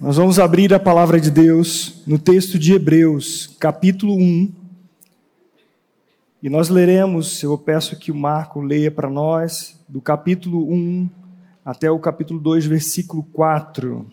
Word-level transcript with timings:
Nós 0.00 0.16
vamos 0.16 0.38
abrir 0.38 0.72
a 0.72 0.78
palavra 0.78 1.20
de 1.20 1.28
Deus 1.28 2.04
no 2.06 2.20
texto 2.20 2.56
de 2.56 2.72
Hebreus, 2.72 3.56
capítulo 3.58 4.14
1. 4.14 4.52
E 6.40 6.48
nós 6.48 6.68
leremos, 6.68 7.42
eu 7.42 7.58
peço 7.58 7.98
que 7.98 8.12
o 8.12 8.14
Marco 8.14 8.60
leia 8.60 8.92
para 8.92 9.10
nós, 9.10 9.76
do 9.88 10.00
capítulo 10.00 10.72
1 10.72 11.10
até 11.64 11.90
o 11.90 11.98
capítulo 11.98 12.38
2, 12.38 12.66
versículo 12.66 13.24
4. 13.32 14.06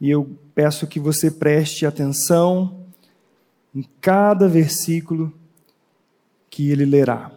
E 0.00 0.10
eu 0.10 0.28
peço 0.56 0.88
que 0.88 0.98
você 0.98 1.30
preste 1.30 1.86
atenção 1.86 2.84
em 3.72 3.84
cada 4.00 4.48
versículo 4.48 5.32
que 6.50 6.68
ele 6.72 6.84
lerá. 6.84 7.30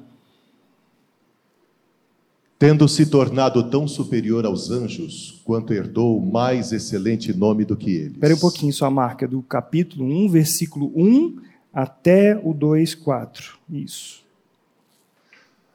Tendo 2.61 2.87
se 2.87 3.07
tornado 3.07 3.63
tão 3.71 3.87
superior 3.87 4.45
aos 4.45 4.69
anjos, 4.69 5.41
quanto 5.43 5.73
herdou 5.73 6.21
mais 6.21 6.71
excelente 6.71 7.33
nome 7.33 7.65
do 7.65 7.75
que 7.75 7.89
eles. 7.89 8.11
Espera 8.11 8.35
um 8.35 8.37
pouquinho, 8.37 8.71
sua 8.71 8.91
marca, 8.91 9.27
do 9.27 9.41
capítulo 9.41 10.05
1, 10.05 10.29
versículo 10.29 10.91
1 10.95 11.37
até 11.73 12.39
o 12.43 12.53
2, 12.53 12.93
4. 12.93 13.57
Isso. 13.67 14.21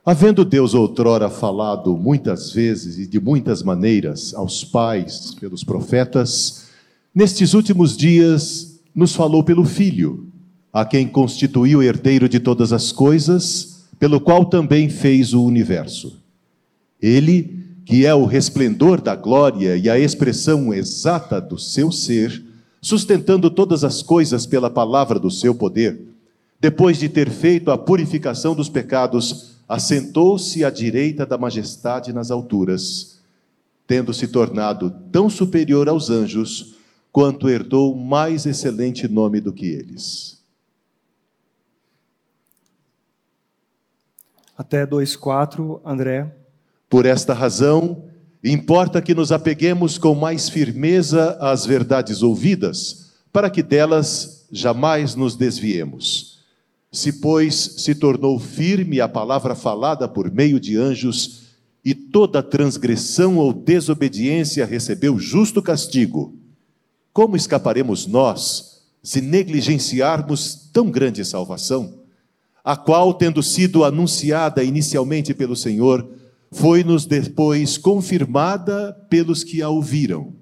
Havendo 0.05 0.45
Deus 0.45 0.75
outrora 0.75 1.29
falado 1.29 1.97
muitas 1.97 2.53
vezes 2.53 2.99
e 2.99 3.07
de 3.09 3.19
muitas 3.19 3.65
maneiras 3.65 4.33
aos 4.33 4.63
pais 4.63 5.35
pelos 5.35 5.65
profetas, 5.65 6.69
nestes 7.13 7.53
últimos 7.53 7.97
dias 7.97 8.80
nos 8.95 9.13
falou 9.13 9.43
pelo 9.43 9.65
Filho, 9.65 10.29
a 10.73 10.85
quem 10.85 11.09
constituiu 11.09 11.83
herdeiro 11.83 12.29
de 12.29 12.39
todas 12.39 12.73
as 12.73 12.93
coisas, 12.93 13.89
pelo 13.99 14.21
qual 14.21 14.45
também 14.45 14.89
fez 14.89 15.35
o 15.35 15.45
universo 15.45 16.25
ele, 17.01 17.65
que 17.85 18.05
é 18.05 18.15
o 18.15 18.25
resplendor 18.25 19.01
da 19.01 19.15
glória 19.15 19.77
e 19.77 19.89
a 19.89 19.99
expressão 19.99 20.73
exata 20.73 21.41
do 21.41 21.59
seu 21.59 21.93
ser, 21.93 22.45
sustentando 22.81 23.51
todas 23.51 23.85
as 23.85 24.03
coisas 24.03 24.47
pela 24.47 24.71
palavra 24.71 25.19
do 25.19 25.30
seu 25.30 25.55
poder, 25.55 26.01
depois 26.61 26.99
de 26.99 27.09
ter 27.09 27.30
feito 27.30 27.71
a 27.71 27.79
purificação 27.79 28.55
dos 28.55 28.69
pecados, 28.69 29.57
assentou-se 29.69 30.65
à 30.65 30.71
direita 30.71 31.27
da 31.27 31.37
majestade 31.37 32.13
nas 32.13 32.30
alturas, 32.30 33.21
tendo 33.87 34.13
se 34.15 34.29
tornado 34.29 34.91
tão 35.13 35.29
superior 35.29 35.88
aos 35.88 36.10
anjos, 36.10 36.77
quanto 37.13 37.49
herdou 37.49 37.97
mais 37.97 38.47
excelente 38.47 39.09
nome 39.09 39.41
do 39.41 39.53
que 39.53 39.66
eles. 39.66 40.37
Até 44.57 44.87
2,4, 44.87 45.81
André. 45.85 46.46
Por 46.88 47.04
esta 47.06 47.34
razão, 47.34 48.04
importa 48.42 49.02
que 49.02 49.15
nos 49.15 49.32
apeguemos 49.32 49.98
com 49.98 50.15
mais 50.15 50.48
firmeza 50.48 51.37
às 51.40 51.66
verdades 51.66 52.23
ouvidas, 52.23 53.12
para 53.32 53.51
que 53.51 53.62
delas 53.62 54.46
jamais 54.51 55.14
nos 55.14 55.37
desviemos. 55.37 56.40
Se, 56.92 57.14
pois, 57.14 57.54
se 57.79 57.95
tornou 57.95 58.38
firme 58.38 59.01
a 59.01 59.09
palavra 59.09 59.54
falada 59.54 60.09
por 60.09 60.30
meio 60.30 60.60
de 60.60 60.76
anjos, 60.76 61.46
e 61.84 61.95
toda 61.95 62.42
transgressão 62.42 63.37
ou 63.37 63.52
desobediência 63.52 64.66
recebeu 64.66 65.19
justo 65.19 65.62
castigo, 65.62 66.34
como 67.12 67.37
escaparemos 67.37 68.06
nós 68.06 68.82
se 69.03 69.20
negligenciarmos 69.20 70.69
tão 70.72 70.91
grande 70.91 71.25
salvação, 71.25 72.00
a 72.64 72.76
qual, 72.76 73.14
tendo 73.14 73.41
sido 73.41 73.84
anunciada 73.84 74.64
inicialmente 74.64 75.32
pelo 75.32 75.54
Senhor, 75.54 76.10
foi-nos 76.53 77.06
depois 77.06 77.77
confirmada 77.77 78.93
pelos 79.11 79.43
que 79.44 79.62
a 79.62 79.69
ouviram, 79.69 80.33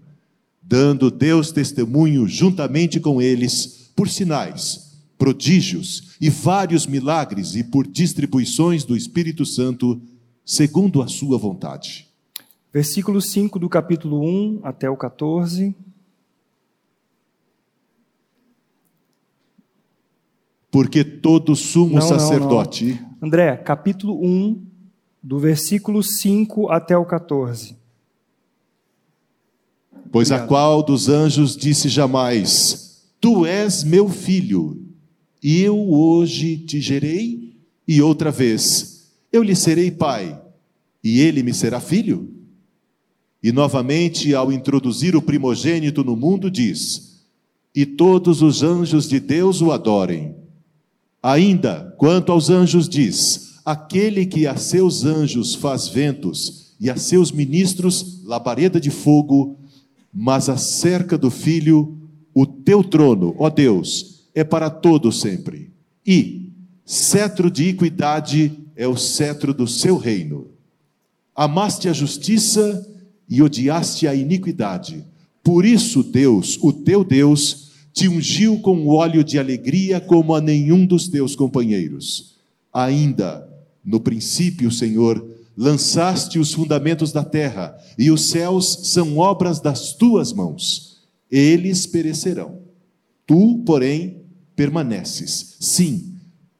dando 0.63 1.11
Deus 1.11 1.51
testemunho 1.53 2.27
juntamente 2.27 3.01
com 3.01 3.21
eles 3.21 3.91
por 3.97 4.09
sinais, 4.09 4.99
prodígios 5.17 6.17
e 6.21 6.29
vários 6.29 6.87
milagres 6.87 7.55
e 7.55 7.65
por 7.65 7.87
distribuições 7.87 8.85
do 8.85 8.97
Espírito 8.97 9.45
Santo, 9.47 10.01
segundo 10.45 11.03
a 11.03 11.09
sua 11.09 11.39
vontade. 11.39 12.09
Versículo 12.73 13.21
5 13.21 13.59
do 13.59 13.69
capítulo 13.69 14.21
1 14.25 14.61
até 14.65 14.91
o 14.91 14.97
14. 14.97 15.75
Porque 20.71 21.05
todo 21.05 21.55
sumo 21.55 21.95
Não, 21.95 22.03
sacerdote. 22.03 22.85
não, 22.85 23.01
não. 23.01 23.29
André, 23.29 23.57
capítulo 23.59 24.21
1, 24.21 24.61
do 25.25 25.39
versículo 25.39 26.03
5 26.03 26.71
até 26.71 26.95
o 26.99 27.07
14. 27.07 27.75
Pois 30.13 30.31
Obrigado. 30.31 30.45
a 30.45 30.47
qual 30.47 30.83
dos 30.83 31.09
anjos 31.09 31.57
disse 31.57 31.89
jamais: 31.89 33.07
Tu 33.19 33.47
és 33.47 33.83
meu 33.83 34.11
filho, 34.11 34.85
e 35.43 35.63
eu 35.63 35.91
hoje 35.91 36.59
te 36.59 36.79
gerei, 36.79 37.57
e 37.89 38.03
outra 38.03 38.31
vez, 38.31 39.15
eu 39.33 39.43
lhe 39.43 39.57
serei 39.57 39.91
pai, 39.91 40.39
e 41.03 41.21
ele 41.21 41.43
me 41.43 41.55
será 41.55 41.81
filho? 41.81 42.31
E 43.43 43.51
novamente, 43.51 44.35
ao 44.35 44.53
introduzir 44.53 45.17
o 45.17 45.23
primogênito 45.23 46.05
no 46.05 46.15
mundo, 46.15 46.51
diz: 46.51 47.25
E 47.75 47.87
todos 47.87 48.43
os 48.43 48.63
anjos 48.63 49.09
de 49.09 49.19
Deus 49.21 49.63
o 49.63 49.73
adorem. 49.73 50.37
Ainda, 51.23 51.95
quanto 51.97 52.31
aos 52.31 52.51
anjos, 52.51 52.87
diz: 52.87 53.54
Aquele 53.65 54.27
que 54.27 54.47
a 54.47 54.57
seus 54.57 55.05
anjos 55.05 55.55
faz 55.55 55.89
ventos 55.89 56.75
e 56.79 56.91
a 56.91 56.97
seus 56.97 57.33
ministros 57.33 58.23
labareda 58.25 58.81
de 58.81 58.91
fogo, 58.91 59.57
mas 60.13 60.49
acerca 60.49 61.17
do 61.17 61.31
filho, 61.31 61.97
o 62.35 62.45
teu 62.45 62.85
trono, 62.85 63.35
ó 63.39 63.49
Deus, 63.49 64.27
é 64.35 64.45
para 64.45 64.69
todo 64.69 65.11
sempre. 65.11 65.73
E 66.07 66.53
cetro 66.85 67.51
de 67.51 67.69
equidade 67.69 68.53
é 68.77 68.87
o 68.87 68.97
cetro 68.97 69.55
do 69.55 69.67
seu 69.67 69.97
reino. 69.97 70.49
Amaste 71.35 71.89
a 71.89 71.93
justiça 71.93 72.87
e 73.29 73.41
odiaste 73.43 74.07
a 74.07 74.15
iniquidade. 74.15 75.05
Por 75.43 75.65
isso, 75.65 76.03
Deus, 76.03 76.59
o 76.63 76.73
teu 76.73 77.05
Deus, 77.05 77.71
te 77.93 78.09
ungiu 78.09 78.59
com 78.59 78.89
óleo 78.89 79.23
de 79.23 79.39
alegria 79.39 80.01
como 80.01 80.35
a 80.35 80.41
nenhum 80.41 80.85
dos 80.85 81.09
teus 81.09 81.37
companheiros. 81.37 82.35
Ainda, 82.73 83.49
no 83.85 84.01
princípio, 84.01 84.71
Senhor, 84.71 85.25
lançaste 85.57 86.39
os 86.39 86.53
fundamentos 86.53 87.13
da 87.13 87.25
terra, 87.25 87.77
e 87.99 88.11
os 88.11 88.31
céus 88.31 88.91
são 88.93 89.19
obras 89.19 89.61
das 89.61 89.93
tuas 89.93 90.33
mãos. 90.33 91.03
Eles 91.31 91.87
perecerão. 91.87 92.61
Tu, 93.27 93.63
porém, 93.65 94.23
permaneces. 94.57 95.57
Sim, 95.61 96.15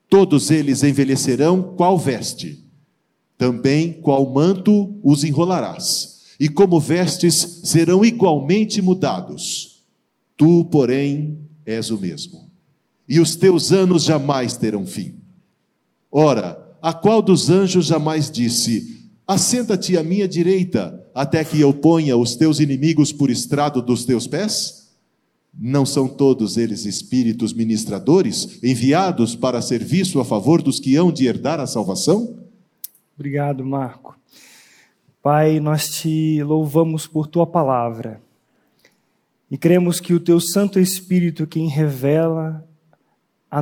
todos 0.09 0.51
eles 0.51 0.83
envelhecerão 0.83 1.75
qual 1.77 1.99
veste. 1.99 2.65
Também 3.37 3.93
qual 3.93 4.33
manto 4.33 4.99
os 5.03 5.25
enrolarás, 5.25 6.23
e 6.39 6.49
como 6.49 6.79
vestes 6.79 7.61
serão 7.65 8.05
igualmente 8.05 8.81
mudados. 8.81 9.83
Tu, 10.37 10.65
porém, 10.67 11.39
és 11.67 11.91
o 11.91 11.99
mesmo. 11.99 12.51
E 13.09 13.21
os 13.21 13.37
teus 13.37 13.73
anos 13.73 14.05
jamais 14.05 14.57
terão 14.57 14.87
fim. 14.87 15.17
Ora, 16.11 16.64
a 16.85 16.93
qual 16.93 17.23
dos 17.23 17.49
anjos 17.49 17.87
jamais 17.87 18.31
disse: 18.31 19.09
Assenta-te 19.27 19.97
à 19.97 20.03
minha 20.03 20.29
direita, 20.29 21.03
até 21.15 21.43
que 21.43 21.59
eu 21.59 21.73
ponha 21.73 22.15
os 22.15 22.37
teus 22.37 22.61
inimigos 22.61 23.11
por 23.11 23.31
estrado 23.31 23.81
dos 23.81 24.05
teus 24.05 24.27
pés? 24.27 24.93
Não 25.59 25.87
são 25.87 26.07
todos 26.07 26.59
eles 26.59 26.85
espíritos 26.85 27.55
ministradores, 27.55 28.63
enviados 28.63 29.35
para 29.35 29.63
serviço 29.63 30.21
a 30.21 30.27
favor 30.27 30.61
dos 30.61 30.79
que 30.79 30.95
hão 30.95 31.11
de 31.11 31.27
herdar 31.27 31.59
a 31.59 31.67
salvação? 31.67 32.37
Obrigado, 33.15 33.65
Marco. 33.65 34.15
Pai, 35.23 35.61
nós 35.61 35.89
te 35.89 36.43
louvamos 36.43 37.07
por 37.07 37.27
tua 37.27 37.47
palavra 37.47 38.21
e 39.51 39.57
cremos 39.57 40.01
que 40.01 40.13
o 40.13 40.21
teu 40.21 40.39
Santo 40.39 40.79
Espírito 40.79 41.47
quem 41.47 41.67
revela 41.67 42.63
a 43.51 43.61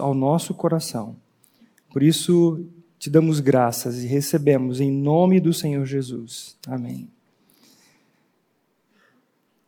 ao 0.00 0.14
nosso 0.14 0.54
coração 0.54 1.22
por 1.94 2.02
isso, 2.02 2.66
te 2.98 3.08
damos 3.08 3.38
graças 3.38 4.02
e 4.02 4.06
recebemos 4.08 4.80
em 4.80 4.90
nome 4.90 5.38
do 5.38 5.52
Senhor 5.52 5.86
Jesus. 5.86 6.56
Amém. 6.66 7.08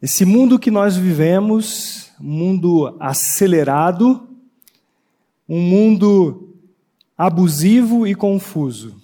Esse 0.03 0.25
mundo 0.25 0.59
que 0.59 0.69
nós 0.69 0.97
vivemos, 0.97 2.11
mundo 2.19 2.97
acelerado, 2.99 4.29
um 5.49 5.61
mundo 5.61 6.53
abusivo 7.17 8.09
e 8.09 8.13
confuso. 8.13 9.01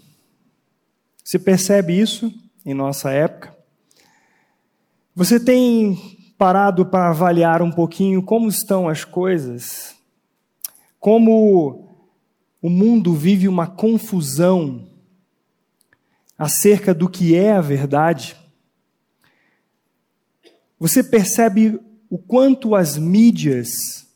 Você 1.23 1.39
percebe 1.39 1.97
isso 1.97 2.35
em 2.67 2.75
nossa 2.75 3.13
época? 3.13 3.57
Você 5.15 5.39
tem 5.39 6.19
parado 6.37 6.85
para 6.87 7.11
avaliar 7.11 7.63
um 7.63 7.71
pouquinho 7.71 8.21
como 8.21 8.49
estão 8.49 8.89
as 8.89 9.05
coisas? 9.05 9.95
Como 10.99 11.92
o 12.63 12.71
mundo 12.71 13.13
vive 13.13 13.49
uma 13.49 13.67
confusão 13.67 14.89
acerca 16.39 16.95
do 16.95 17.09
que 17.09 17.35
é 17.35 17.53
a 17.53 17.61
verdade. 17.61 18.37
Você 20.79 21.03
percebe 21.03 21.81
o 22.09 22.17
quanto 22.17 22.77
as 22.77 22.97
mídias 22.97 24.07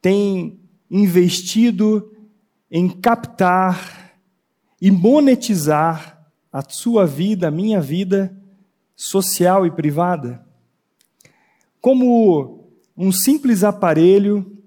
têm 0.00 0.58
investido 0.90 2.10
em 2.70 2.88
captar 2.88 4.14
e 4.80 4.90
monetizar 4.90 6.26
a 6.50 6.62
sua 6.66 7.06
vida, 7.06 7.48
a 7.48 7.50
minha 7.50 7.82
vida 7.82 8.34
social 8.96 9.66
e 9.66 9.70
privada? 9.70 10.42
Como 11.82 12.66
um 12.96 13.12
simples 13.12 13.62
aparelho 13.62 14.58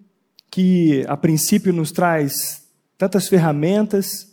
que 0.51 1.03
a 1.07 1.17
princípio 1.17 1.73
nos 1.73 1.91
traz 1.91 2.60
tantas 3.01 3.27
ferramentas, 3.27 4.31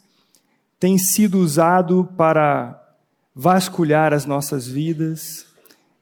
tem 0.79 0.99
sido 0.99 1.39
usado 1.39 2.07
para 2.19 2.79
vasculhar 3.35 4.13
as 4.13 4.27
nossas 4.27 4.67
vidas 4.67 5.47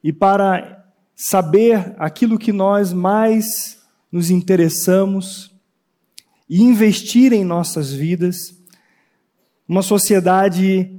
e 0.03 0.11
para 0.11 0.85
saber 1.15 1.95
aquilo 1.97 2.37
que 2.37 2.51
nós 2.51 2.91
mais 2.91 3.79
nos 4.11 4.29
interessamos 4.29 5.49
e 6.49 6.61
investir 6.61 7.31
em 7.31 7.45
nossas 7.45 7.93
vidas. 7.93 8.53
Uma 9.65 9.81
sociedade 9.81 10.91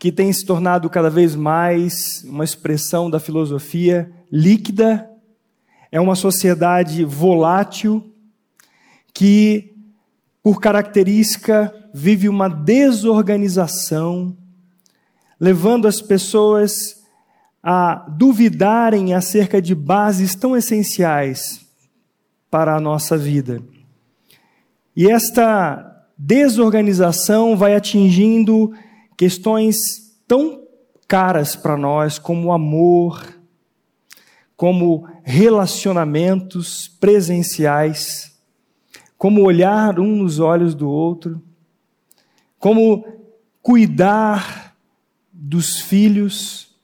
que 0.00 0.10
tem 0.10 0.32
se 0.32 0.46
tornado 0.46 0.88
cada 0.88 1.10
vez 1.10 1.36
mais 1.36 2.24
uma 2.24 2.42
expressão 2.42 3.10
da 3.10 3.20
filosofia 3.20 4.10
líquida, 4.32 5.10
é 5.90 6.00
uma 6.00 6.16
sociedade 6.16 7.04
volátil 7.04 8.10
que, 9.12 9.71
por 10.42 10.60
característica, 10.60 11.72
vive 11.94 12.28
uma 12.28 12.48
desorganização, 12.48 14.36
levando 15.38 15.86
as 15.86 16.00
pessoas 16.00 17.00
a 17.62 18.06
duvidarem 18.08 19.14
acerca 19.14 19.62
de 19.62 19.74
bases 19.74 20.34
tão 20.34 20.56
essenciais 20.56 21.64
para 22.50 22.74
a 22.74 22.80
nossa 22.80 23.16
vida. 23.16 23.62
E 24.96 25.08
esta 25.08 26.04
desorganização 26.18 27.56
vai 27.56 27.74
atingindo 27.76 28.72
questões 29.16 29.76
tão 30.26 30.62
caras 31.06 31.54
para 31.54 31.76
nós 31.76 32.18
como 32.18 32.52
amor, 32.52 33.22
como 34.56 35.06
relacionamentos 35.22 36.88
presenciais 36.88 38.31
como 39.22 39.42
olhar 39.42 40.00
um 40.00 40.16
nos 40.16 40.40
olhos 40.40 40.74
do 40.74 40.90
outro, 40.90 41.40
como 42.58 43.06
cuidar 43.62 44.76
dos 45.32 45.78
filhos, 45.78 46.74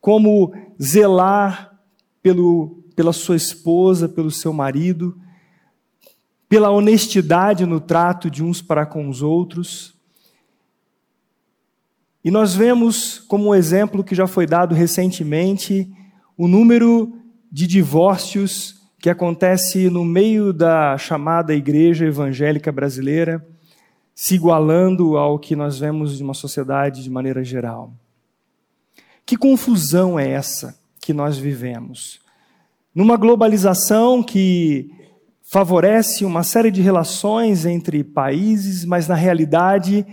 como 0.00 0.54
zelar 0.82 1.78
pelo, 2.22 2.82
pela 2.96 3.12
sua 3.12 3.36
esposa, 3.36 4.08
pelo 4.08 4.30
seu 4.30 4.50
marido, 4.50 5.20
pela 6.48 6.70
honestidade 6.70 7.66
no 7.66 7.78
trato 7.78 8.30
de 8.30 8.42
uns 8.42 8.62
para 8.62 8.86
com 8.86 9.06
os 9.10 9.20
outros. 9.20 9.92
E 12.24 12.30
nós 12.30 12.54
vemos, 12.54 13.18
como 13.18 13.48
um 13.48 13.54
exemplo 13.54 14.02
que 14.02 14.14
já 14.14 14.26
foi 14.26 14.46
dado 14.46 14.74
recentemente, 14.74 15.94
o 16.34 16.48
número 16.48 17.12
de 17.52 17.66
divórcios 17.66 18.83
que 19.04 19.10
acontece 19.10 19.90
no 19.90 20.02
meio 20.02 20.50
da 20.50 20.96
chamada 20.96 21.54
igreja 21.54 22.06
evangélica 22.06 22.72
brasileira, 22.72 23.46
se 24.14 24.34
igualando 24.34 25.18
ao 25.18 25.38
que 25.38 25.54
nós 25.54 25.78
vemos 25.78 26.16
de 26.16 26.24
uma 26.24 26.32
sociedade 26.32 27.02
de 27.02 27.10
maneira 27.10 27.44
geral. 27.44 27.92
Que 29.26 29.36
confusão 29.36 30.18
é 30.18 30.30
essa 30.30 30.80
que 31.02 31.12
nós 31.12 31.36
vivemos? 31.36 32.18
Numa 32.94 33.18
globalização 33.18 34.22
que 34.22 34.90
favorece 35.42 36.24
uma 36.24 36.42
série 36.42 36.70
de 36.70 36.80
relações 36.80 37.66
entre 37.66 38.02
países, 38.02 38.86
mas 38.86 39.06
na 39.06 39.14
realidade 39.14 40.06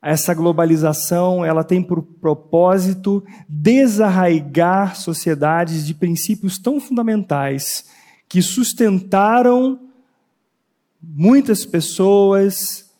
essa 0.00 0.32
globalização 0.32 1.44
ela 1.44 1.62
tem 1.62 1.82
por 1.82 2.00
propósito 2.00 3.22
desarraigar 3.46 4.96
sociedades 4.96 5.86
de 5.86 5.92
princípios 5.92 6.58
tão 6.58 6.80
fundamentais 6.80 7.84
que 8.34 8.42
sustentaram 8.42 9.78
muitas 11.00 11.64
pessoas 11.64 12.90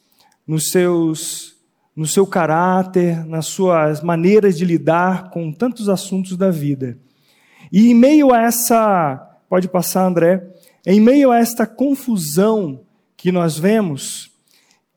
nos 0.46 0.70
seus, 0.70 1.56
no 1.96 2.06
seu 2.06 2.25
caráter, 2.25 3.26
nas 3.26 3.46
suas 3.46 4.00
maneiras 4.00 4.56
de 4.56 4.64
lidar 4.64 5.31
com 5.31 5.50
tantos 5.50 5.88
assuntos 5.88 6.36
da 6.36 6.52
vida. 6.52 6.96
E 7.72 7.90
em 7.90 7.94
meio 7.94 8.32
a 8.32 8.42
essa, 8.42 9.16
pode 9.48 9.66
passar, 9.66 10.06
André, 10.06 10.40
em 10.86 11.00
meio 11.00 11.32
a 11.32 11.38
esta 11.40 11.66
confusão 11.66 12.82
que 13.16 13.32
nós 13.32 13.58
vemos, 13.58 14.30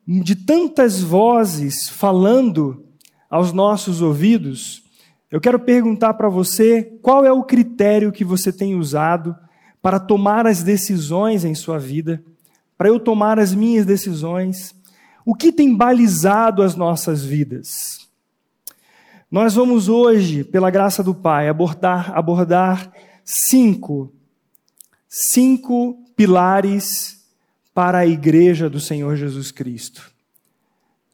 de 0.07 0.35
tantas 0.35 1.01
vozes 1.01 1.89
falando 1.89 2.85
aos 3.27 3.51
nossos 3.51 4.03
ouvidos, 4.03 4.83
eu 5.31 5.41
quero 5.41 5.59
perguntar 5.59 6.13
para 6.13 6.29
você 6.29 6.83
qual 7.01 7.25
é 7.25 7.31
o 7.31 7.43
critério 7.43 8.11
que 8.11 8.23
você 8.23 8.53
tem 8.53 8.75
usado 8.75 9.35
para 9.87 10.01
tomar 10.01 10.45
as 10.45 10.63
decisões 10.63 11.45
em 11.45 11.55
sua 11.55 11.79
vida, 11.79 12.21
para 12.77 12.89
eu 12.89 12.99
tomar 12.99 13.39
as 13.39 13.53
minhas 13.53 13.85
decisões. 13.85 14.75
O 15.25 15.33
que 15.33 15.49
tem 15.49 15.73
balizado 15.73 16.61
as 16.61 16.75
nossas 16.75 17.23
vidas? 17.23 18.05
Nós 19.31 19.55
vamos 19.55 19.87
hoje, 19.87 20.43
pela 20.43 20.69
graça 20.69 21.01
do 21.01 21.15
Pai, 21.15 21.47
abordar, 21.47 22.11
abordar 22.13 22.91
cinco, 23.23 24.11
cinco 25.07 25.97
pilares 26.17 27.25
para 27.73 27.99
a 27.99 28.05
igreja 28.05 28.69
do 28.69 28.81
Senhor 28.81 29.15
Jesus 29.15 29.53
Cristo. 29.53 30.11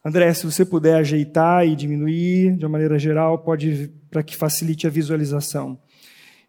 André, 0.04 0.34
se 0.34 0.48
você 0.48 0.66
puder 0.66 0.96
ajeitar 0.96 1.64
e 1.68 1.76
diminuir 1.76 2.58
de 2.58 2.66
uma 2.66 2.72
maneira 2.72 2.98
geral, 2.98 3.38
pode 3.38 3.92
para 4.10 4.24
que 4.24 4.36
facilite 4.36 4.88
a 4.88 4.90
visualização. 4.90 5.78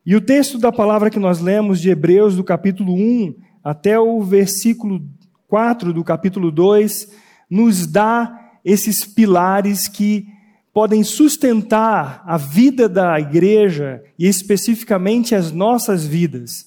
E 0.07 0.15
o 0.15 0.21
texto 0.21 0.59
da 0.59 0.71
palavra 0.71 1.09
que 1.09 1.19
nós 1.19 1.41
lemos 1.41 1.81
de 1.81 1.89
Hebreus, 1.89 2.37
do 2.37 2.45
capítulo 2.45 2.93
1 2.93 3.37
até 3.63 3.99
o 3.99 4.21
versículo 4.21 5.03
4 5.49 5.95
do 5.95 6.05
capítulo 6.05 6.51
2, 6.51 7.09
nos 7.49 7.87
dá 7.87 8.39
esses 8.63 9.07
pilares 9.07 9.89
que 9.89 10.27
podem 10.75 11.03
sustentar 11.03 12.23
a 12.27 12.37
vida 12.37 12.87
da 12.87 13.19
igreja 13.19 14.03
e 14.19 14.27
especificamente 14.27 15.35
as 15.35 15.51
nossas 15.51 16.05
vidas. 16.05 16.67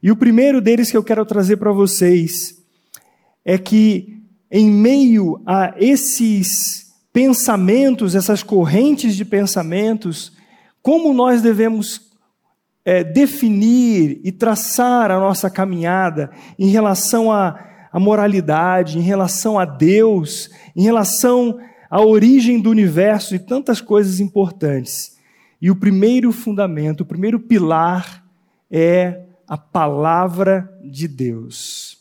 E 0.00 0.12
o 0.12 0.16
primeiro 0.16 0.60
deles 0.60 0.92
que 0.92 0.96
eu 0.96 1.02
quero 1.02 1.26
trazer 1.26 1.56
para 1.56 1.72
vocês 1.72 2.62
é 3.44 3.58
que, 3.58 4.22
em 4.48 4.70
meio 4.70 5.42
a 5.44 5.74
esses 5.76 6.92
pensamentos, 7.12 8.14
essas 8.14 8.44
correntes 8.44 9.16
de 9.16 9.24
pensamentos, 9.24 10.32
como 10.80 11.12
nós 11.12 11.42
devemos 11.42 12.09
é, 12.84 13.04
definir 13.04 14.20
e 14.24 14.32
traçar 14.32 15.10
a 15.10 15.18
nossa 15.18 15.50
caminhada 15.50 16.30
em 16.58 16.68
relação 16.68 17.30
à, 17.30 17.58
à 17.92 18.00
moralidade, 18.00 18.98
em 18.98 19.02
relação 19.02 19.58
a 19.58 19.64
Deus, 19.64 20.50
em 20.74 20.82
relação 20.82 21.58
à 21.90 22.00
origem 22.00 22.60
do 22.60 22.70
universo 22.70 23.34
e 23.34 23.38
tantas 23.38 23.80
coisas 23.80 24.20
importantes. 24.20 25.18
E 25.60 25.70
o 25.70 25.76
primeiro 25.76 26.32
fundamento, 26.32 27.02
o 27.02 27.06
primeiro 27.06 27.38
pilar 27.38 28.24
é 28.70 29.20
a 29.46 29.58
palavra 29.58 30.72
de 30.82 31.06
Deus. 31.06 31.98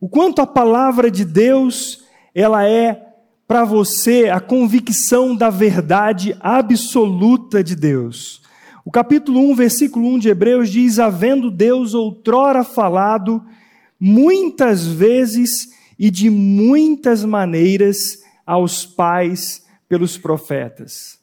O 0.00 0.08
quanto 0.08 0.40
a 0.40 0.46
palavra 0.46 1.10
de 1.10 1.24
Deus, 1.24 2.04
ela 2.34 2.66
é 2.68 3.02
para 3.46 3.64
você 3.64 4.28
a 4.28 4.40
convicção 4.40 5.36
da 5.36 5.50
verdade 5.50 6.36
absoluta 6.40 7.62
de 7.62 7.76
Deus. 7.76 8.45
O 8.86 8.90
capítulo 8.92 9.40
1, 9.50 9.54
versículo 9.56 10.06
1 10.14 10.20
de 10.20 10.28
Hebreus 10.28 10.70
diz: 10.70 11.00
Havendo 11.00 11.50
Deus 11.50 11.92
outrora 11.92 12.62
falado, 12.62 13.44
muitas 13.98 14.86
vezes 14.86 15.70
e 15.98 16.08
de 16.08 16.30
muitas 16.30 17.24
maneiras 17.24 18.22
aos 18.46 18.86
pais 18.86 19.66
pelos 19.88 20.16
profetas. 20.16 21.18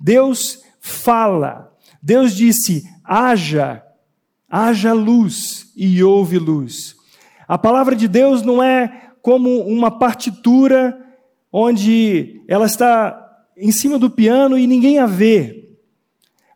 Deus 0.00 0.64
fala, 0.80 1.72
Deus 2.02 2.34
disse: 2.34 2.82
haja, 3.04 3.80
haja 4.50 4.92
luz 4.92 5.70
e 5.76 6.02
houve 6.02 6.36
luz. 6.36 6.96
A 7.46 7.56
palavra 7.56 7.94
de 7.94 8.08
Deus 8.08 8.42
não 8.42 8.60
é 8.60 9.12
como 9.22 9.60
uma 9.60 10.00
partitura 10.00 11.00
onde 11.52 12.42
ela 12.48 12.66
está 12.66 13.46
em 13.56 13.70
cima 13.70 14.00
do 14.00 14.10
piano 14.10 14.58
e 14.58 14.66
ninguém 14.66 14.98
a 14.98 15.06
vê. 15.06 15.63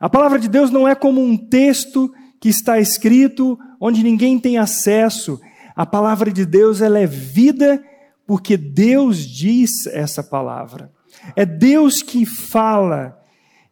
A 0.01 0.09
palavra 0.09 0.39
de 0.39 0.49
Deus 0.49 0.71
não 0.71 0.87
é 0.87 0.95
como 0.95 1.21
um 1.21 1.37
texto 1.37 2.13
que 2.41 2.49
está 2.49 2.79
escrito 2.79 3.59
onde 3.81 4.03
ninguém 4.03 4.39
tem 4.39 4.59
acesso. 4.59 5.41
A 5.75 5.85
palavra 5.85 6.31
de 6.31 6.47
Deus 6.47 6.81
ela 6.81 6.99
é 6.99 7.07
vida 7.07 7.83
porque 8.27 8.57
Deus 8.57 9.19
diz 9.19 9.87
essa 9.87 10.23
palavra. 10.23 10.93
É 11.35 11.45
Deus 11.45 12.03
que 12.03 12.25
fala. 12.27 13.19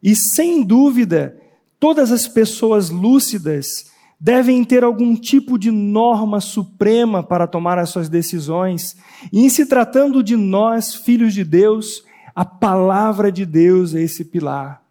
E 0.01 0.15
sem 0.15 0.63
dúvida, 0.63 1.39
todas 1.79 2.11
as 2.11 2.27
pessoas 2.27 2.89
lúcidas 2.89 3.85
devem 4.19 4.63
ter 4.63 4.83
algum 4.83 5.15
tipo 5.15 5.57
de 5.57 5.69
norma 5.69 6.41
suprema 6.41 7.21
para 7.21 7.47
tomar 7.47 7.77
as 7.77 7.89
suas 7.89 8.09
decisões. 8.09 8.97
E 9.31 9.45
em 9.45 9.49
se 9.49 9.65
tratando 9.65 10.23
de 10.23 10.35
nós, 10.35 10.95
filhos 10.95 11.33
de 11.33 11.43
Deus, 11.43 12.03
a 12.35 12.43
palavra 12.43 13.31
de 13.31 13.45
Deus 13.45 13.93
é 13.93 14.01
esse 14.01 14.25
pilar. 14.25 14.86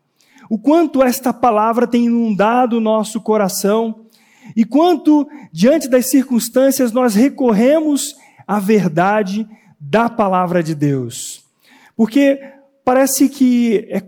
O 0.49 0.59
quanto 0.59 1.03
esta 1.03 1.33
palavra 1.33 1.87
tem 1.87 2.07
inundado 2.07 2.77
o 2.77 2.81
nosso 2.81 3.21
coração 3.21 4.07
e 4.55 4.65
quanto, 4.65 5.27
diante 5.53 5.89
das 5.89 6.07
circunstâncias, 6.07 6.93
nós 6.93 7.15
recorremos 7.15 8.15
à 8.47 8.61
verdade 8.61 9.49
da 9.81 10.09
palavra 10.09 10.63
de 10.63 10.75
Deus. 10.75 11.43
Porque 11.97 12.39
parece 12.85 13.29
que 13.29 13.89
é, 13.91 14.03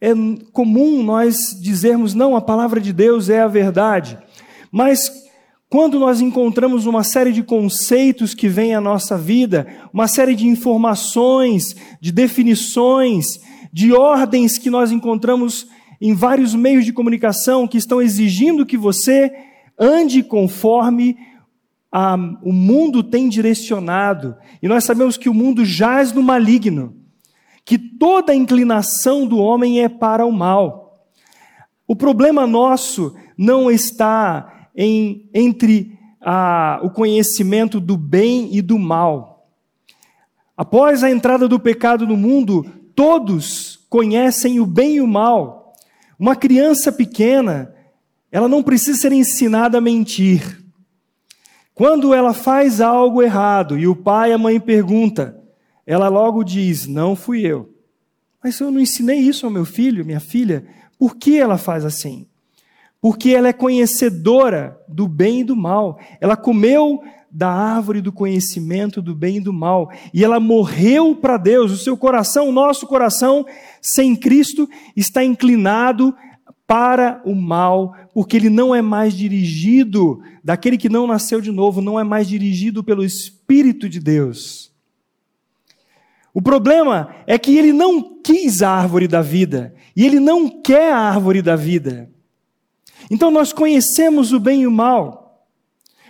é 0.00 0.14
comum 0.52 1.02
nós 1.02 1.58
dizermos, 1.60 2.14
não, 2.14 2.36
a 2.36 2.40
palavra 2.40 2.80
de 2.80 2.92
Deus 2.92 3.28
é 3.28 3.40
a 3.40 3.48
verdade. 3.48 4.18
Mas 4.70 5.10
quando 5.68 5.98
nós 5.98 6.20
encontramos 6.20 6.86
uma 6.86 7.04
série 7.04 7.32
de 7.32 7.42
conceitos 7.42 8.34
que 8.34 8.48
vêm 8.48 8.74
à 8.74 8.80
nossa 8.80 9.16
vida, 9.18 9.66
uma 9.92 10.08
série 10.08 10.34
de 10.34 10.46
informações, 10.46 11.76
de 12.00 12.10
definições, 12.10 13.38
de 13.72 13.92
ordens 13.92 14.58
que 14.58 14.70
nós 14.70 14.90
encontramos 14.90 15.68
em 16.00 16.14
vários 16.14 16.54
meios 16.54 16.84
de 16.84 16.92
comunicação 16.92 17.68
que 17.68 17.76
estão 17.76 18.00
exigindo 18.00 18.66
que 18.66 18.76
você 18.76 19.32
ande 19.78 20.22
conforme 20.22 21.16
a, 21.92 22.14
o 22.42 22.52
mundo 22.52 23.02
tem 23.02 23.28
direcionado. 23.28 24.36
E 24.62 24.68
nós 24.68 24.84
sabemos 24.84 25.16
que 25.16 25.28
o 25.28 25.34
mundo 25.34 25.64
jaz 25.64 26.12
no 26.12 26.22
maligno, 26.22 26.96
que 27.64 27.78
toda 27.78 28.34
inclinação 28.34 29.26
do 29.26 29.38
homem 29.38 29.82
é 29.82 29.88
para 29.88 30.24
o 30.24 30.32
mal. 30.32 31.06
O 31.86 31.96
problema 31.96 32.46
nosso 32.46 33.14
não 33.36 33.70
está 33.70 34.68
em, 34.76 35.28
entre 35.34 35.98
a, 36.20 36.80
o 36.82 36.90
conhecimento 36.90 37.80
do 37.80 37.96
bem 37.96 38.54
e 38.54 38.62
do 38.62 38.78
mal. 38.78 39.48
Após 40.56 41.02
a 41.02 41.10
entrada 41.10 41.48
do 41.48 41.58
pecado 41.58 42.06
no 42.06 42.16
mundo, 42.16 42.79
todos 43.00 43.86
conhecem 43.88 44.60
o 44.60 44.66
bem 44.66 44.96
e 44.96 45.00
o 45.00 45.06
mal. 45.06 45.72
Uma 46.18 46.36
criança 46.36 46.92
pequena, 46.92 47.74
ela 48.30 48.46
não 48.46 48.62
precisa 48.62 49.00
ser 49.00 49.10
ensinada 49.10 49.78
a 49.78 49.80
mentir. 49.80 50.62
Quando 51.74 52.12
ela 52.12 52.34
faz 52.34 52.78
algo 52.78 53.22
errado 53.22 53.78
e 53.78 53.88
o 53.88 53.96
pai 53.96 54.28
e 54.28 54.32
a 54.34 54.38
mãe 54.38 54.60
pergunta, 54.60 55.42
ela 55.86 56.08
logo 56.08 56.44
diz: 56.44 56.86
Não 56.86 57.16
fui 57.16 57.40
eu. 57.40 57.74
Mas 58.44 58.60
eu 58.60 58.70
não 58.70 58.78
ensinei 58.78 59.18
isso 59.18 59.46
ao 59.46 59.52
meu 59.52 59.64
filho, 59.64 60.04
minha 60.04 60.20
filha. 60.20 60.66
Por 60.98 61.16
que 61.16 61.38
ela 61.38 61.56
faz 61.56 61.86
assim? 61.86 62.26
porque 63.00 63.30
ela 63.30 63.48
é 63.48 63.52
conhecedora 63.52 64.78
do 64.86 65.08
bem 65.08 65.40
e 65.40 65.44
do 65.44 65.56
mal. 65.56 65.98
Ela 66.20 66.36
comeu 66.36 67.02
da 67.30 67.50
árvore 67.50 68.00
do 68.00 68.12
conhecimento 68.12 69.00
do 69.00 69.14
bem 69.14 69.36
e 69.36 69.40
do 69.40 69.52
mal, 69.52 69.90
e 70.12 70.24
ela 70.24 70.40
morreu 70.40 71.14
para 71.14 71.36
Deus. 71.36 71.70
O 71.70 71.76
seu 71.76 71.96
coração, 71.96 72.48
o 72.48 72.52
nosso 72.52 72.86
coração, 72.86 73.46
sem 73.80 74.16
Cristo, 74.16 74.68
está 74.96 75.24
inclinado 75.24 76.14
para 76.66 77.20
o 77.24 77.34
mal, 77.34 77.96
porque 78.14 78.36
ele 78.36 78.48
não 78.48 78.72
é 78.72 78.80
mais 78.80 79.14
dirigido, 79.16 80.20
daquele 80.42 80.78
que 80.78 80.88
não 80.88 81.06
nasceu 81.06 81.40
de 81.40 81.50
novo, 81.50 81.80
não 81.80 81.98
é 81.98 82.04
mais 82.04 82.28
dirigido 82.28 82.84
pelo 82.84 83.04
Espírito 83.04 83.88
de 83.88 83.98
Deus. 83.98 84.70
O 86.32 86.40
problema 86.40 87.12
é 87.26 87.36
que 87.36 87.56
ele 87.58 87.72
não 87.72 88.20
quis 88.22 88.62
a 88.62 88.70
árvore 88.70 89.08
da 89.08 89.20
vida, 89.20 89.74
e 89.96 90.06
ele 90.06 90.20
não 90.20 90.48
quer 90.48 90.92
a 90.92 90.98
árvore 90.98 91.42
da 91.42 91.56
vida. 91.56 92.08
Então 93.10 93.32
nós 93.32 93.52
conhecemos 93.52 94.32
o 94.32 94.38
bem 94.38 94.62
e 94.62 94.66
o 94.68 94.70
mal, 94.70 95.48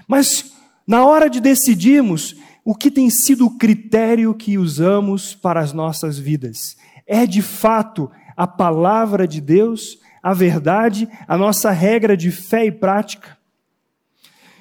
mas 0.06 0.49
na 0.90 1.06
hora 1.06 1.30
de 1.30 1.40
decidirmos 1.40 2.34
o 2.64 2.74
que 2.74 2.90
tem 2.90 3.08
sido 3.08 3.46
o 3.46 3.56
critério 3.56 4.34
que 4.34 4.58
usamos 4.58 5.36
para 5.36 5.60
as 5.60 5.72
nossas 5.72 6.18
vidas, 6.18 6.76
é 7.06 7.24
de 7.26 7.40
fato 7.42 8.10
a 8.36 8.44
palavra 8.44 9.24
de 9.28 9.40
Deus, 9.40 10.00
a 10.20 10.34
verdade, 10.34 11.08
a 11.28 11.38
nossa 11.38 11.70
regra 11.70 12.16
de 12.16 12.32
fé 12.32 12.66
e 12.66 12.72
prática. 12.72 13.38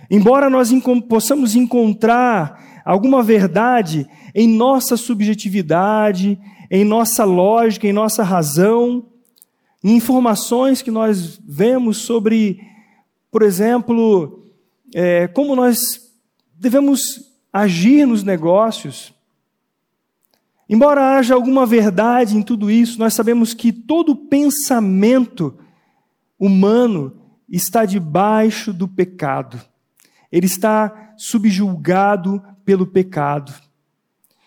Embora 0.07 0.51
nós 0.51 0.69
possamos 1.07 1.55
encontrar 1.55 2.83
alguma 2.85 3.23
verdade 3.23 4.07
em 4.35 4.47
nossa 4.47 4.95
subjetividade, 4.95 6.39
em 6.69 6.85
nossa 6.85 7.25
lógica, 7.25 7.87
em 7.87 7.93
nossa 7.93 8.21
razão, 8.21 9.03
informações 9.83 10.83
que 10.83 10.91
nós 10.91 11.41
vemos 11.43 11.97
sobre, 11.97 12.59
por 13.31 13.41
exemplo, 13.41 14.45
é, 14.93 15.27
como 15.27 15.55
nós 15.55 16.07
devemos 16.59 17.31
agir 17.51 18.05
nos 18.05 18.23
negócios. 18.23 19.13
Embora 20.69 21.17
haja 21.17 21.33
alguma 21.33 21.65
verdade 21.65 22.37
em 22.37 22.43
tudo 22.43 22.69
isso, 22.69 22.99
nós 22.99 23.13
sabemos 23.13 23.53
que 23.53 23.71
todo 23.71 24.15
pensamento 24.15 25.57
humano 26.37 27.17
está 27.49 27.85
debaixo 27.85 28.71
do 28.71 28.87
pecado. 28.87 29.59
Ele 30.31 30.45
está 30.45 31.13
subjulgado 31.17 32.43
pelo 32.63 32.85
pecado. 32.85 33.53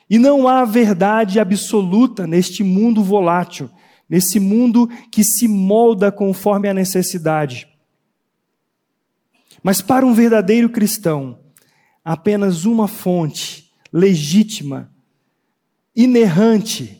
E 0.08 0.18
não 0.18 0.46
há 0.46 0.64
verdade 0.64 1.40
absoluta 1.40 2.26
neste 2.26 2.62
mundo 2.62 3.02
volátil 3.02 3.68
nesse 4.12 4.38
mundo 4.38 4.90
que 5.10 5.24
se 5.24 5.48
molda 5.48 6.12
conforme 6.12 6.68
a 6.68 6.74
necessidade. 6.74 7.66
Mas 9.62 9.80
para 9.80 10.04
um 10.04 10.12
verdadeiro 10.12 10.68
cristão, 10.68 11.38
apenas 12.04 12.64
uma 12.64 12.88
fonte 12.88 13.72
legítima, 13.92 14.90
inerrante, 15.94 16.98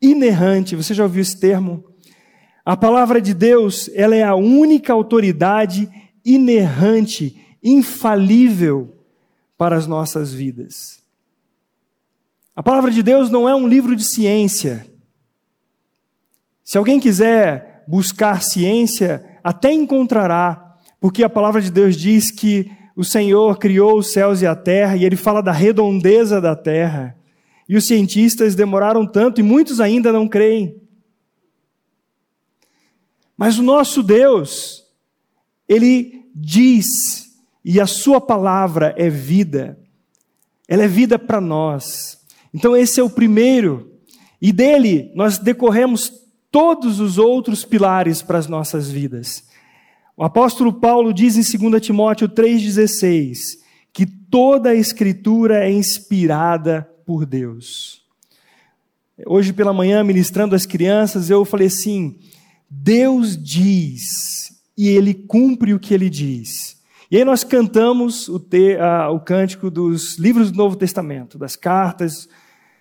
inerrante, 0.00 0.76
você 0.76 0.94
já 0.94 1.04
ouviu 1.04 1.22
esse 1.22 1.38
termo? 1.38 1.84
A 2.64 2.76
palavra 2.76 3.20
de 3.20 3.32
Deus, 3.32 3.88
ela 3.94 4.14
é 4.14 4.22
a 4.22 4.34
única 4.34 4.92
autoridade 4.92 5.88
inerrante, 6.24 7.40
infalível 7.62 9.04
para 9.56 9.76
as 9.76 9.86
nossas 9.86 10.32
vidas. 10.32 11.02
A 12.54 12.62
palavra 12.62 12.90
de 12.90 13.02
Deus 13.02 13.30
não 13.30 13.48
é 13.48 13.54
um 13.54 13.66
livro 13.66 13.96
de 13.96 14.04
ciência, 14.04 14.86
se 16.68 16.76
alguém 16.76 17.00
quiser 17.00 17.82
buscar 17.88 18.42
ciência, 18.42 19.24
até 19.42 19.72
encontrará, 19.72 20.76
porque 21.00 21.24
a 21.24 21.30
palavra 21.30 21.62
de 21.62 21.70
Deus 21.70 21.96
diz 21.96 22.30
que 22.30 22.70
o 22.98 23.04
Senhor 23.04 23.60
criou 23.60 23.96
os 23.96 24.10
céus 24.10 24.42
e 24.42 24.46
a 24.46 24.56
terra, 24.56 24.96
e 24.96 25.04
ele 25.04 25.14
fala 25.14 25.40
da 25.40 25.52
redondeza 25.52 26.40
da 26.40 26.56
terra. 26.56 27.16
E 27.68 27.76
os 27.76 27.86
cientistas 27.86 28.56
demoraram 28.56 29.06
tanto, 29.06 29.40
e 29.40 29.44
muitos 29.44 29.80
ainda 29.80 30.12
não 30.12 30.26
creem. 30.26 30.82
Mas 33.36 33.56
o 33.56 33.62
nosso 33.62 34.02
Deus, 34.02 34.84
ele 35.68 36.28
diz, 36.34 37.38
e 37.64 37.80
a 37.80 37.86
sua 37.86 38.20
palavra 38.20 38.92
é 38.98 39.08
vida, 39.08 39.78
ela 40.66 40.82
é 40.82 40.88
vida 40.88 41.20
para 41.20 41.40
nós. 41.40 42.18
Então, 42.52 42.76
esse 42.76 42.98
é 42.98 43.02
o 43.04 43.08
primeiro, 43.08 43.92
e 44.42 44.50
dele 44.50 45.12
nós 45.14 45.38
decorremos 45.38 46.12
todos 46.50 46.98
os 46.98 47.16
outros 47.16 47.64
pilares 47.64 48.22
para 48.22 48.38
as 48.38 48.48
nossas 48.48 48.90
vidas. 48.90 49.46
O 50.20 50.24
apóstolo 50.24 50.72
Paulo 50.72 51.14
diz 51.14 51.36
em 51.36 51.68
2 51.68 51.80
Timóteo 51.80 52.28
3,16 52.28 53.60
que 53.92 54.04
toda 54.04 54.70
a 54.70 54.74
Escritura 54.74 55.62
é 55.62 55.70
inspirada 55.70 56.90
por 57.06 57.24
Deus. 57.24 58.02
Hoje 59.24 59.52
pela 59.52 59.72
manhã, 59.72 60.02
ministrando 60.02 60.56
às 60.56 60.66
crianças, 60.66 61.30
eu 61.30 61.44
falei 61.44 61.68
assim: 61.68 62.18
Deus 62.68 63.40
diz 63.40 64.60
e 64.76 64.88
Ele 64.88 65.14
cumpre 65.14 65.72
o 65.72 65.78
que 65.78 65.94
Ele 65.94 66.10
diz. 66.10 66.82
E 67.08 67.16
aí 67.16 67.24
nós 67.24 67.44
cantamos 67.44 68.28
o, 68.28 68.40
te, 68.40 68.76
a, 68.76 69.10
o 69.10 69.20
cântico 69.20 69.70
dos 69.70 70.18
livros 70.18 70.50
do 70.50 70.58
Novo 70.58 70.74
Testamento, 70.74 71.38
das 71.38 71.54
cartas 71.54 72.28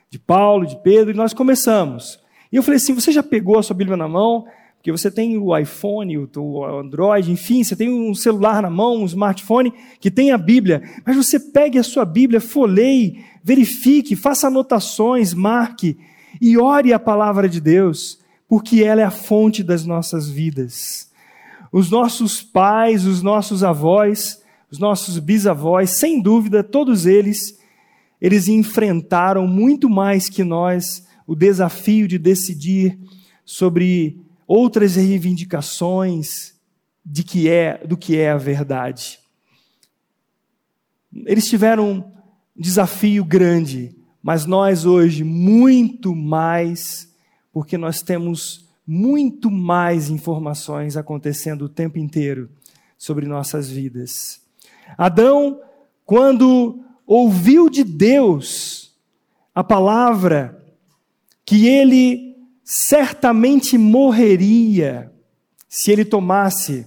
de 0.10 0.18
Paulo, 0.18 0.66
de 0.66 0.82
Pedro, 0.82 1.12
e 1.12 1.16
nós 1.16 1.36
começamos. 1.36 2.20
E 2.52 2.56
eu 2.56 2.64
falei 2.64 2.78
assim: 2.78 2.96
você 2.96 3.12
já 3.12 3.22
pegou 3.22 3.60
a 3.60 3.64
sua 3.64 3.76
Bíblia 3.76 3.96
na 3.96 4.08
mão? 4.08 4.48
Porque 4.88 4.98
você 4.98 5.12
tem 5.12 5.38
o 5.38 5.58
iPhone, 5.58 6.18
o 6.18 6.64
Android, 6.64 7.30
enfim, 7.30 7.62
você 7.62 7.76
tem 7.76 7.90
um 7.90 8.16
celular 8.16 8.62
na 8.62 8.70
mão, 8.70 9.02
um 9.02 9.06
smartphone 9.06 9.74
que 10.00 10.10
tem 10.10 10.32
a 10.32 10.38
Bíblia. 10.38 10.82
Mas 11.06 11.18
você 11.18 11.38
pegue 11.38 11.78
a 11.78 11.84
sua 11.84 12.06
Bíblia, 12.06 12.40
folheie, 12.40 13.22
verifique, 13.44 14.16
faça 14.16 14.48
anotações, 14.48 15.34
marque 15.34 15.98
e 16.40 16.58
ore 16.58 16.94
a 16.94 17.00
palavra 17.00 17.50
de 17.50 17.60
Deus, 17.60 18.18
porque 18.48 18.82
ela 18.82 19.02
é 19.02 19.04
a 19.04 19.12
fonte 19.12 19.62
das 19.62 19.86
nossas 19.86 20.30
vidas. 20.30 21.12
Os 21.70 21.92
nossos 21.92 22.42
pais, 22.42 23.06
os 23.06 23.22
nossos 23.22 23.66
avós, 23.66 24.42
os 24.72 24.80
nossos 24.80 25.20
bisavós, 25.20 26.00
sem 26.00 26.22
dúvida, 26.22 26.64
todos 26.64 27.06
eles, 27.06 27.60
eles 28.22 28.48
enfrentaram 28.48 29.46
muito 29.46 29.90
mais 29.90 30.30
que 30.30 30.46
nós 30.46 31.06
o 31.28 31.36
desafio 31.36 32.08
de 32.08 32.18
decidir 32.18 32.98
sobre 33.44 34.26
outras 34.48 34.96
reivindicações 34.96 36.56
de 37.06 37.24
que 37.24 37.50
é, 37.50 37.86
do 37.86 37.98
que 37.98 38.18
é 38.18 38.32
a 38.32 38.38
verdade. 38.38 39.20
Eles 41.26 41.48
tiveram 41.48 41.92
um 41.92 42.12
desafio 42.56 43.26
grande, 43.26 43.96
mas 44.24 44.46
nós 44.46 44.86
hoje 44.86 45.24
muito 45.24 46.16
mais, 46.16 47.14
porque 47.52 47.78
nós 47.78 48.02
temos 48.02 48.66
muito 48.86 49.52
mais 49.52 50.10
informações 50.10 50.96
acontecendo 50.96 51.64
o 51.66 51.70
tempo 51.70 51.98
inteiro 51.98 52.50
sobre 52.98 53.26
nossas 53.26 53.70
vidas. 53.70 54.42
Adão, 54.98 55.60
quando 56.06 56.80
ouviu 57.06 57.70
de 57.70 57.84
Deus 57.84 58.96
a 59.54 59.64
palavra 59.64 60.64
que 61.46 61.68
ele 61.68 62.27
certamente 62.70 63.78
morreria 63.78 65.10
se 65.70 65.90
ele 65.90 66.04
tomasse 66.04 66.86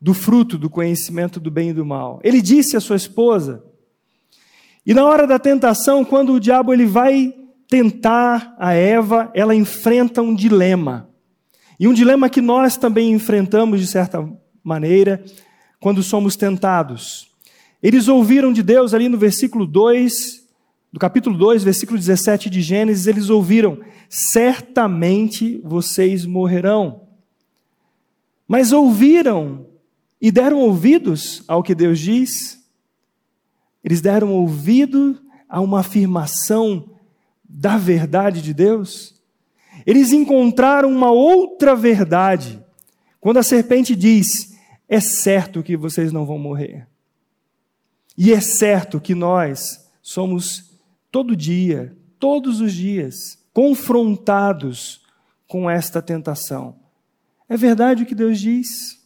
do 0.00 0.12
fruto 0.12 0.58
do 0.58 0.68
conhecimento 0.68 1.38
do 1.38 1.52
bem 1.52 1.70
e 1.70 1.72
do 1.72 1.86
mal. 1.86 2.18
Ele 2.24 2.42
disse 2.42 2.76
à 2.76 2.80
sua 2.80 2.96
esposa, 2.96 3.62
e 4.84 4.92
na 4.92 5.04
hora 5.04 5.24
da 5.24 5.38
tentação, 5.38 6.04
quando 6.04 6.32
o 6.32 6.40
diabo 6.40 6.72
ele 6.72 6.84
vai 6.84 7.32
tentar 7.68 8.56
a 8.58 8.72
Eva, 8.72 9.30
ela 9.34 9.54
enfrenta 9.54 10.20
um 10.20 10.34
dilema. 10.34 11.08
E 11.78 11.86
um 11.86 11.94
dilema 11.94 12.28
que 12.28 12.40
nós 12.40 12.76
também 12.76 13.12
enfrentamos 13.12 13.80
de 13.80 13.86
certa 13.86 14.28
maneira 14.64 15.24
quando 15.78 16.02
somos 16.02 16.34
tentados. 16.34 17.30
Eles 17.80 18.08
ouviram 18.08 18.52
de 18.52 18.64
Deus 18.64 18.92
ali 18.92 19.08
no 19.08 19.16
versículo 19.16 19.64
2, 19.64 20.45
do 20.92 21.00
capítulo 21.00 21.36
2, 21.36 21.64
versículo 21.64 21.98
17 21.98 22.48
de 22.48 22.62
Gênesis, 22.62 23.06
eles 23.06 23.28
ouviram: 23.28 23.78
certamente 24.08 25.60
vocês 25.64 26.24
morrerão. 26.24 27.02
Mas 28.48 28.72
ouviram 28.72 29.66
e 30.20 30.30
deram 30.30 30.58
ouvidos 30.60 31.42
ao 31.46 31.62
que 31.62 31.74
Deus 31.74 31.98
diz, 31.98 32.64
eles 33.82 34.00
deram 34.00 34.32
ouvido 34.32 35.20
a 35.48 35.60
uma 35.60 35.80
afirmação 35.80 36.90
da 37.48 37.76
verdade 37.76 38.42
de 38.42 38.52
Deus. 38.52 39.14
Eles 39.84 40.12
encontraram 40.12 40.90
uma 40.90 41.10
outra 41.10 41.76
verdade. 41.76 42.62
Quando 43.20 43.38
a 43.38 43.42
serpente 43.42 43.94
diz: 43.94 44.56
É 44.88 45.00
certo 45.00 45.62
que 45.62 45.76
vocês 45.76 46.12
não 46.12 46.24
vão 46.24 46.38
morrer. 46.38 46.86
E 48.16 48.32
é 48.32 48.40
certo 48.40 49.00
que 49.00 49.14
nós 49.14 49.86
somos 50.00 50.75
todo 51.16 51.34
dia, 51.34 51.96
todos 52.18 52.60
os 52.60 52.74
dias, 52.74 53.38
confrontados 53.50 55.00
com 55.48 55.70
esta 55.70 56.02
tentação. 56.02 56.76
É 57.48 57.56
verdade 57.56 58.02
o 58.02 58.06
que 58.06 58.14
Deus 58.14 58.38
diz? 58.38 59.02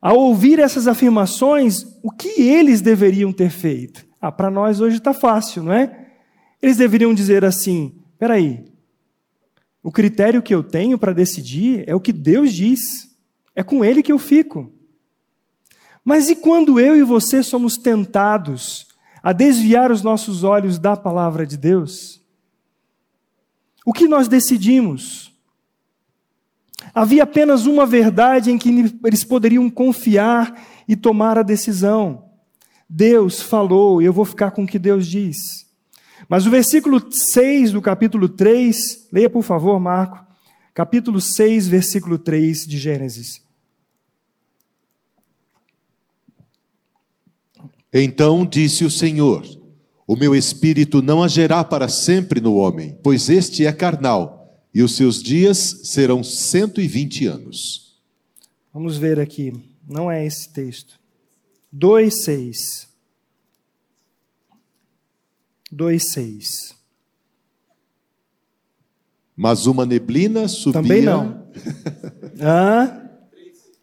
Ao 0.00 0.16
ouvir 0.18 0.58
essas 0.58 0.88
afirmações, 0.88 1.84
o 2.02 2.10
que 2.10 2.40
eles 2.40 2.80
deveriam 2.80 3.34
ter 3.34 3.50
feito? 3.50 4.06
Ah, 4.18 4.32
para 4.32 4.50
nós 4.50 4.80
hoje 4.80 4.96
está 4.96 5.12
fácil, 5.12 5.62
não 5.62 5.74
é? 5.74 6.14
Eles 6.62 6.78
deveriam 6.78 7.12
dizer 7.12 7.44
assim: 7.44 7.94
peraí, 8.18 8.64
o 9.82 9.92
critério 9.92 10.40
que 10.40 10.54
eu 10.54 10.64
tenho 10.64 10.96
para 10.96 11.12
decidir 11.12 11.84
é 11.86 11.94
o 11.94 12.00
que 12.00 12.14
Deus 12.14 12.50
diz, 12.50 13.14
é 13.54 13.62
com 13.62 13.84
Ele 13.84 14.02
que 14.02 14.10
eu 14.10 14.18
fico. 14.18 14.72
Mas 16.02 16.30
e 16.30 16.34
quando 16.34 16.80
eu 16.80 16.96
e 16.96 17.02
você 17.02 17.42
somos 17.42 17.76
tentados 17.76 18.90
a 19.22 19.32
desviar 19.32 19.92
os 19.92 20.02
nossos 20.02 20.42
olhos 20.42 20.78
da 20.78 20.96
palavra 20.96 21.46
de 21.46 21.56
Deus? 21.56 22.20
O 23.84 23.92
que 23.92 24.08
nós 24.08 24.28
decidimos? 24.28 25.32
Havia 26.94 27.22
apenas 27.22 27.66
uma 27.66 27.86
verdade 27.86 28.50
em 28.50 28.58
que 28.58 28.98
eles 29.04 29.24
poderiam 29.24 29.70
confiar 29.70 30.66
e 30.88 30.96
tomar 30.96 31.38
a 31.38 31.42
decisão. 31.42 32.24
Deus 32.88 33.40
falou, 33.40 34.02
eu 34.02 34.12
vou 34.12 34.24
ficar 34.24 34.50
com 34.50 34.64
o 34.64 34.66
que 34.66 34.78
Deus 34.78 35.06
diz. 35.06 35.66
Mas 36.28 36.46
o 36.46 36.50
versículo 36.50 37.02
6 37.10 37.72
do 37.72 37.80
capítulo 37.80 38.28
3, 38.28 39.08
leia 39.12 39.30
por 39.30 39.42
favor, 39.42 39.78
Marco, 39.80 40.24
capítulo 40.74 41.20
6, 41.20 41.68
versículo 41.68 42.18
3 42.18 42.66
de 42.66 42.78
Gênesis. 42.78 43.42
Então 47.92 48.46
disse 48.46 48.84
o 48.84 48.90
Senhor: 48.90 49.44
O 50.06 50.16
meu 50.16 50.34
espírito 50.34 51.02
não 51.02 51.22
agerá 51.22 51.62
para 51.62 51.88
sempre 51.88 52.40
no 52.40 52.54
homem, 52.54 52.98
pois 53.02 53.28
este 53.28 53.66
é 53.66 53.72
carnal 53.72 54.42
e 54.74 54.82
os 54.82 54.96
seus 54.96 55.22
dias 55.22 55.80
serão 55.84 56.24
120 56.24 57.26
anos. 57.26 58.00
Vamos 58.72 58.96
ver 58.96 59.20
aqui, 59.20 59.52
não 59.86 60.10
é 60.10 60.24
esse 60.24 60.48
texto. 60.48 60.98
2:6. 61.74 62.88
2:6. 65.70 66.74
Mas 69.36 69.66
uma 69.66 69.84
neblina 69.84 70.48
subia. 70.48 70.82
Também 70.82 71.02
não. 71.02 71.46
Hã? 72.40 73.10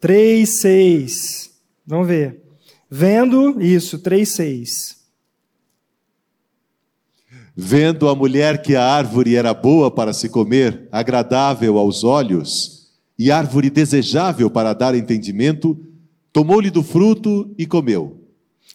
3:6. 0.01 1.51
Vamos 1.85 2.07
ver. 2.07 2.48
Vendo 2.89 3.61
isso, 3.61 3.99
3:6. 3.99 4.97
Vendo 7.55 8.07
a 8.07 8.15
mulher 8.15 8.61
que 8.61 8.75
a 8.75 8.83
árvore 8.83 9.35
era 9.35 9.53
boa 9.53 9.91
para 9.91 10.13
se 10.13 10.29
comer, 10.29 10.87
agradável 10.91 11.77
aos 11.77 12.03
olhos, 12.03 12.89
e 13.17 13.31
árvore 13.31 13.69
desejável 13.69 14.49
para 14.49 14.73
dar 14.73 14.95
entendimento, 14.95 15.77
tomou-lhe 16.31 16.69
do 16.69 16.81
fruto 16.81 17.53
e 17.57 17.65
comeu. 17.65 18.23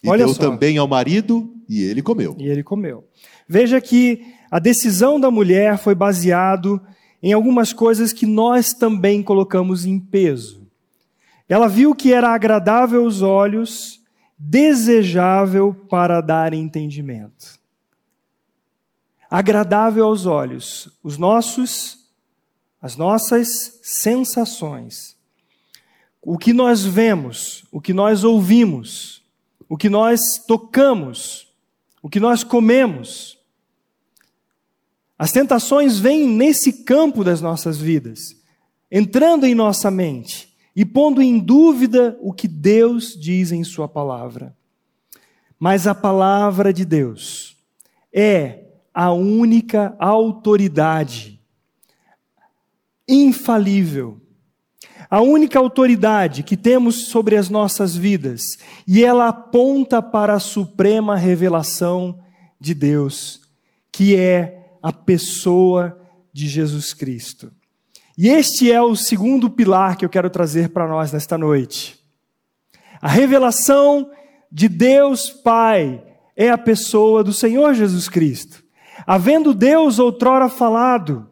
E 0.03 0.07
Olha 0.07 0.25
deu 0.25 0.33
só. 0.33 0.39
também 0.39 0.77
ao 0.77 0.87
marido, 0.87 1.51
e 1.67 1.81
ele 1.81 2.01
comeu. 2.03 2.35
E 2.37 2.47
ele 2.47 2.61
comeu. 2.61 3.03
Veja 3.49 3.81
que 3.81 4.21
a 4.51 4.59
decisão 4.59 5.19
da 5.19 5.31
mulher 5.31 5.79
foi 5.79 5.95
baseado 5.95 6.79
em 7.23 7.33
algumas 7.33 7.73
coisas 7.73 8.13
que 8.13 8.27
nós 8.27 8.71
também 8.71 9.23
colocamos 9.23 9.83
em 9.83 9.99
peso. 9.99 10.67
Ela 11.49 11.67
viu 11.67 11.95
que 11.95 12.13
era 12.13 12.29
agradável 12.29 13.03
aos 13.03 13.21
olhos, 13.23 13.99
desejável 14.37 15.73
para 15.73 16.21
dar 16.21 16.53
entendimento 16.53 17.63
agradável 19.29 20.05
aos 20.05 20.25
olhos, 20.25 20.89
os 21.03 21.17
nossos 21.17 22.05
as 22.81 22.95
nossas 22.95 23.79
sensações. 23.81 25.17
O 26.21 26.37
que 26.37 26.53
nós 26.53 26.85
vemos, 26.85 27.65
o 27.71 27.81
que 27.81 27.93
nós 27.93 28.23
ouvimos, 28.23 29.23
o 29.67 29.75
que 29.75 29.89
nós 29.89 30.37
tocamos, 30.47 31.51
o 31.99 32.09
que 32.09 32.19
nós 32.19 32.43
comemos. 32.43 33.39
As 35.17 35.31
tentações 35.31 35.97
vêm 35.97 36.27
nesse 36.27 36.83
campo 36.83 37.23
das 37.23 37.41
nossas 37.41 37.77
vidas, 37.77 38.39
entrando 38.91 39.47
em 39.47 39.55
nossa 39.55 39.89
mente 39.89 40.54
e 40.75 40.83
pondo 40.83 41.21
em 41.21 41.39
dúvida 41.39 42.17
o 42.21 42.33
que 42.33 42.47
Deus 42.47 43.17
diz 43.17 43.51
em 43.51 43.63
Sua 43.63 43.87
palavra. 43.87 44.55
Mas 45.57 45.87
a 45.87 45.95
palavra 45.95 46.73
de 46.73 46.83
Deus 46.83 47.55
é 48.13 48.65
a 48.93 49.11
única 49.11 49.95
autoridade 49.99 51.39
infalível, 53.07 54.19
a 55.09 55.21
única 55.21 55.59
autoridade 55.59 56.43
que 56.43 56.57
temos 56.57 57.05
sobre 57.05 57.37
as 57.37 57.49
nossas 57.49 57.95
vidas, 57.95 58.57
e 58.87 59.03
ela 59.03 59.29
aponta 59.29 60.01
para 60.01 60.33
a 60.33 60.39
suprema 60.39 61.15
revelação 61.15 62.19
de 62.59 62.73
Deus, 62.73 63.41
que 63.91 64.15
é 64.15 64.77
a 64.81 64.91
pessoa 64.91 66.01
de 66.33 66.47
Jesus 66.47 66.93
Cristo. 66.93 67.51
E 68.17 68.29
este 68.29 68.71
é 68.71 68.81
o 68.81 68.95
segundo 68.95 69.49
pilar 69.49 69.97
que 69.97 70.05
eu 70.05 70.09
quero 70.09 70.29
trazer 70.29 70.69
para 70.69 70.87
nós 70.87 71.11
nesta 71.11 71.37
noite. 71.37 71.99
A 73.01 73.09
revelação 73.09 74.09
de 74.49 74.69
Deus 74.69 75.29
Pai 75.29 76.01
é 76.35 76.49
a 76.49 76.57
pessoa 76.57 77.23
do 77.23 77.33
Senhor 77.33 77.73
Jesus 77.73 78.07
Cristo. 78.07 78.63
Havendo 79.05 79.53
Deus 79.53 79.99
outrora 79.99 80.47
falado 80.47 81.29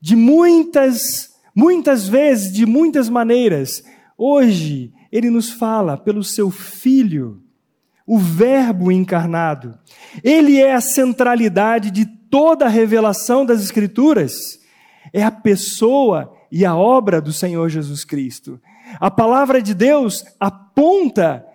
de 0.00 0.16
muitas, 0.16 1.30
muitas 1.54 2.08
vezes, 2.08 2.52
de 2.52 2.66
muitas 2.66 3.08
maneiras, 3.08 3.84
hoje 4.18 4.92
ele 5.12 5.30
nos 5.30 5.50
fala 5.50 5.96
pelo 5.96 6.24
seu 6.24 6.50
Filho, 6.50 7.40
o 8.04 8.18
Verbo 8.18 8.90
encarnado. 8.90 9.78
Ele 10.22 10.60
é 10.60 10.74
a 10.74 10.80
centralidade 10.80 11.92
de 11.92 12.04
toda 12.04 12.66
a 12.66 12.68
revelação 12.68 13.46
das 13.46 13.62
Escrituras. 13.62 14.63
É 15.14 15.22
a 15.22 15.30
pessoa 15.30 16.34
e 16.50 16.64
a 16.64 16.74
obra 16.74 17.20
do 17.20 17.32
Senhor 17.32 17.68
Jesus 17.68 18.04
Cristo. 18.04 18.60
A 19.00 19.10
palavra 19.10 19.62
de 19.62 19.72
Deus 19.72 20.24
aponta 20.40 21.46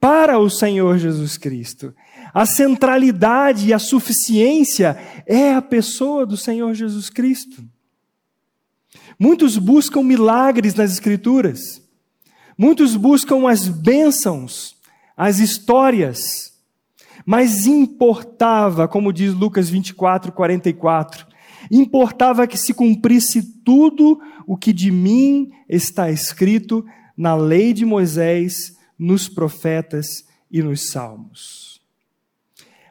para 0.00 0.38
o 0.38 0.48
Senhor 0.48 0.96
Jesus 0.96 1.36
Cristo. 1.36 1.94
A 2.32 2.46
centralidade 2.46 3.68
e 3.68 3.74
a 3.74 3.78
suficiência 3.78 4.96
é 5.26 5.52
a 5.52 5.60
pessoa 5.60 6.24
do 6.24 6.36
Senhor 6.36 6.72
Jesus 6.72 7.10
Cristo. 7.10 7.62
Muitos 9.18 9.58
buscam 9.58 10.02
milagres 10.02 10.74
nas 10.74 10.92
Escrituras. 10.92 11.82
Muitos 12.56 12.96
buscam 12.96 13.48
as 13.48 13.68
bênçãos, 13.68 14.76
as 15.14 15.40
histórias. 15.40 16.54
Mas 17.26 17.66
importava, 17.66 18.88
como 18.88 19.12
diz 19.12 19.34
Lucas 19.34 19.68
24, 19.68 20.32
44, 20.32 21.33
importava 21.70 22.46
que 22.46 22.56
se 22.56 22.74
cumprisse 22.74 23.42
tudo 23.64 24.20
o 24.46 24.56
que 24.56 24.72
de 24.72 24.90
mim 24.90 25.50
está 25.68 26.10
escrito 26.10 26.84
na 27.16 27.34
lei 27.34 27.72
de 27.72 27.84
Moisés, 27.84 28.76
nos 28.98 29.28
profetas 29.28 30.26
e 30.50 30.62
nos 30.62 30.88
salmos. 30.88 31.80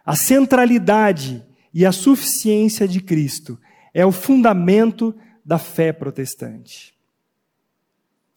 A 0.05 0.15
centralidade 0.15 1.43
e 1.73 1.85
a 1.85 1.91
suficiência 1.91 2.87
de 2.87 3.01
Cristo 3.01 3.59
é 3.93 4.05
o 4.05 4.11
fundamento 4.11 5.15
da 5.45 5.57
fé 5.57 5.91
protestante. 5.93 6.93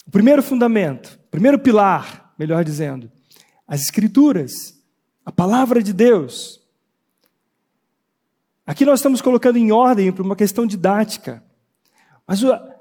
O 0.07 0.11
primeiro 0.11 0.43
fundamento, 0.43 1.19
primeiro 1.31 1.59
pilar, 1.59 2.33
melhor 2.39 2.65
dizendo, 2.65 3.11
as 3.67 3.83
Escrituras, 3.83 4.81
a 5.25 5.33
palavra 5.33 5.83
de 5.83 5.93
Deus. 5.93 6.61
Aqui 8.67 8.85
nós 8.85 8.99
estamos 8.99 9.23
colocando 9.23 9.57
em 9.57 9.71
ordem 9.71 10.11
para 10.11 10.25
uma 10.25 10.35
questão 10.35 10.67
didática. 10.67 11.43
Mas 12.27 12.41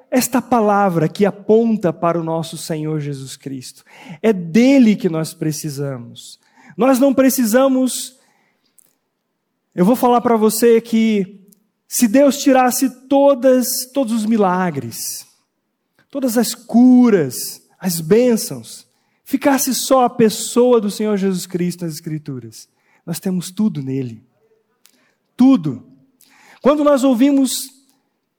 esta 0.10 0.42
palavra 0.42 1.08
que 1.08 1.26
aponta 1.26 1.94
para 1.94 2.20
o 2.20 2.24
nosso 2.24 2.58
Senhor 2.58 3.00
Jesus 3.00 3.38
Cristo, 3.38 3.84
é 4.22 4.34
dele 4.34 4.96
que 4.96 5.10
nós 5.10 5.34
precisamos. 5.34 6.40
Nós 6.76 7.00
não 7.00 7.14
precisamos. 7.14 8.18
Eu 9.76 9.86
vou 9.86 9.96
falar 9.96 10.22
para 10.22 10.36
você 10.36 10.82
que 10.82 11.40
se 11.88 12.08
Deus 12.08 12.40
tirasse 12.40 12.90
todas, 13.08 13.86
todos 13.94 14.12
os 14.12 14.26
milagres, 14.26 15.28
todas 16.10 16.36
as 16.36 16.56
curas, 16.56 17.62
as 17.80 18.02
bênçãos, 18.02 18.88
ficasse 19.24 19.76
só 19.76 20.06
a 20.06 20.10
pessoa 20.10 20.82
do 20.82 20.90
Senhor 20.90 21.16
Jesus 21.16 21.46
Cristo 21.46 21.86
nas 21.86 21.94
Escrituras, 21.94 22.68
nós 23.06 23.20
temos 23.20 23.52
tudo 23.52 23.84
nele. 23.84 24.25
Tudo. 25.36 25.86
Quando 26.62 26.84
nós 26.84 27.04
ouvimos 27.04 27.70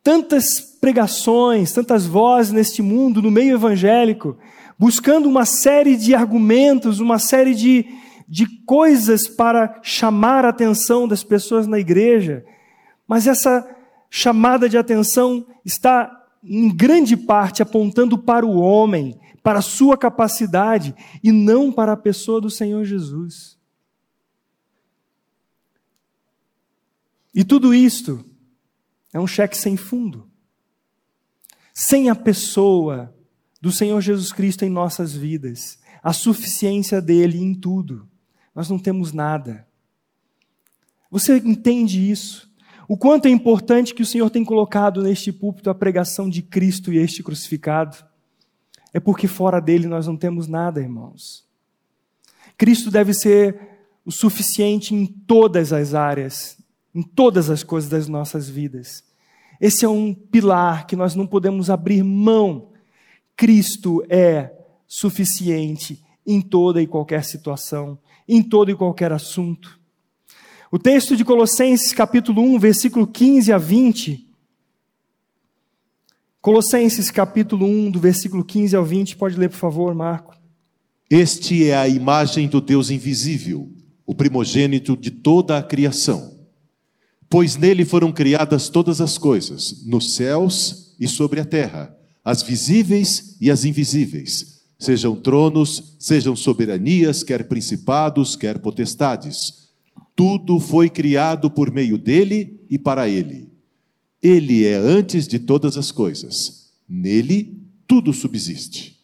tantas 0.03 0.61
pregações, 0.61 1.73
tantas 1.73 2.07
vozes 2.07 2.53
neste 2.53 2.81
mundo, 2.81 3.21
no 3.21 3.31
meio 3.31 3.55
evangélico, 3.55 4.37
buscando 4.79 5.29
uma 5.29 5.45
série 5.45 5.97
de 5.97 6.15
argumentos, 6.15 7.01
uma 7.01 7.19
série 7.19 7.55
de, 7.55 7.87
de 8.29 8.47
coisas 8.65 9.27
para 9.27 9.81
chamar 9.83 10.45
a 10.45 10.51
atenção 10.51 11.09
das 11.09 11.25
pessoas 11.25 11.67
na 11.67 11.79
igreja, 11.79 12.45
mas 13.07 13.27
essa 13.27 13.69
chamada 14.11 14.69
de 14.69 14.79
atenção 14.79 15.47
está, 15.65 16.11
em 16.45 16.69
grande 16.75 17.17
parte, 17.17 17.63
apontando 17.63 18.17
para 18.17 18.47
o 18.47 18.57
homem, 18.57 19.19
para 19.43 19.59
a 19.59 19.63
sua 19.63 19.97
capacidade, 19.97 20.95
e 21.23 21.33
não 21.33 21.71
para 21.73 21.93
a 21.93 21.97
pessoa 21.97 22.41
do 22.41 22.51
Senhor 22.51 22.85
Jesus. 22.85 23.56
E 27.37 27.45
tudo 27.45 27.75
isto 27.75 28.25
é 29.13 29.21
um 29.21 29.27
cheque 29.27 29.59
sem 29.59 29.77
fundo. 29.77 30.27
Sem 31.75 32.09
a 32.09 32.15
pessoa 32.15 33.15
do 33.61 33.71
Senhor 33.71 34.01
Jesus 34.01 34.33
Cristo 34.33 34.65
em 34.65 34.71
nossas 34.71 35.13
vidas, 35.13 35.79
a 36.03 36.15
suficiência 36.15 36.99
dele 37.03 37.39
em 37.39 37.55
tudo, 37.55 38.09
nós 38.55 38.71
não 38.71 38.79
temos 38.79 39.13
nada. 39.13 39.69
Você 41.11 41.37
entende 41.37 42.11
isso? 42.11 42.51
O 42.89 42.97
quanto 42.97 43.27
é 43.27 43.31
importante 43.31 43.95
que 43.95 44.03
o 44.03 44.07
Senhor 44.07 44.31
tem 44.31 44.43
colocado 44.43 45.03
neste 45.03 45.31
púlpito 45.31 45.69
a 45.69 45.75
pregação 45.75 46.31
de 46.31 46.41
Cristo 46.41 46.91
e 46.91 46.97
este 46.97 47.23
crucificado? 47.23 47.99
É 48.95 49.01
porque 49.01 49.27
fora 49.27 49.61
dele 49.61 49.87
nós 49.87 50.07
não 50.07 50.17
temos 50.17 50.47
nada, 50.47 50.81
irmãos. 50.81 51.45
Cristo 52.57 52.91
deve 52.91 53.13
ser 53.13 53.61
o 54.07 54.11
suficiente 54.11 54.95
em 54.95 55.05
todas 55.05 55.71
as 55.73 55.93
áreas, 55.93 56.56
em 56.97 57.03
todas 57.03 57.51
as 57.51 57.63
coisas 57.63 57.91
das 57.91 58.09
nossas 58.09 58.49
vidas. 58.49 59.05
Esse 59.61 59.85
é 59.85 59.89
um 59.89 60.15
pilar 60.15 60.87
que 60.87 60.97
nós 60.97 61.15
não 61.15 61.27
podemos 61.27 61.69
abrir 61.69 62.03
mão. 62.03 62.71
Cristo 63.37 64.03
é 64.09 64.51
suficiente 64.87 66.03
em 66.27 66.41
toda 66.41 66.81
e 66.81 66.87
qualquer 66.87 67.23
situação, 67.23 67.99
em 68.27 68.43
todo 68.43 68.71
e 68.71 68.75
qualquer 68.75 69.13
assunto. 69.13 69.79
O 70.73 70.79
texto 70.79 71.15
de 71.15 71.23
Colossenses, 71.23 71.93
capítulo 71.93 72.41
1, 72.41 72.59
versículo 72.59 73.07
15 73.07 73.53
a 73.53 73.59
20. 73.59 74.27
Colossenses, 76.41 77.11
capítulo 77.11 77.67
1, 77.67 77.91
do 77.91 78.01
versículo 78.01 78.43
15 78.43 78.75
ao 78.75 78.85
20. 78.87 79.17
Pode 79.17 79.39
ler, 79.39 79.51
por 79.51 79.59
favor, 79.59 79.95
Marco. 79.95 80.35
Este 81.11 81.69
é 81.69 81.77
a 81.77 81.87
imagem 81.87 82.49
do 82.49 82.59
Deus 82.59 82.89
invisível, 82.89 83.71
o 84.07 84.15
primogênito 84.15 84.97
de 84.97 85.11
toda 85.11 85.59
a 85.59 85.63
criação. 85.63 86.36
Pois 87.29 87.57
nele 87.57 87.85
foram 87.85 88.13
criadas 88.13 88.69
todas 88.69 89.01
as 89.01 89.19
coisas, 89.19 89.83
nos 89.85 90.15
céus 90.15 90.95
e 90.99 91.09
sobre 91.09 91.41
a 91.41 91.45
terra, 91.45 91.95
as 92.25 92.43
visíveis 92.43 93.37
e 93.41 93.51
as 93.51 93.65
invisíveis, 93.65 94.63
sejam 94.79 95.17
tronos, 95.17 95.97
sejam 95.99 96.37
soberanias, 96.37 97.23
quer 97.23 97.49
principados, 97.49 98.37
quer 98.37 98.59
potestades. 98.59 99.67
Tudo 100.15 100.59
foi 100.59 100.89
criado 100.89 101.51
por 101.51 101.71
meio 101.73 101.99
dele 101.99 102.61
e 102.71 102.79
para 102.79 103.09
ele. 103.09 103.49
Ele 104.23 104.65
é 104.65 104.75
antes 104.77 105.29
de 105.29 105.39
todas 105.39 105.77
as 105.77 105.93
coisas. 105.93 106.71
Nele 106.89 107.57
tudo 107.87 108.13
subsiste. 108.13 108.97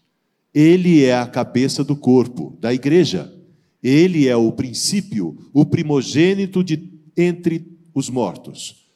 Ele 0.55 1.05
é 1.05 1.17
a 1.17 1.27
cabeça 1.27 1.85
do 1.85 1.97
corpo, 1.97 2.57
da 2.61 2.73
igreja. 2.73 3.33
Ele 3.83 4.29
é 4.29 4.37
o 4.37 4.53
princípio, 4.53 5.37
o 5.53 5.65
primogênito 5.65 6.63
de 6.63 6.91
entre 7.17 7.72
os 7.95 8.09
mortos, 8.09 8.91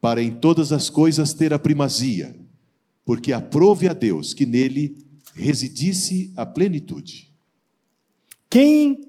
para 0.00 0.22
em 0.22 0.30
todas 0.30 0.72
as 0.72 0.88
coisas 0.88 1.34
ter 1.34 1.52
a 1.52 1.58
primazia, 1.58 2.34
porque 3.04 3.32
aprove 3.32 3.88
a 3.88 3.92
Deus 3.92 4.32
que 4.32 4.46
nele 4.46 4.96
residisse 5.34 6.32
a 6.36 6.44
plenitude. 6.46 7.32
Quem 8.48 9.00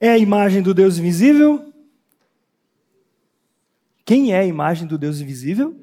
é 0.00 0.10
a 0.10 0.18
imagem 0.18 0.62
do 0.62 0.72
Deus 0.72 0.98
invisível? 0.98 1.72
Quem 4.04 4.32
é 4.32 4.38
a 4.38 4.46
imagem 4.46 4.86
do 4.86 4.96
Deus 4.96 5.20
invisível? 5.20 5.78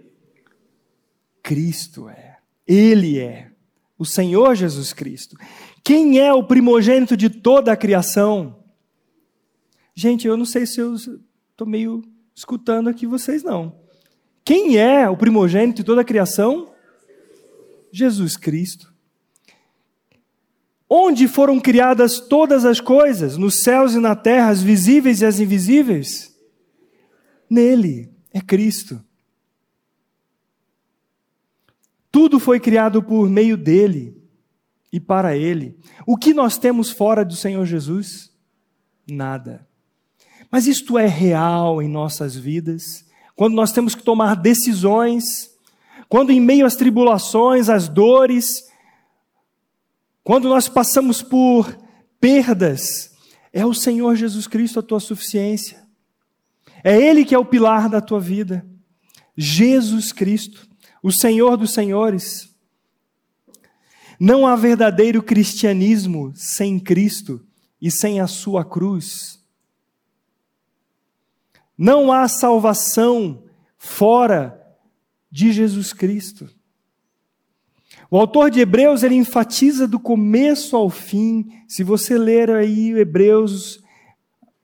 Cristo 1.43 2.09
é. 2.09 2.37
Ele 2.67 3.19
é. 3.19 3.51
O 3.97 4.05
Senhor 4.05 4.55
Jesus 4.55 4.93
Cristo. 4.93 5.37
Quem 5.83 6.19
é 6.19 6.33
o 6.33 6.43
primogênito 6.43 7.15
de 7.15 7.29
toda 7.29 7.71
a 7.71 7.77
criação? 7.77 8.63
Gente, 9.93 10.27
eu 10.27 10.35
não 10.35 10.45
sei 10.45 10.65
se 10.65 10.81
eu 10.81 10.95
estou 10.95 11.67
meio 11.67 12.03
escutando 12.35 12.89
aqui 12.89 13.07
vocês, 13.07 13.41
não. 13.41 13.79
Quem 14.43 14.77
é 14.77 15.09
o 15.09 15.17
primogênito 15.17 15.77
de 15.77 15.83
toda 15.85 16.01
a 16.01 16.05
criação? 16.05 16.71
Jesus 17.91 18.35
Cristo. 18.35 18.93
Onde 20.87 21.27
foram 21.27 21.59
criadas 21.59 22.19
todas 22.19 22.63
as 22.63 22.79
coisas, 22.79 23.37
nos 23.37 23.63
céus 23.63 23.95
e 23.95 23.99
na 23.99 24.15
terra, 24.15 24.49
as 24.49 24.61
visíveis 24.61 25.21
e 25.21 25.25
as 25.25 25.39
invisíveis? 25.39 26.35
Nele, 27.49 28.13
é 28.31 28.41
Cristo. 28.41 29.03
Tudo 32.11 32.39
foi 32.39 32.59
criado 32.59 33.01
por 33.01 33.29
meio 33.29 33.57
dele 33.57 34.21
e 34.91 34.99
para 34.99 35.35
ele. 35.35 35.77
O 36.05 36.15
que 36.15 36.33
nós 36.33 36.57
temos 36.57 36.91
fora 36.91 37.25
do 37.25 37.35
Senhor 37.35 37.65
Jesus? 37.65 38.31
Nada. 39.09 39.67
Mas 40.55 40.67
isto 40.67 40.97
é 40.97 41.05
real 41.05 41.81
em 41.81 41.89
nossas 41.89 42.33
vidas, 42.33 43.03
quando 43.35 43.55
nós 43.55 43.73
temos 43.73 43.93
que 43.93 44.01
tomar 44.01 44.35
decisões, 44.35 45.49
quando 46.07 46.31
em 46.31 46.39
meio 46.39 46.65
às 46.65 46.77
tribulações, 46.77 47.67
às 47.67 47.89
dores, 47.89 48.63
quando 50.23 50.47
nós 50.47 50.69
passamos 50.69 51.21
por 51.21 51.77
perdas, 52.21 53.11
é 53.51 53.65
o 53.65 53.73
Senhor 53.73 54.15
Jesus 54.15 54.47
Cristo 54.47 54.79
a 54.79 54.81
tua 54.81 55.01
suficiência. 55.01 55.85
É 56.81 56.95
Ele 56.95 57.25
que 57.25 57.35
é 57.35 57.37
o 57.37 57.43
pilar 57.43 57.89
da 57.89 57.99
tua 57.99 58.21
vida. 58.21 58.65
Jesus 59.35 60.13
Cristo, 60.13 60.65
o 61.03 61.11
Senhor 61.11 61.57
dos 61.57 61.73
Senhores. 61.73 62.49
Não 64.17 64.47
há 64.47 64.55
verdadeiro 64.55 65.21
cristianismo 65.21 66.31
sem 66.33 66.79
Cristo 66.79 67.45
e 67.81 67.91
sem 67.91 68.21
a 68.21 68.27
sua 68.27 68.63
cruz. 68.63 69.43
Não 71.77 72.11
há 72.11 72.27
salvação 72.27 73.43
fora 73.77 74.61
de 75.29 75.51
Jesus 75.51 75.93
Cristo. 75.93 76.49
O 78.09 78.17
autor 78.17 78.49
de 78.49 78.59
Hebreus 78.59 79.03
ele 79.03 79.15
enfatiza 79.15 79.87
do 79.87 79.99
começo 79.99 80.75
ao 80.75 80.89
fim. 80.89 81.47
Se 81.67 81.83
você 81.83 82.17
ler 82.17 82.49
aí 82.49 82.91
Hebreus, 82.91 83.83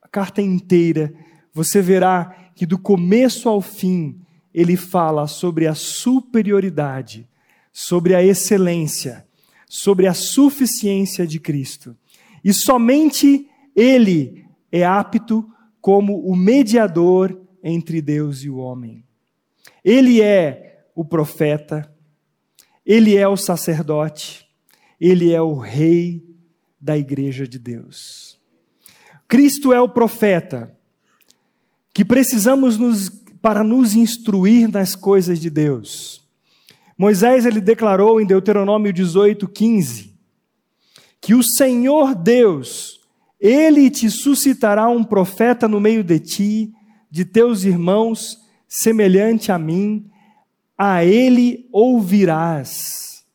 a 0.02 0.08
carta 0.08 0.42
inteira, 0.42 1.14
você 1.54 1.82
verá 1.82 2.52
que 2.56 2.66
do 2.66 2.78
começo 2.78 3.50
ao 3.50 3.62
fim 3.62 4.22
ele 4.54 4.76
fala 4.76 5.28
sobre 5.28 5.68
a 5.68 5.74
superioridade, 5.74 7.28
sobre 7.72 8.14
a 8.14 8.24
excelência, 8.24 9.26
sobre 9.68 10.08
a 10.08 10.14
suficiência 10.14 11.26
de 11.26 11.40
Cristo. 11.40 11.96
E 12.44 12.54
somente 12.54 13.48
Ele 13.76 14.46
é 14.72 14.86
apto 14.86 15.48
como 15.82 16.20
o 16.20 16.36
mediador 16.36 17.38
entre 17.64 18.02
Deus 18.02 18.44
e 18.44 18.50
o 18.50 18.58
homem. 18.58 19.04
Ele 19.84 20.22
é 20.22 20.86
o 20.96 21.04
profeta, 21.04 21.92
ele 22.86 23.18
é 23.18 23.28
o 23.28 23.36
sacerdote, 23.36 24.48
ele 25.00 25.34
é 25.34 25.42
o 25.42 25.56
rei 25.56 26.24
da 26.80 26.98
igreja 26.98 27.48
de 27.48 27.58
Deus. 27.60 28.40
Cristo 29.28 29.74
é 29.74 29.82
o 29.82 29.90
profeta 29.90 30.76
que 31.94 32.06
precisamos 32.06 32.78
nos, 32.78 33.10
para 33.42 33.64
nos 33.64 33.96
instruir 33.96 34.70
nas 34.70 34.96
coisas 34.96 35.40
de 35.40 35.50
Deus. 35.50 36.22
Moisés 36.98 37.46
ele 37.46 37.60
declarou 37.60 38.22
em 38.22 38.26
Deuteronômio 38.26 38.94
18, 38.94 39.48
15, 39.48 40.14
que 41.20 41.34
o 41.34 41.42
Senhor 41.42 42.14
Deus, 42.14 43.01
ele 43.42 43.90
te 43.90 44.08
suscitará 44.10 44.88
um 44.88 45.04
profeta 45.04 45.68
no 45.68 45.82
meio 45.82 46.04
de 46.04 46.20
ti, 46.20 46.74
de 47.10 47.26
teus 47.26 47.64
irmãos, 47.64 48.40
semelhante 48.68 49.52
a 49.52 49.58
mim, 49.58 50.06
a 50.78 51.04
ele 51.04 51.68
ouvirás. 51.72 53.26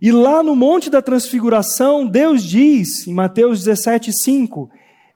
E 0.00 0.12
lá 0.12 0.42
no 0.42 0.54
Monte 0.54 0.90
da 0.90 1.00
Transfiguração, 1.00 2.06
Deus 2.06 2.44
diz, 2.44 3.06
em 3.08 3.14
Mateus 3.14 3.64
17, 3.64 4.12
5, 4.12 4.70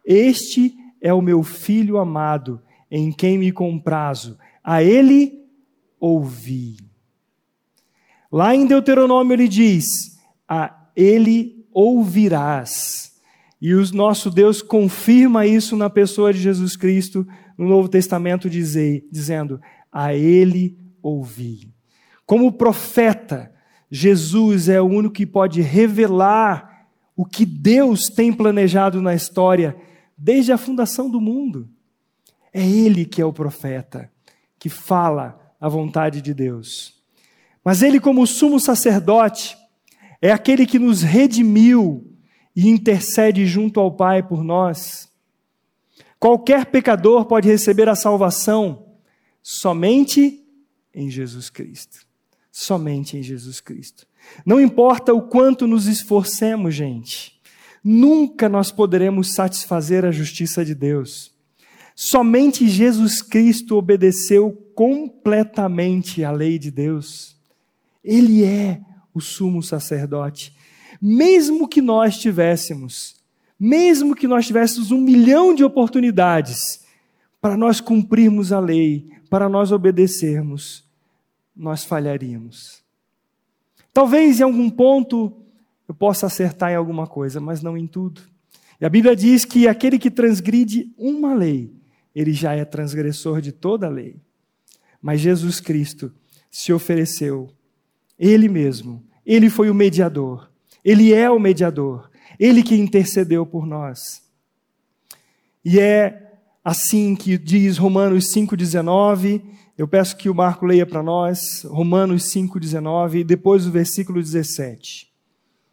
Este 0.05 0.75
é 1.01 1.13
o 1.13 1.21
meu 1.21 1.43
filho 1.43 1.99
amado, 1.99 2.61
em 2.91 3.13
quem 3.13 3.37
me 3.37 3.53
comprazo, 3.53 4.39
a 4.65 4.83
ele 4.83 5.45
ouvi. 6.01 6.77
Lá 8.31 8.55
em 8.55 8.67
Deuteronômio 8.67 9.35
ele 9.35 9.47
diz: 9.47 10.19
A 10.49 10.89
ele 10.97 11.67
ouvirás. 11.73 13.02
E 13.65 13.73
o 13.75 13.95
nosso 13.95 14.29
Deus 14.29 14.61
confirma 14.61 15.47
isso 15.47 15.77
na 15.77 15.89
pessoa 15.89 16.33
de 16.33 16.41
Jesus 16.41 16.77
Cristo 16.77 17.25
no 17.57 17.69
Novo 17.69 17.89
Testamento, 17.89 18.51
dizer, 18.51 19.07
dizendo: 19.09 19.61
A 19.93 20.13
ele 20.13 20.77
ouvi. 21.01 21.73
Como 22.27 22.51
profeta, 22.51 23.55
Jesus 23.89 24.69
é 24.69 24.81
o 24.81 24.87
único 24.87 25.15
que 25.15 25.25
pode 25.25 25.61
revelar 25.61 26.89
o 27.17 27.25
que 27.25 27.47
Deus 27.47 28.07
tem 28.07 28.33
planejado 28.33 29.01
na 29.01 29.15
história 29.15 29.77
desde 30.19 30.51
a 30.51 30.59
fundação 30.59 31.09
do 31.09 31.21
mundo. 31.21 31.69
É 32.53 32.67
Ele 32.67 33.05
que 33.05 33.23
é 33.23 33.25
o 33.25 33.33
profeta, 33.33 34.11
que 34.59 34.69
fala 34.69 35.39
a 35.61 35.69
vontade 35.69 36.21
de 36.21 36.35
Deus. 36.35 37.01
Mas 37.65 37.81
Ele, 37.81 38.01
como 38.01 38.27
sumo 38.27 38.59
sacerdote, 38.59 39.57
é 40.21 40.33
aquele 40.33 40.67
que 40.67 40.81
nos 40.81 41.03
redimiu 41.03 42.12
e 42.55 42.69
intercede 42.69 43.47
junto 43.47 43.81
ao 43.81 43.91
Pai 43.91 44.23
por 44.23 44.45
nós. 44.45 45.09
Qualquer 46.19 46.67
pecador 46.67 47.25
pode 47.25 47.49
receber 47.49 47.89
a 47.89 47.95
salvação 47.95 48.87
somente 49.43 50.41
em 50.95 51.11
Jesus 51.11 51.51
Cristo. 51.51 52.07
Somente 52.51 53.17
em 53.17 53.23
Jesus 53.23 53.61
Cristo. 53.61 54.07
Não 54.45 54.61
importa 54.61 55.13
o 55.13 55.23
quanto 55.23 55.67
nos 55.67 55.87
esforcemos, 55.87 56.75
gente, 56.75 57.41
nunca 57.83 58.49
nós 58.49 58.71
poderemos 58.71 59.35
satisfazer 59.35 60.05
a 60.05 60.13
justiça 60.13 60.65
de 60.65 60.75
Deus. 60.75 61.33
Somente 61.95 62.69
Jesus 62.69 63.21
Cristo 63.21 63.77
obedeceu 63.77 64.53
completamente 64.75 66.23
à 66.23 66.31
lei 66.31 66.59
de 66.59 66.71
Deus. 66.71 67.37
Ele 68.05 68.45
é 68.45 68.81
o 69.15 69.21
sumo 69.21 69.63
sacerdote 69.63 70.55
mesmo 71.03 71.67
que 71.67 71.83
nós 71.83 72.17
tivéssemos, 72.17 73.17
mesmo 73.59 74.15
que 74.15 74.29
nós 74.29 74.47
tivéssemos 74.47 74.93
um 74.93 75.01
milhão 75.01 75.53
de 75.53 75.65
oportunidades 75.65 76.85
para 77.41 77.57
nós 77.57 77.81
cumprirmos 77.81 78.53
a 78.53 78.61
lei, 78.61 79.11
para 79.29 79.49
nós 79.49 79.73
obedecermos, 79.73 80.89
nós 81.57 81.85
falharíamos. 81.85 82.85
Talvez 83.93 84.39
em 84.39 84.45
algum 84.45 84.71
ponto 84.71 85.33
eu 85.89 85.95
possa 85.95 86.27
acertar 86.27 86.71
em 86.71 86.77
alguma 86.77 87.09
coisa, 87.09 87.41
mas 87.41 87.61
não 87.61 87.77
em 87.77 87.89
tudo. 87.89 88.23
E 88.81 88.85
a 88.85 88.89
Bíblia 88.89 89.17
diz 89.17 89.45
que 89.45 89.67
aquele 89.67 89.99
que 89.99 90.11
transgride 90.11 90.89
uma 90.97 91.35
lei, 91.35 91.75
ele 92.15 92.33
já 92.33 92.55
é 92.55 92.65
transgressor 92.65 93.41
de 93.41 93.51
toda 93.51 93.87
a 93.87 93.91
lei. 93.91 94.17
Mas 95.01 95.21
Jesus 95.21 95.59
Cristo 95.59 96.13
se 96.49 96.73
ofereceu, 96.73 97.51
Ele 98.17 98.49
mesmo, 98.49 99.03
Ele 99.27 99.51
foi 99.51 99.69
o 99.69 99.75
mediador, 99.75 100.52
ele 100.85 101.13
é 101.13 101.31
o 101.31 101.39
mediador, 101.39 102.11
ele 102.39 102.63
que 102.63 102.75
intercedeu 102.75 103.47
por 103.47 103.67
nós. 103.67 104.23
E 105.65 105.79
é 105.79 106.33
assim 106.65 107.15
que 107.15 107.39
diz 107.39 107.79
Romanos 107.79 108.33
5,19. 108.33 109.43
Eu 109.77 109.89
peço 109.89 110.17
que 110.17 110.29
o 110.29 110.35
Marco 110.35 110.67
leia 110.67 110.85
para 110.85 111.03
nós, 111.03 111.65
Romanos 111.65 112.25
5,19, 112.25 113.21
e 113.21 113.25
depois 113.25 113.67
o 113.67 113.71
versículo 113.71 114.21
17. 114.21 115.09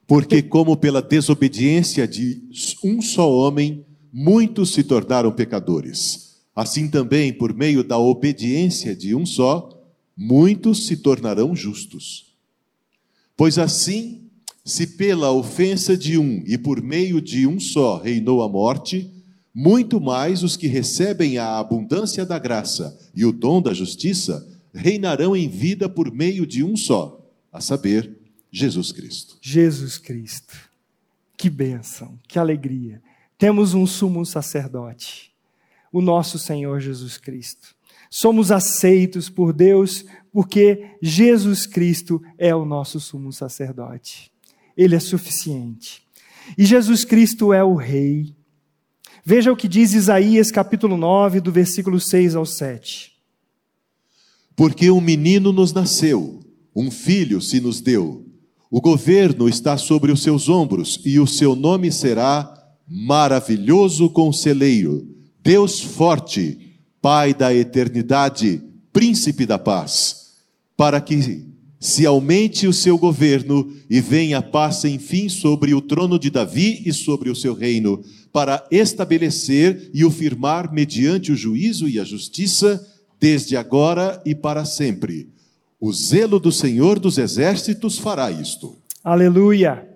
Porque, 0.08 0.42
como 0.42 0.76
pela 0.76 1.02
desobediência 1.02 2.08
de 2.08 2.42
um 2.84 3.02
só 3.02 3.32
homem, 3.32 3.86
muitos 4.12 4.74
se 4.74 4.84
tornaram 4.84 5.32
pecadores, 5.32 6.40
assim 6.56 6.88
também, 6.88 7.32
por 7.32 7.54
meio 7.54 7.84
da 7.84 7.98
obediência 7.98 8.96
de 8.96 9.14
um 9.14 9.26
só, 9.26 9.70
muitos 10.18 10.88
se 10.88 10.98
tornarão 10.98 11.56
justos. 11.56 12.34
Pois 13.38 13.58
assim 13.58 14.29
se 14.70 14.86
pela 14.86 15.32
ofensa 15.32 15.98
de 15.98 16.18
um 16.18 16.44
e 16.46 16.58
por 16.58 16.82
meio 16.82 17.20
de 17.20 17.48
um 17.48 17.60
só 17.60 17.98
reinou 17.98 18.44
a 18.44 18.48
morte, 18.48 19.12
muito 19.54 20.00
mais 20.00 20.44
os 20.44 20.56
que 20.56 20.68
recebem 20.68 21.38
a 21.38 21.58
abundância 21.58 22.26
da 22.26 22.38
graça 22.38 22.98
e 23.16 23.26
o 23.26 23.32
dom 23.32 23.62
da 23.62 23.74
justiça 23.74 24.48
reinarão 24.74 25.36
em 25.36 25.50
vida 25.50 25.90
por 25.90 26.12
meio 26.12 26.46
de 26.46 26.64
um 26.64 26.78
só, 26.78 27.20
a 27.52 27.60
saber, 27.60 28.16
Jesus 28.52 28.92
Cristo. 28.92 29.38
Jesus 29.42 29.98
Cristo. 29.98 30.56
Que 31.36 31.50
bênção, 31.50 32.20
que 32.28 32.38
alegria. 32.38 33.02
Temos 33.38 33.74
um 33.74 33.88
sumo 33.88 34.26
sacerdote, 34.26 35.32
o 35.92 36.02
nosso 36.02 36.38
Senhor 36.38 36.80
Jesus 36.80 37.18
Cristo. 37.18 37.76
Somos 38.10 38.52
aceitos 38.52 39.30
por 39.30 39.52
Deus 39.52 40.06
porque 40.32 40.96
Jesus 41.02 41.66
Cristo 41.66 42.22
é 42.38 42.54
o 42.54 42.66
nosso 42.66 43.00
sumo 43.00 43.34
sacerdote. 43.34 44.32
Ele 44.80 44.96
é 44.96 45.00
suficiente. 45.02 46.02
E 46.58 46.66
Jesus 46.66 47.04
Cristo 47.04 47.52
é 47.52 47.62
o 47.62 47.76
Rei. 47.76 48.34
Veja 49.26 49.52
o 49.52 49.56
que 49.56 49.68
diz 49.68 49.94
Isaías 49.94 50.52
capítulo 50.52 50.96
9, 50.96 51.42
do 51.42 51.52
versículo 51.52 52.00
6 52.00 52.34
ao 52.34 52.46
7. 52.46 53.12
Porque 54.56 54.90
um 54.90 55.02
menino 55.02 55.52
nos 55.52 55.74
nasceu, 55.74 56.40
um 56.74 56.90
filho 56.90 57.42
se 57.42 57.60
nos 57.60 57.82
deu. 57.82 58.26
O 58.72 58.80
governo 58.80 59.50
está 59.50 59.76
sobre 59.76 60.14
os 60.14 60.24
seus 60.24 60.48
ombros, 60.48 61.02
e 61.04 61.20
o 61.20 61.28
seu 61.28 61.58
nome 61.58 61.92
será 61.92 62.50
Maravilhoso 62.88 64.10
Conselheiro, 64.10 65.06
Deus 65.44 65.82
Forte, 65.82 66.80
Pai 67.02 67.34
da 67.34 67.54
Eternidade, 67.54 68.64
Príncipe 68.94 69.46
da 69.46 69.60
Paz, 69.60 70.36
para 70.78 71.02
que 71.02 71.49
se 71.80 72.06
aumente 72.06 72.68
o 72.68 72.74
seu 72.74 72.98
governo 72.98 73.72
e 73.90 74.02
venha 74.02 74.42
paz 74.42 74.78
sem 74.78 75.00
fim 75.00 75.30
sobre 75.30 75.74
o 75.74 75.82
trono 75.82 76.20
de 76.20 76.30
Davi 76.30 76.82
e 76.86 76.92
sobre 76.92 77.30
o 77.30 77.36
seu 77.36 77.54
reino, 77.54 78.04
para 78.34 78.68
estabelecer 78.70 79.90
e 79.94 80.04
o 80.04 80.12
firmar 80.12 80.72
mediante 80.74 81.32
o 81.32 81.36
juízo 81.36 81.88
e 81.88 82.00
a 82.00 82.04
justiça, 82.04 82.86
desde 83.20 83.56
agora 83.56 84.22
e 84.26 84.36
para 84.36 84.66
sempre. 84.66 85.30
O 85.80 85.94
zelo 85.94 86.40
do 86.40 86.52
Senhor 86.52 87.00
dos 87.00 87.18
exércitos 87.18 87.98
fará 87.98 88.30
isto. 88.30 88.78
Aleluia! 89.02 89.88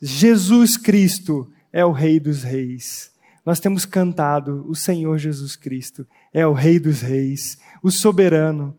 Jesus 0.00 0.76
Cristo 0.76 1.48
é 1.72 1.84
o 1.84 1.92
Rei 1.92 2.18
dos 2.18 2.42
Reis. 2.42 3.10
Nós 3.44 3.60
temos 3.60 3.84
cantado: 3.84 4.64
o 4.66 4.74
Senhor 4.74 5.18
Jesus 5.18 5.54
Cristo 5.54 6.06
é 6.32 6.46
o 6.46 6.54
Rei 6.54 6.78
dos 6.78 7.02
Reis, 7.02 7.58
o 7.82 7.90
soberano 7.90 8.74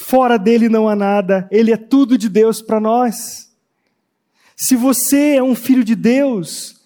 Fora 0.00 0.38
dele 0.38 0.68
não 0.68 0.88
há 0.88 0.94
nada, 0.94 1.48
ele 1.50 1.72
é 1.72 1.76
tudo 1.76 2.16
de 2.16 2.28
Deus 2.28 2.62
para 2.62 2.78
nós. 2.78 3.50
Se 4.54 4.76
você 4.76 5.34
é 5.34 5.42
um 5.42 5.56
filho 5.56 5.82
de 5.82 5.96
Deus, 5.96 6.80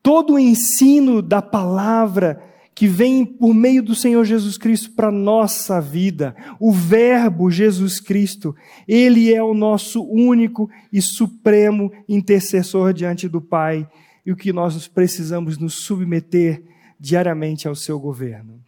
todo 0.00 0.34
o 0.34 0.38
ensino 0.38 1.20
da 1.20 1.42
palavra 1.42 2.40
que 2.72 2.86
vem 2.86 3.26
por 3.26 3.52
meio 3.52 3.82
do 3.82 3.96
Senhor 3.96 4.24
Jesus 4.24 4.56
Cristo 4.56 4.92
para 4.92 5.10
nossa 5.10 5.80
vida, 5.80 6.36
o 6.60 6.70
Verbo 6.70 7.50
Jesus 7.50 7.98
Cristo, 7.98 8.54
ele 8.86 9.34
é 9.34 9.42
o 9.42 9.54
nosso 9.54 10.00
único 10.04 10.70
e 10.92 11.02
supremo 11.02 11.92
intercessor 12.08 12.92
diante 12.92 13.28
do 13.28 13.40
Pai, 13.40 13.88
e 14.24 14.30
o 14.30 14.36
que 14.36 14.52
nós 14.52 14.86
precisamos 14.86 15.58
nos 15.58 15.74
submeter 15.74 16.62
diariamente 16.98 17.66
ao 17.66 17.74
seu 17.74 17.98
governo. 17.98 18.60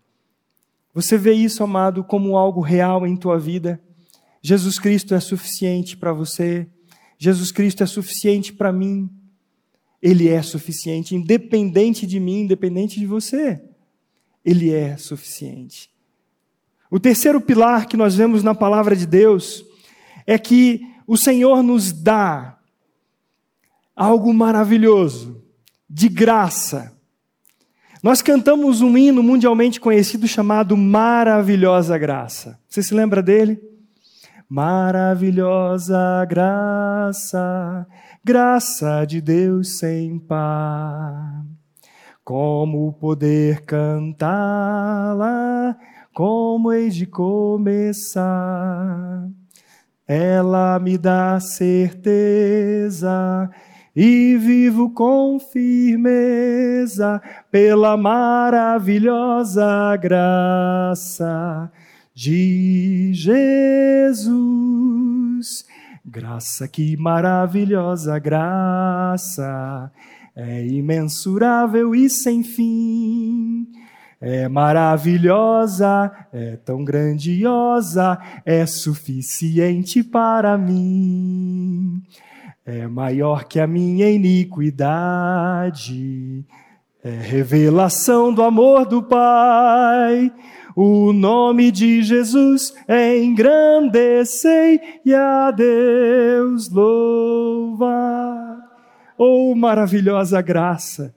Você 0.92 1.16
vê 1.16 1.32
isso, 1.32 1.62
amado, 1.62 2.02
como 2.02 2.36
algo 2.36 2.60
real 2.60 3.06
em 3.06 3.16
tua 3.16 3.38
vida? 3.38 3.80
Jesus 4.46 4.78
Cristo 4.78 5.14
é 5.14 5.20
suficiente 5.20 5.96
para 5.96 6.12
você, 6.12 6.68
Jesus 7.16 7.50
Cristo 7.50 7.82
é 7.82 7.86
suficiente 7.86 8.52
para 8.52 8.70
mim. 8.70 9.08
Ele 10.02 10.28
é 10.28 10.42
suficiente, 10.42 11.14
independente 11.14 12.06
de 12.06 12.20
mim, 12.20 12.40
independente 12.40 13.00
de 13.00 13.06
você. 13.06 13.64
Ele 14.44 14.70
é 14.70 14.98
suficiente. 14.98 15.90
O 16.90 17.00
terceiro 17.00 17.40
pilar 17.40 17.86
que 17.86 17.96
nós 17.96 18.16
vemos 18.16 18.42
na 18.42 18.54
palavra 18.54 18.94
de 18.94 19.06
Deus 19.06 19.64
é 20.26 20.36
que 20.38 20.82
o 21.06 21.16
Senhor 21.16 21.62
nos 21.62 21.90
dá 21.90 22.58
algo 23.96 24.34
maravilhoso, 24.34 25.42
de 25.88 26.06
graça. 26.06 26.94
Nós 28.02 28.20
cantamos 28.20 28.82
um 28.82 28.98
hino 28.98 29.22
mundialmente 29.22 29.80
conhecido 29.80 30.28
chamado 30.28 30.76
Maravilhosa 30.76 31.96
Graça. 31.96 32.60
Você 32.68 32.82
se 32.82 32.92
lembra 32.92 33.22
dele? 33.22 33.72
Maravilhosa 34.48 36.24
graça, 36.28 37.86
graça 38.22 39.06
de 39.06 39.22
Deus 39.22 39.78
sem 39.78 40.18
par. 40.18 41.46
Como 42.22 42.92
poder 42.92 43.62
cantá-la, 43.62 45.74
como 46.12 46.70
hei 46.72 46.90
de 46.90 47.06
começar? 47.06 48.26
Ela 50.06 50.78
me 50.78 50.98
dá 50.98 51.40
certeza 51.40 53.50
e 53.96 54.36
vivo 54.36 54.90
com 54.90 55.38
firmeza 55.40 57.22
pela 57.50 57.96
maravilhosa 57.96 59.96
graça 59.96 61.72
de 62.14 63.10
Jesus. 63.12 64.24
Graça, 66.04 66.68
que 66.68 66.96
maravilhosa 66.96 68.18
graça, 68.18 69.90
é 70.36 70.66
imensurável 70.66 71.94
e 71.94 72.08
sem 72.08 72.42
fim. 72.42 73.66
É 74.20 74.48
maravilhosa, 74.48 76.10
é 76.32 76.56
tão 76.64 76.84
grandiosa, 76.84 78.18
é 78.44 78.64
suficiente 78.64 80.02
para 80.02 80.56
mim 80.56 82.02
é 82.66 82.86
maior 82.86 83.44
que 83.44 83.60
a 83.60 83.66
minha 83.66 84.08
iniquidade, 84.10 84.82
é 87.02 87.10
revelação 87.10 88.32
do 88.32 88.42
amor 88.42 88.86
do 88.86 89.02
Pai. 89.02 90.32
O 90.76 91.12
nome 91.12 91.70
de 91.70 92.02
Jesus 92.02 92.74
é 92.88 93.22
engrandecei 93.22 94.80
e 95.04 95.14
a 95.14 95.52
Deus 95.52 96.68
louva. 96.68 97.94
Oh, 99.16 99.54
maravilhosa 99.54 100.42
graça! 100.42 101.14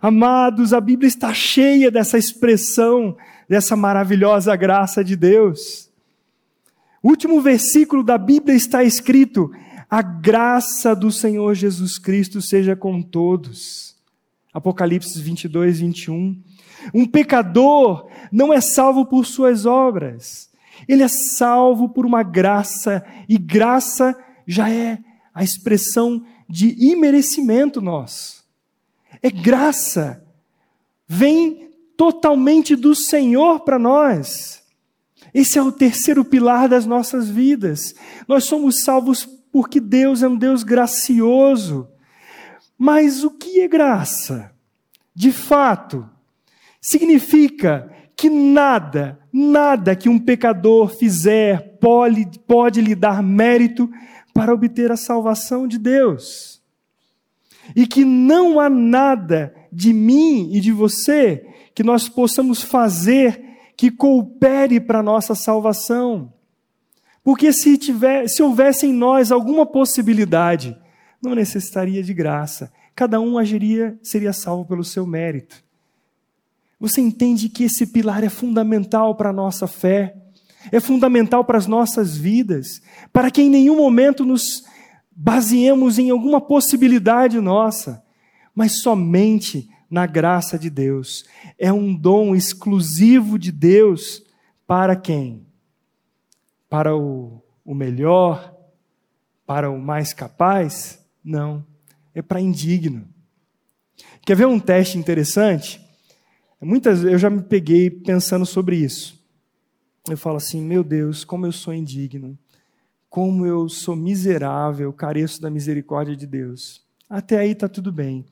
Amados, 0.00 0.72
a 0.72 0.80
Bíblia 0.80 1.08
está 1.08 1.34
cheia 1.34 1.90
dessa 1.90 2.16
expressão, 2.16 3.16
dessa 3.48 3.76
maravilhosa 3.76 4.54
graça 4.56 5.04
de 5.04 5.14
Deus. 5.16 5.90
O 7.02 7.08
último 7.08 7.40
versículo 7.40 8.02
da 8.04 8.16
Bíblia 8.16 8.54
está 8.54 8.84
escrito: 8.84 9.50
a 9.90 10.00
graça 10.00 10.94
do 10.94 11.10
Senhor 11.10 11.54
Jesus 11.54 11.98
Cristo 11.98 12.40
seja 12.40 12.76
com 12.76 13.02
todos. 13.02 13.96
Apocalipse 14.54 15.20
22, 15.20 15.80
21. 15.80 16.40
Um 16.94 17.06
pecador 17.06 18.08
não 18.30 18.52
é 18.52 18.60
salvo 18.60 19.06
por 19.06 19.26
suas 19.26 19.66
obras, 19.66 20.50
ele 20.88 21.02
é 21.02 21.08
salvo 21.08 21.88
por 21.88 22.06
uma 22.06 22.22
graça, 22.22 23.04
e 23.28 23.36
graça 23.36 24.16
já 24.46 24.70
é 24.70 24.98
a 25.34 25.44
expressão 25.44 26.24
de 26.48 26.74
imerecimento 26.78 27.80
nosso. 27.80 28.44
É 29.22 29.30
graça, 29.30 30.24
vem 31.06 31.70
totalmente 31.96 32.74
do 32.74 32.94
Senhor 32.94 33.60
para 33.60 33.78
nós. 33.78 34.62
Esse 35.34 35.58
é 35.58 35.62
o 35.62 35.70
terceiro 35.70 36.24
pilar 36.24 36.68
das 36.68 36.86
nossas 36.86 37.28
vidas. 37.28 37.94
Nós 38.26 38.44
somos 38.44 38.82
salvos 38.82 39.28
porque 39.52 39.80
Deus 39.80 40.22
é 40.22 40.28
um 40.28 40.36
Deus 40.36 40.62
gracioso. 40.62 41.88
Mas 42.76 43.22
o 43.22 43.30
que 43.30 43.60
é 43.60 43.68
graça? 43.68 44.52
De 45.14 45.30
fato, 45.30 46.08
significa 46.80 47.92
que 48.16 48.30
nada, 48.30 49.18
nada 49.32 49.96
que 49.96 50.08
um 50.08 50.18
pecador 50.18 50.88
fizer 50.88 51.78
pode, 51.80 52.26
pode 52.46 52.80
lhe 52.80 52.94
dar 52.94 53.22
mérito 53.22 53.90
para 54.34 54.52
obter 54.52 54.90
a 54.92 54.96
salvação 54.96 55.66
de 55.66 55.78
Deus. 55.78 56.60
E 57.74 57.86
que 57.86 58.04
não 58.04 58.58
há 58.58 58.68
nada 58.68 59.54
de 59.72 59.92
mim 59.92 60.50
e 60.52 60.60
de 60.60 60.72
você 60.72 61.46
que 61.74 61.82
nós 61.82 62.08
possamos 62.08 62.62
fazer 62.62 63.42
que 63.76 63.90
coopere 63.90 64.80
para 64.80 65.02
nossa 65.02 65.34
salvação. 65.34 66.32
Porque 67.22 67.52
se, 67.52 67.78
tiver, 67.78 68.28
se 68.28 68.42
houvesse 68.42 68.86
em 68.86 68.92
nós 68.92 69.30
alguma 69.30 69.64
possibilidade, 69.64 70.76
não 71.22 71.34
necessitaria 71.34 72.02
de 72.02 72.12
graça. 72.12 72.72
Cada 72.94 73.20
um 73.20 73.38
agiria, 73.38 73.98
seria 74.02 74.32
salvo 74.32 74.66
pelo 74.66 74.84
seu 74.84 75.06
mérito. 75.06 75.62
Você 76.80 77.00
entende 77.00 77.48
que 77.48 77.64
esse 77.64 77.86
pilar 77.86 78.24
é 78.24 78.30
fundamental 78.30 79.14
para 79.14 79.28
a 79.30 79.32
nossa 79.32 79.66
fé, 79.66 80.16
é 80.72 80.80
fundamental 80.80 81.44
para 81.44 81.58
as 81.58 81.66
nossas 81.66 82.16
vidas, 82.16 82.80
para 83.12 83.30
que 83.30 83.42
em 83.42 83.50
nenhum 83.50 83.76
momento 83.76 84.24
nos 84.24 84.64
baseemos 85.10 85.98
em 85.98 86.10
alguma 86.10 86.40
possibilidade 86.40 87.38
nossa, 87.38 88.02
mas 88.54 88.80
somente 88.80 89.68
na 89.90 90.06
graça 90.06 90.58
de 90.58 90.70
Deus. 90.70 91.24
É 91.58 91.72
um 91.72 91.94
dom 91.94 92.34
exclusivo 92.34 93.38
de 93.38 93.52
Deus 93.52 94.22
para 94.66 94.96
quem? 94.96 95.46
para 96.70 96.96
o, 96.96 97.42
o 97.64 97.74
melhor, 97.74 98.54
para 99.44 99.68
o 99.68 99.78
mais 99.78 100.14
capaz? 100.14 101.04
Não, 101.22 101.66
é 102.14 102.22
para 102.22 102.40
indigno. 102.40 103.08
Quer 104.24 104.36
ver 104.36 104.46
um 104.46 104.60
teste 104.60 104.96
interessante? 104.96 105.84
Muitas 106.60 107.04
eu 107.04 107.16
já 107.16 107.30
me 107.30 107.42
peguei 107.42 107.88
pensando 107.88 108.44
sobre 108.44 108.76
isso. 108.76 109.18
Eu 110.08 110.16
falo 110.16 110.36
assim, 110.36 110.60
meu 110.60 110.84
Deus, 110.84 111.24
como 111.24 111.46
eu 111.46 111.52
sou 111.52 111.72
indigno, 111.72 112.38
como 113.08 113.46
eu 113.46 113.68
sou 113.68 113.96
miserável, 113.96 114.92
careço 114.92 115.40
da 115.40 115.50
misericórdia 115.50 116.14
de 116.14 116.26
Deus. 116.26 116.84
Até 117.08 117.38
aí 117.38 117.52
está 117.52 117.68
tudo 117.68 117.90
bem. 117.90 118.26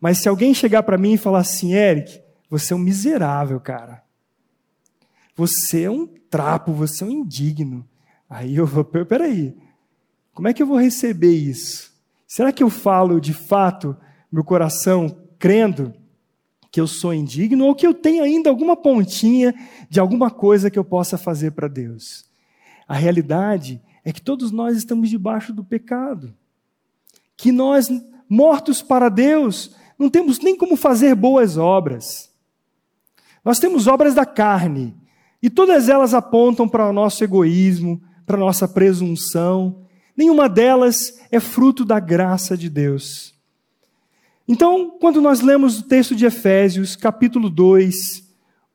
Mas 0.00 0.18
se 0.18 0.28
alguém 0.28 0.54
chegar 0.54 0.82
para 0.82 0.96
mim 0.98 1.14
e 1.14 1.18
falar 1.18 1.40
assim, 1.40 1.74
Eric, 1.74 2.20
você 2.48 2.72
é 2.72 2.76
um 2.76 2.80
miserável, 2.80 3.58
cara. 3.58 4.02
Você 5.36 5.82
é 5.82 5.90
um 5.90 6.06
trapo, 6.06 6.72
você 6.72 7.02
é 7.02 7.06
um 7.06 7.10
indigno. 7.10 7.86
Aí 8.30 8.56
eu 8.56 8.66
vou, 8.66 8.84
peraí, 8.84 9.56
como 10.32 10.46
é 10.48 10.54
que 10.54 10.62
eu 10.62 10.66
vou 10.66 10.78
receber 10.78 11.34
isso? 11.34 11.92
Será 12.26 12.52
que 12.52 12.62
eu 12.62 12.70
falo 12.70 13.20
de 13.20 13.32
fato, 13.32 13.96
meu 14.30 14.44
coração, 14.44 15.16
crendo 15.38 15.94
que 16.74 16.80
eu 16.80 16.88
sou 16.88 17.14
indigno 17.14 17.66
ou 17.66 17.72
que 17.72 17.86
eu 17.86 17.94
tenho 17.94 18.24
ainda 18.24 18.50
alguma 18.50 18.74
pontinha 18.74 19.54
de 19.88 20.00
alguma 20.00 20.28
coisa 20.28 20.68
que 20.68 20.76
eu 20.76 20.84
possa 20.84 21.16
fazer 21.16 21.52
para 21.52 21.68
Deus? 21.68 22.24
A 22.88 22.94
realidade 22.94 23.80
é 24.04 24.12
que 24.12 24.20
todos 24.20 24.50
nós 24.50 24.76
estamos 24.76 25.08
debaixo 25.08 25.52
do 25.52 25.62
pecado. 25.62 26.34
Que 27.36 27.52
nós, 27.52 27.88
mortos 28.28 28.82
para 28.82 29.08
Deus, 29.08 29.76
não 29.96 30.10
temos 30.10 30.40
nem 30.40 30.56
como 30.56 30.76
fazer 30.76 31.14
boas 31.14 31.56
obras. 31.56 32.28
Nós 33.44 33.60
temos 33.60 33.86
obras 33.86 34.12
da 34.12 34.26
carne, 34.26 34.96
e 35.40 35.48
todas 35.48 35.88
elas 35.88 36.12
apontam 36.12 36.68
para 36.68 36.90
o 36.90 36.92
nosso 36.92 37.22
egoísmo, 37.22 38.02
para 38.26 38.34
a 38.34 38.40
nossa 38.40 38.66
presunção. 38.66 39.86
Nenhuma 40.16 40.48
delas 40.48 41.20
é 41.30 41.38
fruto 41.38 41.84
da 41.84 42.00
graça 42.00 42.56
de 42.56 42.68
Deus. 42.68 43.33
Então, 44.46 44.98
quando 45.00 45.22
nós 45.22 45.40
lemos 45.40 45.78
o 45.78 45.84
texto 45.84 46.14
de 46.14 46.26
Efésios, 46.26 46.94
capítulo 46.94 47.48
2, 47.48 48.22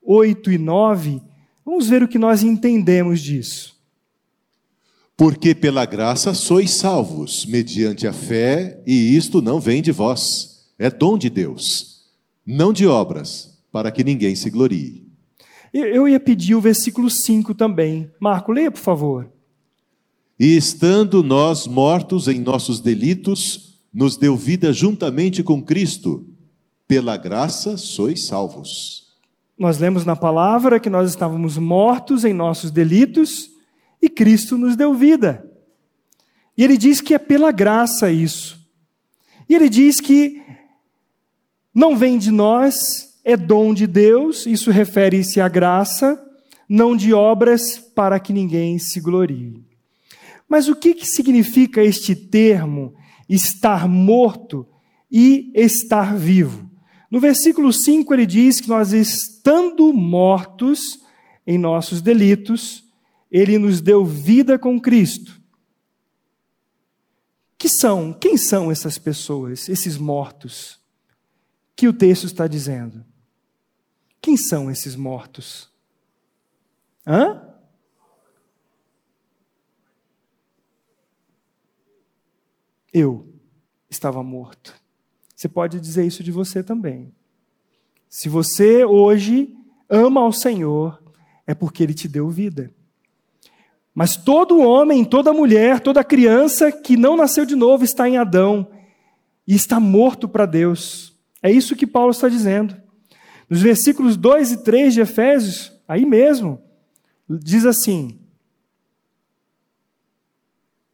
8 0.01 0.51
e 0.51 0.57
9, 0.57 1.21
vamos 1.63 1.87
ver 1.87 2.01
o 2.01 2.07
que 2.07 2.17
nós 2.17 2.41
entendemos 2.41 3.21
disso. 3.21 3.77
Porque 5.15 5.53
pela 5.53 5.85
graça 5.85 6.33
sois 6.33 6.71
salvos, 6.71 7.45
mediante 7.45 8.07
a 8.07 8.13
fé, 8.13 8.81
e 8.87 9.15
isto 9.15 9.41
não 9.41 9.59
vem 9.59 9.81
de 9.81 9.91
vós, 9.91 10.65
é 10.79 10.89
dom 10.89 11.17
de 11.17 11.29
Deus, 11.29 12.05
não 12.43 12.73
de 12.73 12.87
obras, 12.87 13.59
para 13.71 13.91
que 13.91 14.03
ninguém 14.03 14.35
se 14.35 14.49
glorie. 14.49 15.07
Eu 15.71 16.07
ia 16.07 16.19
pedir 16.19 16.55
o 16.55 16.61
versículo 16.61 17.11
5 17.11 17.53
também. 17.53 18.09
Marco, 18.19 18.51
leia, 18.51 18.71
por 18.71 18.79
favor. 18.79 19.31
E 20.39 20.55
estando 20.55 21.21
nós 21.21 21.67
mortos 21.67 22.27
em 22.27 22.39
nossos 22.39 22.79
delitos, 22.79 23.68
nos 23.93 24.17
deu 24.17 24.35
vida 24.35 24.71
juntamente 24.71 25.43
com 25.43 25.61
Cristo. 25.61 26.25
Pela 26.87 27.17
graça 27.17 27.77
sois 27.77 28.25
salvos. 28.25 29.07
Nós 29.57 29.77
lemos 29.77 30.05
na 30.05 30.15
palavra 30.15 30.79
que 30.79 30.89
nós 30.89 31.09
estávamos 31.09 31.57
mortos 31.57 32.23
em 32.23 32.33
nossos 32.33 32.71
delitos 32.71 33.51
e 34.01 34.09
Cristo 34.09 34.57
nos 34.57 34.75
deu 34.75 34.93
vida. 34.93 35.45
E 36.57 36.63
ele 36.63 36.77
diz 36.77 37.01
que 37.01 37.13
é 37.13 37.19
pela 37.19 37.51
graça 37.51 38.11
isso. 38.11 38.59
E 39.47 39.55
ele 39.55 39.69
diz 39.69 39.99
que 39.99 40.41
não 41.73 41.95
vem 41.95 42.17
de 42.17 42.31
nós, 42.31 43.17
é 43.23 43.37
dom 43.37 43.73
de 43.73 43.85
Deus, 43.85 44.45
isso 44.45 44.71
refere-se 44.71 45.39
à 45.39 45.47
graça, 45.47 46.21
não 46.67 46.95
de 46.95 47.13
obras 47.13 47.77
para 47.77 48.19
que 48.19 48.33
ninguém 48.33 48.77
se 48.77 48.99
glorie. 48.99 49.63
Mas 50.47 50.67
o 50.67 50.75
que, 50.75 50.93
que 50.93 51.05
significa 51.05 51.83
este 51.83 52.15
termo, 52.15 52.93
estar 53.29 53.87
morto 53.87 54.67
e 55.09 55.51
estar 55.55 56.17
vivo? 56.17 56.69
No 57.09 57.19
versículo 57.19 57.71
5 57.71 58.13
ele 58.13 58.25
diz 58.25 58.59
que 58.59 58.67
nós, 58.67 58.91
estando 58.91 59.93
mortos 59.93 60.99
em 61.45 61.57
nossos 61.57 62.01
delitos, 62.01 62.83
ele 63.31 63.57
nos 63.57 63.79
deu 63.79 64.03
vida 64.03 64.57
com 64.57 64.79
Cristo 64.79 65.39
que 67.59 67.67
são, 67.67 68.13
quem 68.13 68.37
são 68.37 68.71
essas 68.71 68.97
pessoas, 68.97 69.67
esses 69.67 69.97
mortos, 69.97 70.79
que 71.75 71.89
o 71.89 71.93
texto 71.93 72.25
está 72.25 72.47
dizendo? 72.47 73.05
Quem 74.21 74.37
são 74.37 74.71
esses 74.71 74.95
mortos? 74.95 75.69
Hã? 77.05 77.48
Eu 82.93 83.27
estava 83.89 84.23
morto. 84.23 84.73
Você 85.35 85.47
pode 85.47 85.79
dizer 85.79 86.05
isso 86.05 86.23
de 86.23 86.31
você 86.31 86.61
também. 86.63 87.13
Se 88.09 88.27
você 88.27 88.83
hoje 88.83 89.55
ama 89.87 90.21
ao 90.21 90.31
Senhor, 90.31 91.01
é 91.45 91.53
porque 91.53 91.83
Ele 91.83 91.93
te 91.93 92.07
deu 92.07 92.29
vida. 92.29 92.73
Mas 93.93 94.15
todo 94.15 94.59
homem, 94.59 95.03
toda 95.03 95.33
mulher, 95.33 95.79
toda 95.79 96.03
criança 96.03 96.71
que 96.71 96.95
não 96.95 97.17
nasceu 97.17 97.45
de 97.45 97.55
novo 97.55 97.83
está 97.83 98.07
em 98.07 98.17
Adão 98.17 98.67
e 99.47 99.55
está 99.55 99.79
morto 99.79 100.27
para 100.27 100.45
Deus. 100.45 101.17
É 101.41 101.51
isso 101.51 101.75
que 101.75 101.87
Paulo 101.87 102.11
está 102.11 102.29
dizendo. 102.29 102.75
Nos 103.49 103.61
versículos 103.61 104.15
2 104.15 104.51
e 104.51 104.63
3 104.63 104.93
de 104.93 105.01
Efésios, 105.01 105.73
aí 105.87 106.05
mesmo, 106.05 106.61
diz 107.27 107.65
assim: 107.65 108.18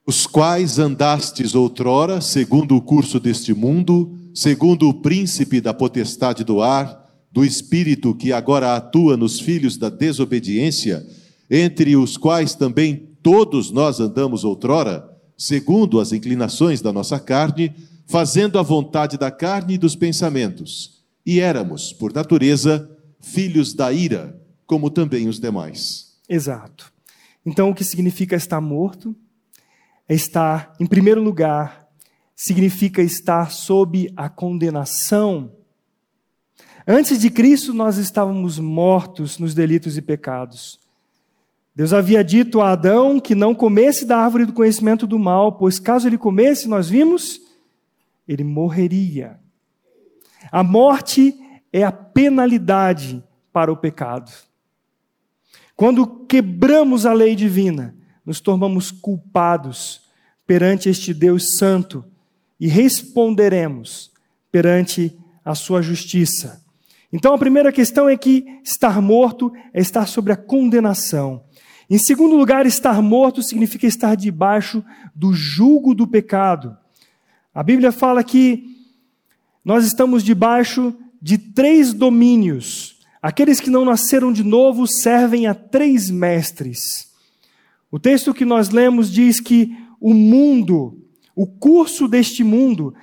Os 0.07 0.27
quais 0.27 0.77
andastes 0.77 1.55
outrora, 1.55 2.21
segundo 2.21 2.75
o 2.75 2.81
curso 2.81 3.19
deste 3.19 3.55
mundo, 3.55 4.15
segundo 4.35 4.87
o 4.87 4.93
príncipe 4.93 5.59
da 5.59 5.73
potestade 5.73 6.43
do 6.43 6.61
ar, 6.61 7.09
do 7.31 7.43
espírito 7.43 8.13
que 8.13 8.31
agora 8.31 8.75
atua 8.75 9.17
nos 9.17 9.39
filhos 9.39 9.77
da 9.77 9.89
desobediência, 9.89 11.03
entre 11.49 11.95
os 11.97 12.17
quais 12.17 12.53
também 12.53 13.09
todos 13.23 13.71
nós 13.71 13.99
andamos 13.99 14.43
outrora, 14.43 15.09
segundo 15.35 15.99
as 15.99 16.11
inclinações 16.11 16.81
da 16.81 16.93
nossa 16.93 17.19
carne, 17.19 17.73
fazendo 18.05 18.59
a 18.59 18.61
vontade 18.61 19.17
da 19.17 19.31
carne 19.31 19.73
e 19.73 19.77
dos 19.79 19.95
pensamentos, 19.95 21.03
e 21.25 21.39
éramos, 21.39 21.91
por 21.91 22.13
natureza, 22.13 22.87
filhos 23.19 23.73
da 23.73 23.91
ira, 23.91 24.39
como 24.67 24.91
também 24.91 25.27
os 25.27 25.39
demais. 25.39 26.13
Exato. 26.29 26.93
Então, 27.43 27.71
o 27.71 27.73
que 27.75 27.83
significa 27.83 28.35
estar 28.35 28.61
morto? 28.61 29.15
Estar, 30.07 30.73
em 30.79 30.85
primeiro 30.85 31.21
lugar, 31.21 31.87
significa 32.35 33.01
estar 33.01 33.51
sob 33.51 34.11
a 34.15 34.29
condenação. 34.29 35.51
Antes 36.87 37.19
de 37.19 37.29
Cristo, 37.29 37.73
nós 37.73 37.97
estávamos 37.97 38.59
mortos 38.59 39.39
nos 39.39 39.55
delitos 39.55 39.97
e 39.97 40.01
pecados. 40.01 40.79
Deus 41.75 41.91
havia 41.91 42.23
dito 42.23 42.61
a 42.61 42.71
Adão 42.71 43.19
que 43.19 43.33
não 43.33 43.55
comesse 43.55 44.05
da 44.05 44.17
árvore 44.17 44.45
do 44.45 44.53
conhecimento 44.53 45.07
do 45.07 45.17
mal, 45.17 45.53
pois 45.53 45.79
caso 45.79 46.07
ele 46.07 46.17
comesse, 46.17 46.67
nós 46.67 46.87
vimos, 46.87 47.41
ele 48.27 48.43
morreria. 48.43 49.39
A 50.51 50.63
morte 50.63 51.35
é 51.73 51.83
a 51.83 51.91
penalidade 51.91 53.23
para 53.51 53.71
o 53.71 53.77
pecado. 53.77 54.31
Quando 55.75 56.07
quebramos 56.25 57.05
a 57.05 57.11
lei 57.11 57.35
divina, 57.35 57.95
nos 58.25 58.41
tornamos 58.41 58.91
culpados 58.91 60.01
perante 60.47 60.89
este 60.89 61.13
Deus 61.13 61.57
Santo 61.57 62.03
e 62.59 62.67
responderemos 62.67 64.11
perante 64.51 65.17
a 65.43 65.53
sua 65.53 65.81
justiça. 65.81 66.63
Então 67.11 67.33
a 67.33 67.37
primeira 67.37 67.71
questão 67.71 68.09
é 68.09 68.17
que 68.17 68.45
estar 68.63 69.01
morto 69.01 69.51
é 69.73 69.79
estar 69.79 70.07
sobre 70.07 70.33
a 70.33 70.37
condenação. 70.37 71.43
Em 71.89 71.99
segundo 71.99 72.35
lugar, 72.35 72.65
estar 72.65 73.01
morto 73.01 73.43
significa 73.43 73.85
estar 73.85 74.15
debaixo 74.15 74.83
do 75.13 75.33
jugo 75.33 75.93
do 75.93 76.07
pecado. 76.07 76.75
A 77.53 77.61
Bíblia 77.61 77.91
fala 77.91 78.23
que 78.23 78.63
nós 79.63 79.85
estamos 79.85 80.23
debaixo 80.23 80.95
de 81.21 81.37
três 81.37 81.93
domínios. 81.93 82.99
Aqueles 83.21 83.59
que 83.59 83.69
não 83.69 83.85
nasceram 83.85 84.33
de 84.33 84.43
novo 84.43 84.87
servem 84.87 85.47
a 85.47 85.53
três 85.53 86.09
mestres. 86.09 87.14
O 87.95 87.99
texto 87.99 88.33
que 88.33 88.43
nós 88.43 88.71
lemos 88.71 89.09
diz 89.09 89.39
que 89.39 89.73
o 90.01 90.13
mundo, 90.13 91.01
o 91.33 91.47
curso 91.47 92.09
deste 92.09 92.43
mundo, 92.43 92.93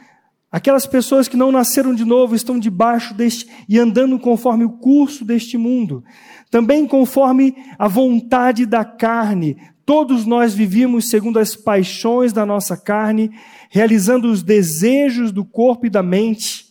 aquelas 0.51 0.87
pessoas 0.87 1.27
que 1.27 1.35
não 1.35 1.51
nasceram 1.51 1.95
de 1.95 2.05
novo 2.05 2.35
estão 2.35 2.59
debaixo 2.59 3.15
deste 3.15 3.49
e 3.67 3.79
andando 3.79 4.19
conforme 4.19 4.67
o 4.67 4.73
curso 4.73 5.25
deste 5.25 5.57
mundo. 5.57 6.05
Também 6.51 6.87
conforme 6.87 7.55
a 7.79 7.89
vontade 7.89 8.67
da 8.67 8.85
carne. 8.85 9.57
Todos 9.87 10.27
nós 10.27 10.53
vivíamos 10.53 11.09
segundo 11.09 11.39
as 11.39 11.57
paixões 11.57 12.31
da 12.31 12.45
nossa 12.45 12.77
carne, 12.77 13.31
realizando 13.71 14.31
os 14.31 14.43
desejos 14.43 15.33
do 15.33 15.43
corpo 15.43 15.87
e 15.87 15.91
da 15.91 16.03
mente. 16.03 16.67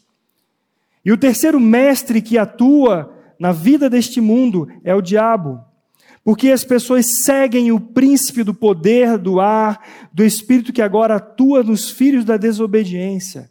E 1.03 1.11
o 1.11 1.17
terceiro 1.17 1.59
mestre 1.59 2.21
que 2.21 2.37
atua 2.37 3.17
na 3.39 3.51
vida 3.51 3.89
deste 3.89 4.21
mundo 4.21 4.67
é 4.83 4.93
o 4.93 5.01
diabo. 5.01 5.70
Porque 6.23 6.49
as 6.49 6.63
pessoas 6.63 7.23
seguem 7.23 7.71
o 7.71 7.79
príncipe 7.79 8.43
do 8.43 8.53
poder, 8.53 9.17
do 9.17 9.39
ar, 9.39 9.83
do 10.13 10.23
espírito 10.23 10.71
que 10.71 10.81
agora 10.81 11.15
atua 11.15 11.63
nos 11.63 11.89
filhos 11.89 12.23
da 12.23 12.37
desobediência. 12.37 13.49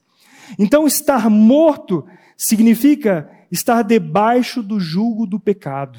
Então, 0.58 0.86
estar 0.86 1.28
morto 1.28 2.04
significa 2.36 3.30
estar 3.50 3.82
debaixo 3.82 4.62
do 4.62 4.78
jugo 4.78 5.26
do 5.26 5.38
pecado. 5.38 5.98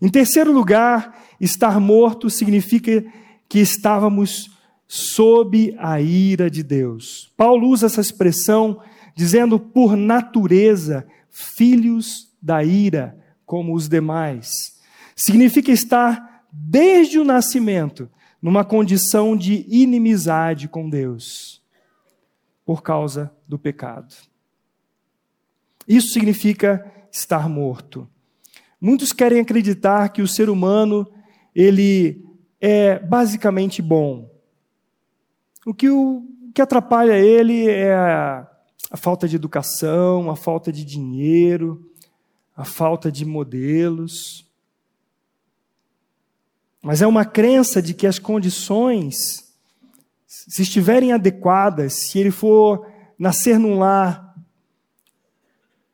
Em 0.00 0.08
terceiro 0.08 0.52
lugar, 0.52 1.18
estar 1.40 1.80
morto 1.80 2.30
significa 2.30 3.04
que 3.48 3.58
estávamos 3.58 4.50
sob 4.86 5.74
a 5.78 6.00
ira 6.00 6.50
de 6.50 6.62
Deus. 6.62 7.32
Paulo 7.36 7.68
usa 7.68 7.86
essa 7.86 8.00
expressão 8.00 8.80
dizendo 9.14 9.58
por 9.58 9.96
natureza, 9.96 11.06
filhos 11.28 12.28
da 12.40 12.64
ira, 12.64 13.16
como 13.44 13.74
os 13.74 13.88
demais. 13.88 14.79
Significa 15.20 15.70
estar 15.70 16.46
desde 16.50 17.18
o 17.18 17.24
nascimento 17.24 18.10
numa 18.40 18.64
condição 18.64 19.36
de 19.36 19.66
inimizade 19.68 20.66
com 20.66 20.88
Deus, 20.88 21.62
por 22.64 22.82
causa 22.82 23.30
do 23.46 23.58
pecado. 23.58 24.14
Isso 25.86 26.14
significa 26.14 26.90
estar 27.12 27.50
morto. 27.50 28.08
Muitos 28.80 29.12
querem 29.12 29.40
acreditar 29.40 30.08
que 30.08 30.22
o 30.22 30.26
ser 30.26 30.48
humano 30.48 31.06
ele 31.54 32.24
é 32.58 32.98
basicamente 32.98 33.82
bom. 33.82 34.26
O 35.66 35.74
que, 35.74 35.90
o, 35.90 36.24
o 36.48 36.52
que 36.54 36.62
atrapalha 36.62 37.18
ele 37.18 37.68
é 37.68 37.92
a, 37.92 38.50
a 38.90 38.96
falta 38.96 39.28
de 39.28 39.36
educação, 39.36 40.30
a 40.30 40.36
falta 40.36 40.72
de 40.72 40.82
dinheiro, 40.82 41.86
a 42.56 42.64
falta 42.64 43.12
de 43.12 43.26
modelos. 43.26 44.49
Mas 46.82 47.02
é 47.02 47.06
uma 47.06 47.24
crença 47.24 47.82
de 47.82 47.92
que 47.92 48.06
as 48.06 48.18
condições, 48.18 49.52
se 50.26 50.62
estiverem 50.62 51.12
adequadas, 51.12 51.92
se 51.92 52.18
ele 52.18 52.30
for 52.30 52.86
nascer 53.18 53.58
num 53.58 53.78
lar 53.78 54.34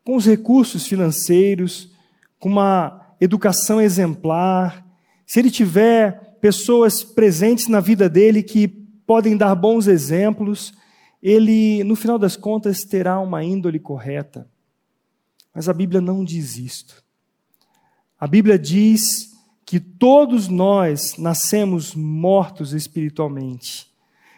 com 0.05 0.15
os 0.15 0.25
recursos 0.25 0.87
financeiros, 0.87 1.91
com 2.39 2.49
uma 2.49 3.15
educação 3.21 3.81
exemplar, 3.81 4.87
se 5.27 5.41
ele 5.41 5.51
tiver 5.51 6.37
pessoas 6.41 7.03
presentes 7.03 7.67
na 7.67 7.81
vida 7.81 8.09
dele 8.09 8.43
que 8.43 8.69
podem 9.05 9.37
dar 9.37 9.55
bons 9.57 9.89
exemplos, 9.89 10.73
ele, 11.21 11.83
no 11.83 11.97
final 11.97 12.19
das 12.19 12.37
contas, 12.37 12.85
terá 12.85 13.19
uma 13.19 13.43
índole 13.43 13.81
correta. 13.81 14.49
Mas 15.53 15.69
a 15.69 15.73
Bíblia 15.73 16.01
não 16.01 16.25
diz 16.25 16.57
isto. 16.57 17.03
A 18.21 18.29
Bíblia 18.29 18.57
diz 18.57 19.36
que 19.67 19.81
todos 19.81 20.47
nós 20.47 21.19
nascemos 21.19 21.93
mortos 21.93 22.73
espiritualmente. 22.73 23.91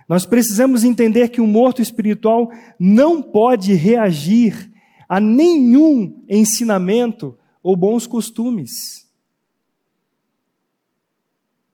Nós 0.08 0.24
precisamos 0.24 0.84
entender 0.84 1.28
que 1.28 1.40
o 1.40 1.46
morto 1.46 1.82
espiritual 1.82 2.50
não 2.80 3.22
pode 3.22 3.74
reagir 3.74 4.72
a 5.06 5.20
nenhum 5.20 6.24
ensinamento 6.26 7.36
ou 7.62 7.76
bons 7.76 8.06
costumes. 8.06 9.06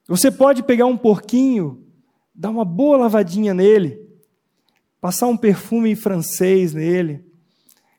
Você 0.08 0.32
pode 0.32 0.64
pegar 0.64 0.86
um 0.86 0.96
porquinho, 0.96 1.86
dar 2.34 2.50
uma 2.50 2.64
boa 2.64 2.96
lavadinha 2.96 3.54
nele, 3.54 4.04
passar 5.00 5.28
um 5.28 5.36
perfume 5.36 5.94
francês 5.94 6.74
nele, 6.74 7.24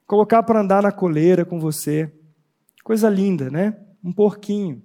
colocar 0.06 0.42
para 0.42 0.60
andar 0.60 0.82
na 0.82 0.92
coleira 0.92 1.46
com 1.46 1.58
você. 1.58 2.12
Coisa 2.84 3.08
linda, 3.08 3.50
né? 3.50 3.74
Um 4.04 4.12
porquinho. 4.12 4.82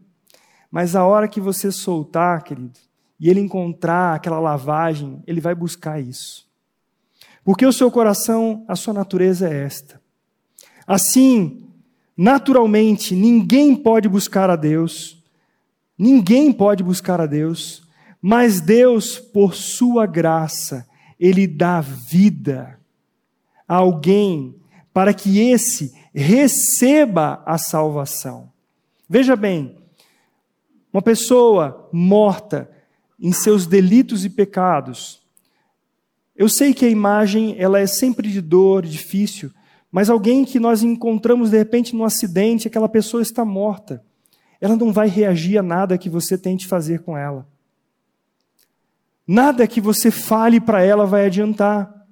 Mas 0.72 0.96
a 0.96 1.06
hora 1.06 1.28
que 1.28 1.42
você 1.42 1.72
soltar, 1.72 2.44
querido, 2.44 2.80
e 3.20 3.30
ele 3.30 3.42
encontrar 3.42 4.16
aquela 4.16 4.40
lavagem, 4.40 5.22
ele 5.28 5.42
vai 5.42 5.54
buscar 5.54 6.02
isso. 6.02 6.50
Porque 7.44 7.66
o 7.66 7.74
seu 7.74 7.92
coração, 7.92 8.64
a 8.68 8.76
sua 8.76 8.94
natureza 8.94 9.50
é 9.50 9.64
esta. 9.64 10.02
Assim, 10.88 11.68
naturalmente, 12.16 13.14
ninguém 13.14 13.76
pode 13.76 14.08
buscar 14.08 14.50
a 14.50 14.56
Deus, 14.56 15.22
ninguém 15.98 16.52
pode 16.52 16.84
buscar 16.84 17.20
a 17.20 17.26
Deus, 17.26 17.84
mas 18.22 18.62
Deus, 18.62 19.20
por 19.20 19.56
sua 19.56 20.06
graça, 20.06 20.88
Ele 21.20 21.48
dá 21.48 21.82
vida 21.82 22.80
a 23.68 23.76
alguém 23.76 24.56
para 24.94 25.14
que 25.14 25.40
esse 25.40 25.94
receba 26.14 27.42
a 27.46 27.58
salvação. 27.58 28.52
Veja 29.10 29.36
bem, 29.36 29.81
uma 30.94 31.02
pessoa 31.02 31.90
morta 31.92 32.70
em 33.20 33.32
seus 33.32 33.66
delitos 33.66 34.26
e 34.26 34.30
pecados. 34.30 35.22
Eu 36.36 36.50
sei 36.50 36.74
que 36.74 36.86
a 36.86 36.90
imagem 36.90 37.56
ela 37.58 37.80
é 37.80 37.86
sempre 37.86 38.30
de 38.30 38.42
dor, 38.42 38.86
difícil, 38.86 39.52
mas 39.92 40.10
alguém 40.10 40.44
que 40.44 40.60
nós 40.60 40.82
encontramos 40.82 41.52
de 41.52 41.58
repente 41.58 41.96
num 41.96 42.04
acidente, 42.04 42.68
aquela 42.68 42.90
pessoa 42.90 43.22
está 43.22 43.46
morta. 43.46 44.04
Ela 44.60 44.76
não 44.76 44.92
vai 44.92 45.08
reagir 45.08 45.58
a 45.58 45.64
nada 45.64 45.98
que 45.98 46.10
você 46.10 46.38
tente 46.38 46.68
fazer 46.68 47.02
com 47.04 47.18
ela. 47.18 47.48
Nada 49.28 49.68
que 49.68 49.80
você 49.80 50.10
fale 50.10 50.60
para 50.60 50.82
ela 50.84 51.06
vai 51.06 51.26
adiantar, 51.26 52.06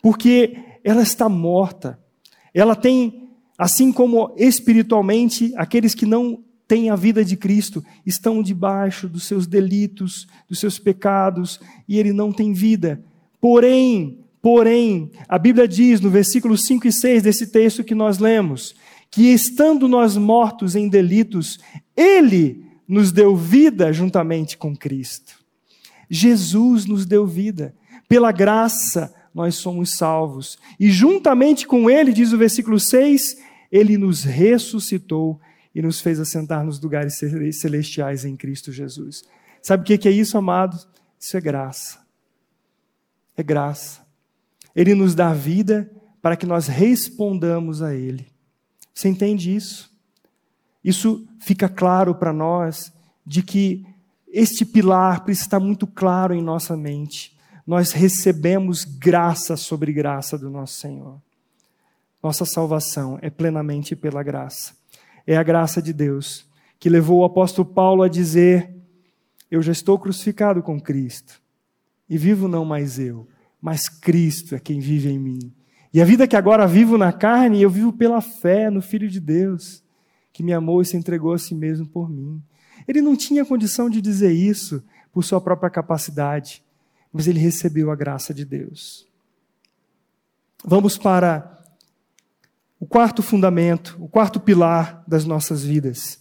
porque 0.00 0.56
ela 0.82 1.02
está 1.02 1.28
morta. 1.28 1.98
Ela 2.54 2.74
tem, 2.74 3.30
assim 3.58 3.92
como 3.92 4.32
espiritualmente, 4.36 5.52
aqueles 5.56 5.94
que 5.94 6.06
não 6.06 6.45
têm 6.66 6.90
a 6.90 6.96
vida 6.96 7.24
de 7.24 7.36
Cristo 7.36 7.84
estão 8.04 8.42
debaixo 8.42 9.08
dos 9.08 9.24
seus 9.24 9.46
delitos, 9.46 10.26
dos 10.48 10.58
seus 10.58 10.78
pecados, 10.78 11.60
e 11.88 11.98
ele 11.98 12.12
não 12.12 12.32
tem 12.32 12.52
vida. 12.52 13.02
Porém, 13.40 14.18
porém, 14.42 15.10
a 15.28 15.38
Bíblia 15.38 15.68
diz 15.68 16.00
no 16.00 16.10
versículo 16.10 16.56
5 16.56 16.88
e 16.88 16.92
6 16.92 17.22
desse 17.22 17.46
texto 17.48 17.84
que 17.84 17.94
nós 17.94 18.18
lemos, 18.18 18.74
que 19.10 19.32
estando 19.32 19.86
nós 19.86 20.16
mortos 20.16 20.74
em 20.74 20.88
delitos, 20.88 21.58
ele 21.96 22.64
nos 22.88 23.12
deu 23.12 23.36
vida 23.36 23.92
juntamente 23.92 24.56
com 24.56 24.76
Cristo. 24.76 25.34
Jesus 26.08 26.86
nos 26.86 27.06
deu 27.06 27.26
vida. 27.26 27.74
Pela 28.08 28.30
graça 28.30 29.12
nós 29.34 29.56
somos 29.56 29.90
salvos. 29.90 30.58
E 30.78 30.90
juntamente 30.90 31.66
com 31.66 31.90
ele, 31.90 32.12
diz 32.12 32.32
o 32.32 32.38
versículo 32.38 32.78
6, 32.78 33.36
ele 33.70 33.98
nos 33.98 34.22
ressuscitou 34.22 35.40
e 35.76 35.82
nos 35.82 36.00
fez 36.00 36.18
assentar 36.18 36.64
nos 36.64 36.80
lugares 36.80 37.20
celestiais 37.52 38.24
em 38.24 38.34
Cristo 38.34 38.72
Jesus. 38.72 39.22
Sabe 39.60 39.82
o 39.82 39.98
que 39.98 40.08
é 40.08 40.10
isso, 40.10 40.38
amados? 40.38 40.88
Isso 41.20 41.36
é 41.36 41.40
graça. 41.40 41.98
É 43.36 43.42
graça. 43.42 44.00
Ele 44.74 44.94
nos 44.94 45.14
dá 45.14 45.34
vida 45.34 45.92
para 46.22 46.34
que 46.34 46.46
nós 46.46 46.66
respondamos 46.66 47.82
a 47.82 47.94
Ele. 47.94 48.26
Você 48.94 49.10
entende 49.10 49.54
isso? 49.54 49.94
Isso 50.82 51.28
fica 51.40 51.68
claro 51.68 52.14
para 52.14 52.32
nós 52.32 52.90
de 53.26 53.42
que 53.42 53.84
este 54.28 54.64
pilar 54.64 55.24
precisa 55.24 55.44
estar 55.44 55.60
muito 55.60 55.86
claro 55.86 56.32
em 56.32 56.40
nossa 56.40 56.74
mente. 56.74 57.36
Nós 57.66 57.92
recebemos 57.92 58.82
graça 58.86 59.58
sobre 59.58 59.92
graça 59.92 60.38
do 60.38 60.48
nosso 60.48 60.80
Senhor. 60.80 61.20
Nossa 62.22 62.46
salvação 62.46 63.18
é 63.20 63.28
plenamente 63.28 63.94
pela 63.94 64.22
graça 64.22 64.72
é 65.26 65.36
a 65.36 65.42
graça 65.42 65.82
de 65.82 65.92
Deus 65.92 66.46
que 66.78 66.88
levou 66.88 67.20
o 67.20 67.24
apóstolo 67.24 67.66
Paulo 67.68 68.02
a 68.02 68.08
dizer: 68.08 68.74
Eu 69.50 69.62
já 69.62 69.72
estou 69.72 69.98
crucificado 69.98 70.62
com 70.62 70.80
Cristo, 70.80 71.40
e 72.08 72.16
vivo 72.16 72.48
não 72.48 72.64
mais 72.64 72.98
eu, 72.98 73.26
mas 73.60 73.88
Cristo 73.88 74.54
é 74.54 74.60
quem 74.60 74.78
vive 74.78 75.08
em 75.08 75.18
mim. 75.18 75.52
E 75.92 76.00
a 76.00 76.04
vida 76.04 76.28
que 76.28 76.36
agora 76.36 76.66
vivo 76.66 76.98
na 76.98 77.12
carne, 77.12 77.62
eu 77.62 77.70
vivo 77.70 77.92
pela 77.92 78.20
fé 78.20 78.68
no 78.70 78.82
Filho 78.82 79.08
de 79.08 79.18
Deus, 79.18 79.82
que 80.32 80.42
me 80.42 80.52
amou 80.52 80.82
e 80.82 80.84
se 80.84 80.96
entregou 80.96 81.32
a 81.32 81.38
si 81.38 81.54
mesmo 81.54 81.86
por 81.86 82.10
mim. 82.10 82.42
Ele 82.86 83.00
não 83.00 83.16
tinha 83.16 83.44
condição 83.44 83.88
de 83.88 84.02
dizer 84.02 84.32
isso 84.32 84.84
por 85.10 85.24
sua 85.24 85.40
própria 85.40 85.70
capacidade, 85.70 86.62
mas 87.10 87.26
ele 87.26 87.38
recebeu 87.38 87.90
a 87.90 87.96
graça 87.96 88.34
de 88.34 88.44
Deus. 88.44 89.08
Vamos 90.62 90.98
para 90.98 91.55
o 92.78 92.86
quarto 92.86 93.22
fundamento, 93.22 93.96
o 93.98 94.08
quarto 94.08 94.38
pilar 94.38 95.02
das 95.06 95.24
nossas 95.24 95.64
vidas. 95.64 96.18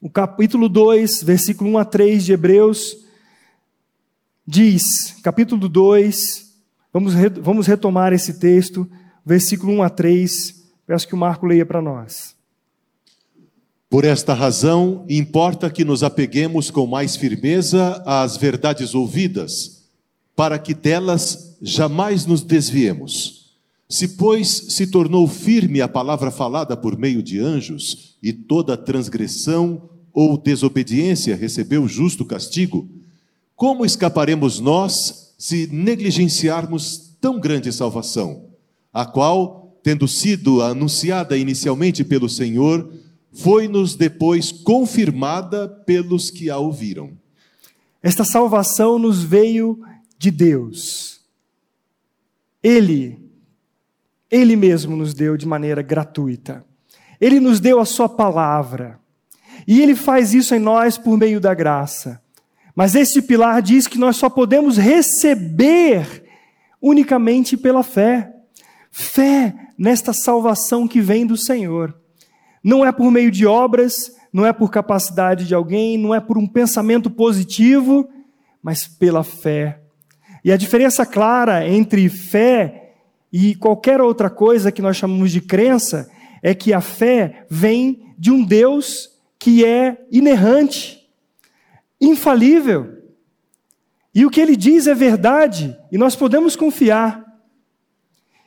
O 0.00 0.08
capítulo 0.08 0.68
2, 0.68 1.22
versículo 1.22 1.70
1 1.70 1.78
a 1.78 1.84
3 1.84 2.24
de 2.24 2.32
Hebreus, 2.32 2.96
diz, 4.46 5.16
capítulo 5.22 5.68
2, 5.68 6.54
vamos, 6.92 7.14
vamos 7.42 7.66
retomar 7.66 8.12
esse 8.12 8.34
texto, 8.34 8.88
versículo 9.24 9.72
1 9.74 9.82
a 9.82 9.90
3, 9.90 10.64
peço 10.86 11.08
que 11.08 11.14
o 11.14 11.18
Marco 11.18 11.46
leia 11.46 11.66
para 11.66 11.82
nós. 11.82 12.34
Por 13.88 14.04
esta 14.04 14.34
razão, 14.34 15.04
importa 15.08 15.70
que 15.70 15.84
nos 15.84 16.02
apeguemos 16.02 16.70
com 16.70 16.86
mais 16.86 17.14
firmeza 17.14 18.02
às 18.06 18.36
verdades 18.36 18.94
ouvidas, 18.94 19.84
para 20.34 20.58
que 20.58 20.74
delas 20.74 21.56
jamais 21.62 22.26
nos 22.26 22.42
desviemos. 22.42 23.35
Se, 23.88 24.08
pois, 24.08 24.48
se 24.48 24.88
tornou 24.88 25.28
firme 25.28 25.80
a 25.80 25.88
palavra 25.88 26.30
falada 26.30 26.76
por 26.76 26.98
meio 26.98 27.22
de 27.22 27.38
anjos, 27.38 28.16
e 28.22 28.32
toda 28.32 28.76
transgressão 28.76 29.88
ou 30.12 30.36
desobediência 30.36 31.36
recebeu 31.36 31.86
justo 31.86 32.24
castigo, 32.24 32.88
como 33.54 33.84
escaparemos 33.84 34.58
nós 34.58 35.34
se 35.38 35.68
negligenciarmos 35.70 37.14
tão 37.20 37.38
grande 37.38 37.72
salvação, 37.72 38.46
a 38.92 39.04
qual, 39.04 39.78
tendo 39.82 40.08
sido 40.08 40.62
anunciada 40.62 41.36
inicialmente 41.36 42.02
pelo 42.02 42.28
Senhor, 42.28 42.90
foi-nos 43.32 43.94
depois 43.94 44.50
confirmada 44.50 45.68
pelos 45.68 46.30
que 46.30 46.50
a 46.50 46.56
ouviram? 46.58 47.12
Esta 48.02 48.24
salvação 48.24 48.98
nos 48.98 49.22
veio 49.22 49.78
de 50.18 50.30
Deus. 50.30 51.20
Ele 52.62 53.25
ele 54.30 54.56
mesmo 54.56 54.96
nos 54.96 55.14
deu 55.14 55.36
de 55.36 55.46
maneira 55.46 55.82
gratuita. 55.82 56.64
Ele 57.20 57.40
nos 57.40 57.60
deu 57.60 57.78
a 57.78 57.84
Sua 57.84 58.08
palavra. 58.08 58.98
E 59.66 59.80
Ele 59.80 59.94
faz 59.94 60.34
isso 60.34 60.54
em 60.54 60.58
nós 60.58 60.98
por 60.98 61.16
meio 61.16 61.40
da 61.40 61.54
graça. 61.54 62.20
Mas 62.74 62.94
este 62.94 63.22
pilar 63.22 63.62
diz 63.62 63.86
que 63.86 63.98
nós 63.98 64.16
só 64.16 64.28
podemos 64.28 64.76
receber 64.76 66.24
unicamente 66.80 67.56
pela 67.56 67.82
fé. 67.82 68.32
Fé 68.90 69.54
nesta 69.78 70.12
salvação 70.12 70.86
que 70.86 71.00
vem 71.00 71.26
do 71.26 71.36
Senhor. 71.36 71.96
Não 72.62 72.84
é 72.84 72.90
por 72.90 73.10
meio 73.10 73.30
de 73.30 73.46
obras, 73.46 74.10
não 74.32 74.44
é 74.44 74.52
por 74.52 74.70
capacidade 74.70 75.46
de 75.46 75.54
alguém, 75.54 75.96
não 75.96 76.14
é 76.14 76.20
por 76.20 76.36
um 76.36 76.46
pensamento 76.46 77.08
positivo, 77.08 78.08
mas 78.62 78.86
pela 78.86 79.22
fé. 79.22 79.80
E 80.44 80.52
a 80.52 80.56
diferença 80.56 81.06
clara 81.06 81.66
entre 81.66 82.08
fé 82.08 82.85
e 83.38 83.54
qualquer 83.54 84.00
outra 84.00 84.30
coisa 84.30 84.72
que 84.72 84.80
nós 84.80 84.96
chamamos 84.96 85.30
de 85.30 85.42
crença 85.42 86.10
é 86.42 86.54
que 86.54 86.72
a 86.72 86.80
fé 86.80 87.44
vem 87.50 88.14
de 88.16 88.30
um 88.30 88.42
Deus 88.42 89.10
que 89.38 89.62
é 89.62 90.06
inerrante, 90.10 91.06
infalível. 92.00 92.96
E 94.14 94.24
o 94.24 94.30
que 94.30 94.40
ele 94.40 94.56
diz 94.56 94.86
é 94.86 94.94
verdade, 94.94 95.76
e 95.92 95.98
nós 95.98 96.16
podemos 96.16 96.56
confiar. 96.56 97.22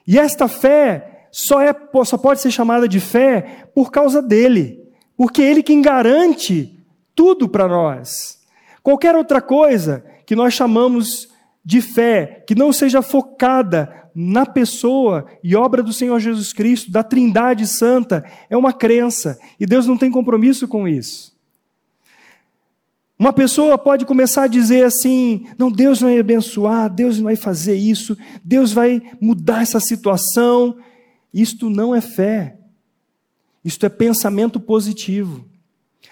E 0.07 0.17
esta 0.17 0.47
fé 0.47 1.27
só, 1.31 1.61
é, 1.61 1.71
só 2.03 2.17
pode 2.17 2.41
ser 2.41 2.49
chamada 2.49 2.87
de 2.87 2.99
fé 2.99 3.67
por 3.75 3.91
causa 3.91 4.23
dele, 4.23 4.83
porque 5.15 5.43
ele 5.43 5.61
quem 5.61 5.83
garante 5.83 6.83
tudo 7.13 7.47
para 7.47 7.67
nós. 7.67 8.39
Qualquer 8.81 9.15
outra 9.15 9.39
coisa 9.39 10.03
que 10.25 10.35
nós 10.35 10.55
chamamos 10.55 11.28
de 11.63 11.81
fé, 11.81 12.43
que 12.47 12.55
não 12.55 12.71
seja 12.73 13.01
focada 13.01 14.09
na 14.15 14.45
pessoa 14.45 15.25
e 15.43 15.55
obra 15.55 15.83
do 15.83 15.93
Senhor 15.93 16.19
Jesus 16.19 16.51
Cristo, 16.51 16.91
da 16.91 17.03
Trindade 17.03 17.67
Santa, 17.67 18.23
é 18.49 18.57
uma 18.57 18.73
crença, 18.73 19.39
e 19.59 19.65
Deus 19.65 19.85
não 19.85 19.97
tem 19.97 20.11
compromisso 20.11 20.67
com 20.67 20.87
isso. 20.87 21.37
Uma 23.17 23.33
pessoa 23.33 23.77
pode 23.77 24.05
começar 24.05 24.43
a 24.43 24.47
dizer 24.47 24.85
assim: 24.85 25.45
não, 25.57 25.69
Deus 25.69 25.99
vai 25.99 26.17
abençoar, 26.17 26.89
Deus 26.89 27.19
vai 27.19 27.35
fazer 27.35 27.75
isso, 27.75 28.17
Deus 28.43 28.71
vai 28.71 29.01
mudar 29.19 29.61
essa 29.61 29.79
situação. 29.81 30.77
Isto 31.33 31.69
não 31.69 31.93
é 31.93 31.99
fé, 31.99 32.57
isto 33.63 33.85
é 33.85 33.89
pensamento 33.89 34.57
positivo. 34.57 35.45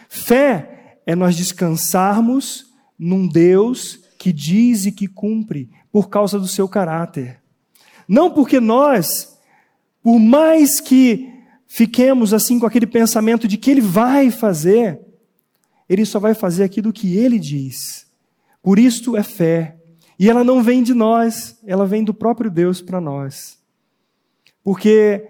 Fé 0.09 0.99
é 1.05 1.15
nós 1.15 1.35
descansarmos 1.37 2.67
num 2.99 3.25
Deus 3.25 4.01
que 4.17 4.33
diz 4.33 4.85
e 4.85 4.91
que 4.91 5.07
cumpre 5.07 5.69
por 5.91 6.09
causa 6.09 6.39
do 6.39 6.47
seu 6.47 6.67
caráter. 6.67 7.41
Não 8.07 8.31
porque 8.31 8.59
nós, 8.59 9.37
por 10.01 10.19
mais 10.19 10.79
que 10.79 11.33
fiquemos 11.67 12.33
assim 12.33 12.59
com 12.59 12.65
aquele 12.65 12.87
pensamento 12.87 13.47
de 13.47 13.57
que 13.57 13.69
ele 13.69 13.81
vai 13.81 14.31
fazer, 14.31 14.99
ele 15.89 16.05
só 16.05 16.19
vai 16.19 16.33
fazer 16.33 16.63
aquilo 16.63 16.93
que 16.93 17.17
ele 17.17 17.37
diz. 17.37 18.07
Por 18.61 18.79
isto 18.79 19.15
é 19.15 19.23
fé. 19.23 19.77
E 20.19 20.29
ela 20.29 20.43
não 20.43 20.63
vem 20.63 20.81
de 20.81 20.93
nós, 20.93 21.59
ela 21.65 21.85
vem 21.85 22.03
do 22.03 22.13
próprio 22.13 22.49
Deus 22.49 22.81
para 22.81 22.99
nós. 22.99 23.59
Porque 24.63 25.25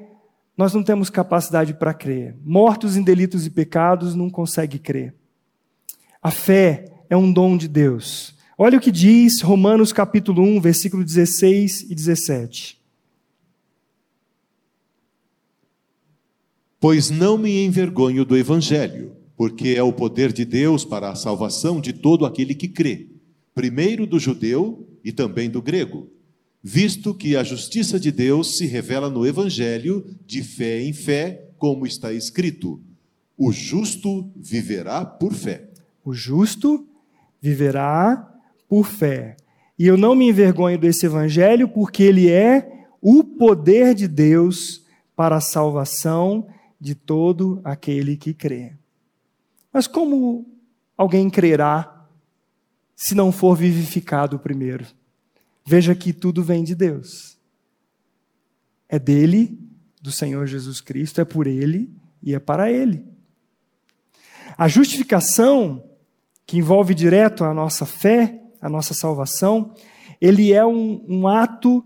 nós 0.55 0.73
não 0.73 0.81
temos 0.81 1.09
capacidade 1.09 1.73
para 1.73 1.93
crer. 1.93 2.35
Mortos 2.43 2.95
em 2.95 3.03
delitos 3.03 3.45
e 3.45 3.49
pecados 3.49 4.15
não 4.15 4.29
consegue 4.29 4.79
crer. 4.79 5.13
A 6.21 6.31
fé 6.31 6.85
é 7.09 7.15
um 7.15 7.31
dom 7.31 7.57
de 7.57 7.67
Deus. 7.67 8.36
Olha 8.60 8.80
o 8.80 8.82
que 8.82 8.89
diz 8.89 9.39
Romanos 9.41 9.93
capítulo 9.93 10.41
1, 10.41 10.60
versículo 10.60 11.03
16 11.03 11.91
e 11.91 11.93
17. 11.93 12.82
Pois 16.80 17.12
não 17.12 17.38
me 17.38 17.64
envergonho 17.64 18.26
do 18.26 18.36
evangelho, 18.36 19.16
porque 19.36 19.76
é 19.78 19.84
o 19.84 19.93
poder 19.93 20.34
de 20.34 20.43
Deus 20.43 20.84
para 20.84 21.12
a 21.12 21.16
salvação 21.16 21.80
de 21.80 21.93
todo 21.93 22.26
aquele 22.26 22.55
que 22.55 22.68
crê, 22.68 23.05
primeiro 23.53 24.08
do 24.08 24.18
judeu 24.18 24.89
e 25.03 25.12
também 25.12 25.51
do 25.51 25.62
grego, 25.62 26.10
visto 26.64 27.14
que 27.14 27.36
a 27.36 27.43
justiça 27.43 27.99
de 27.99 28.12
Deus 28.12 28.58
se 28.58 28.66
revela 28.66 29.08
no 29.08 29.24
evangelho 29.24 30.03
de 30.26 30.41
fé 30.41 30.82
em 30.82 30.93
fé, 30.93 31.47
como 31.60 31.86
está 31.86 32.12
escrito: 32.12 32.82
o 33.38 33.51
justo 33.51 34.32
viverá 34.36 35.05
por 35.05 35.36
fé. 35.36 35.70
O 36.03 36.12
justo 36.12 36.88
viverá 37.39 38.34
por 38.68 38.86
fé. 38.86 39.38
E 39.78 39.86
eu 39.86 39.97
não 39.97 40.15
me 40.15 40.28
envergonho 40.28 40.78
desse 40.78 41.05
evangelho, 41.05 41.68
porque 41.68 42.03
ele 42.03 42.30
é 42.30 42.86
o 43.01 43.24
poder 43.24 43.93
de 43.93 44.07
Deus 44.07 44.84
para 45.15 45.38
a 45.38 45.41
salvação 45.41 46.47
de 46.80 46.95
todo 46.95 47.61
aquele 47.63 48.18
que 48.18 48.34
crê. 48.34 48.74
Mas 49.72 49.88
como 49.88 50.45
alguém 50.95 51.30
crerá 51.30 52.07
se 52.95 53.13
não 53.13 53.32
for 53.32 53.55
vivificado 53.55 54.39
primeiro? 54.39 54.86
Veja 55.65 55.93
que 55.93 56.13
tudo 56.13 56.43
vem 56.43 56.63
de 56.63 56.74
Deus. 56.74 57.38
É 58.89 58.97
dele, 58.97 59.59
do 60.01 60.11
Senhor 60.11 60.47
Jesus 60.47 60.80
Cristo, 60.82 61.20
é 61.20 61.26
por 61.26 61.45
ele 61.45 61.93
e 62.24 62.34
é 62.34 62.39
para 62.39 62.72
ele. 62.72 63.05
A 64.57 64.68
justificação, 64.68 65.84
que 66.45 66.57
envolve 66.57 66.95
direto 66.95 67.43
a 67.43 67.53
nossa 67.53 67.86
fé, 67.86 68.41
a 68.62 68.70
nossa 68.70 68.93
salvação, 68.93 69.74
ele 70.20 70.53
é 70.53 70.66
um, 70.66 71.03
um 71.08 71.28
ato 71.28 71.84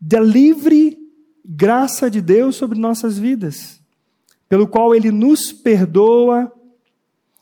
da 0.00 0.20
livre 0.20 0.98
graça 1.44 2.10
de 2.10 2.20
Deus 2.20 2.56
sobre 2.56 2.78
nossas 2.78 3.18
vidas, 3.18 3.80
pelo 4.48 4.66
qual 4.66 4.94
ele 4.94 5.10
nos 5.10 5.52
perdoa, 5.52 6.52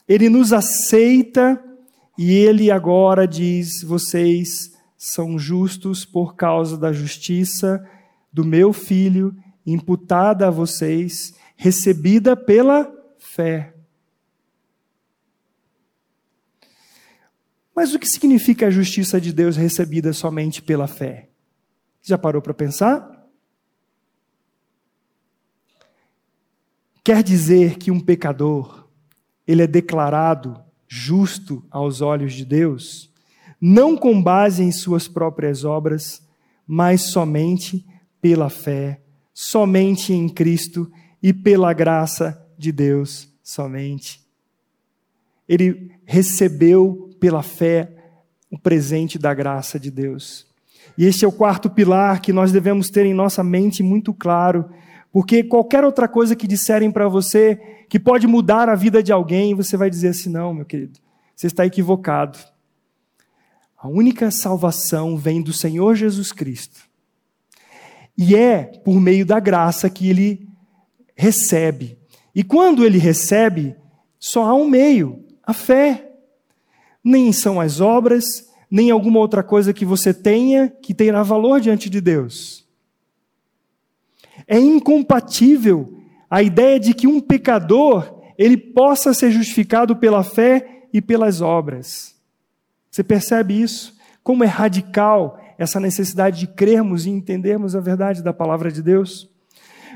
ele 0.08 0.28
nos 0.28 0.52
aceita 0.52 1.62
e 2.18 2.32
ele 2.32 2.70
agora 2.70 3.26
diz: 3.26 3.82
vocês 3.82 4.72
são 4.96 5.38
justos 5.38 6.04
por 6.04 6.34
causa 6.34 6.76
da 6.76 6.92
justiça 6.92 7.82
do 8.32 8.44
meu 8.44 8.72
filho, 8.72 9.34
imputada 9.66 10.48
a 10.48 10.50
vocês, 10.50 11.34
recebida 11.56 12.36
pela 12.36 12.90
fé. 13.18 13.74
Mas 17.80 17.94
o 17.94 17.98
que 17.98 18.06
significa 18.06 18.66
a 18.66 18.70
justiça 18.70 19.18
de 19.18 19.32
Deus 19.32 19.56
recebida 19.56 20.12
somente 20.12 20.60
pela 20.60 20.86
fé? 20.86 21.30
Já 22.02 22.18
parou 22.18 22.42
para 22.42 22.52
pensar? 22.52 23.26
Quer 27.02 27.22
dizer 27.22 27.78
que 27.78 27.90
um 27.90 27.98
pecador, 27.98 28.86
ele 29.46 29.62
é 29.62 29.66
declarado 29.66 30.62
justo 30.86 31.64
aos 31.70 32.02
olhos 32.02 32.34
de 32.34 32.44
Deus, 32.44 33.10
não 33.58 33.96
com 33.96 34.22
base 34.22 34.62
em 34.62 34.70
suas 34.70 35.08
próprias 35.08 35.64
obras, 35.64 36.22
mas 36.66 37.04
somente 37.04 37.86
pela 38.20 38.50
fé, 38.50 39.00
somente 39.32 40.12
em 40.12 40.28
Cristo 40.28 40.92
e 41.22 41.32
pela 41.32 41.72
graça 41.72 42.46
de 42.58 42.72
Deus 42.72 43.32
somente. 43.42 44.20
Ele 45.48 45.98
recebeu 46.04 47.09
pela 47.20 47.42
fé 47.42 47.92
o 48.50 48.58
presente 48.58 49.18
da 49.18 49.32
graça 49.32 49.78
de 49.78 49.90
Deus. 49.90 50.46
E 50.98 51.04
este 51.04 51.24
é 51.24 51.28
o 51.28 51.32
quarto 51.32 51.70
pilar 51.70 52.20
que 52.20 52.32
nós 52.32 52.50
devemos 52.50 52.90
ter 52.90 53.06
em 53.06 53.14
nossa 53.14 53.44
mente 53.44 53.82
muito 53.82 54.12
claro, 54.12 54.68
porque 55.12 55.44
qualquer 55.44 55.84
outra 55.84 56.08
coisa 56.08 56.34
que 56.34 56.46
disserem 56.46 56.90
para 56.90 57.08
você 57.08 57.60
que 57.88 57.98
pode 57.98 58.26
mudar 58.26 58.68
a 58.68 58.74
vida 58.74 59.02
de 59.02 59.12
alguém, 59.12 59.54
você 59.54 59.76
vai 59.76 59.90
dizer 59.90 60.08
assim: 60.08 60.30
não, 60.30 60.54
meu 60.54 60.64
querido, 60.64 60.98
você 61.34 61.46
está 61.46 61.64
equivocado. 61.64 62.38
A 63.78 63.88
única 63.88 64.30
salvação 64.30 65.16
vem 65.16 65.42
do 65.42 65.52
Senhor 65.52 65.94
Jesus 65.94 66.32
Cristo. 66.32 66.80
E 68.16 68.36
é 68.36 68.64
por 68.84 69.00
meio 69.00 69.24
da 69.24 69.40
graça 69.40 69.88
que 69.88 70.10
ele 70.10 70.48
recebe. 71.16 71.98
E 72.34 72.44
quando 72.44 72.84
ele 72.84 72.98
recebe, 72.98 73.74
só 74.18 74.44
há 74.44 74.54
um 74.54 74.68
meio: 74.68 75.24
a 75.42 75.52
fé 75.52 76.09
nem 77.02 77.32
são 77.32 77.60
as 77.60 77.80
obras, 77.80 78.48
nem 78.70 78.90
alguma 78.90 79.18
outra 79.18 79.42
coisa 79.42 79.72
que 79.72 79.84
você 79.84 80.14
tenha 80.14 80.68
que 80.68 80.94
tenha 80.94 81.22
valor 81.22 81.60
diante 81.60 81.90
de 81.90 82.00
Deus. 82.00 82.66
É 84.46 84.58
incompatível 84.58 85.98
a 86.28 86.42
ideia 86.42 86.78
de 86.78 86.94
que 86.94 87.06
um 87.06 87.20
pecador 87.20 88.20
ele 88.38 88.56
possa 88.56 89.12
ser 89.12 89.30
justificado 89.30 89.96
pela 89.96 90.22
fé 90.22 90.86
e 90.92 91.02
pelas 91.02 91.40
obras. 91.40 92.14
Você 92.90 93.04
percebe 93.04 93.60
isso? 93.60 93.96
Como 94.22 94.44
é 94.44 94.46
radical 94.46 95.40
essa 95.58 95.78
necessidade 95.78 96.40
de 96.40 96.46
crermos 96.46 97.04
e 97.04 97.10
entendermos 97.10 97.76
a 97.76 97.80
verdade 97.80 98.22
da 98.22 98.32
palavra 98.32 98.70
de 98.70 98.82
Deus? 98.82 99.28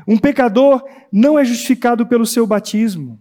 Um 0.07 0.19
pecador 0.19 0.85
não 1.11 1.39
é 1.39 1.45
justificado 1.45 2.07
pelo 2.07 2.27
seu 2.27 2.47
batismo. 2.47 3.19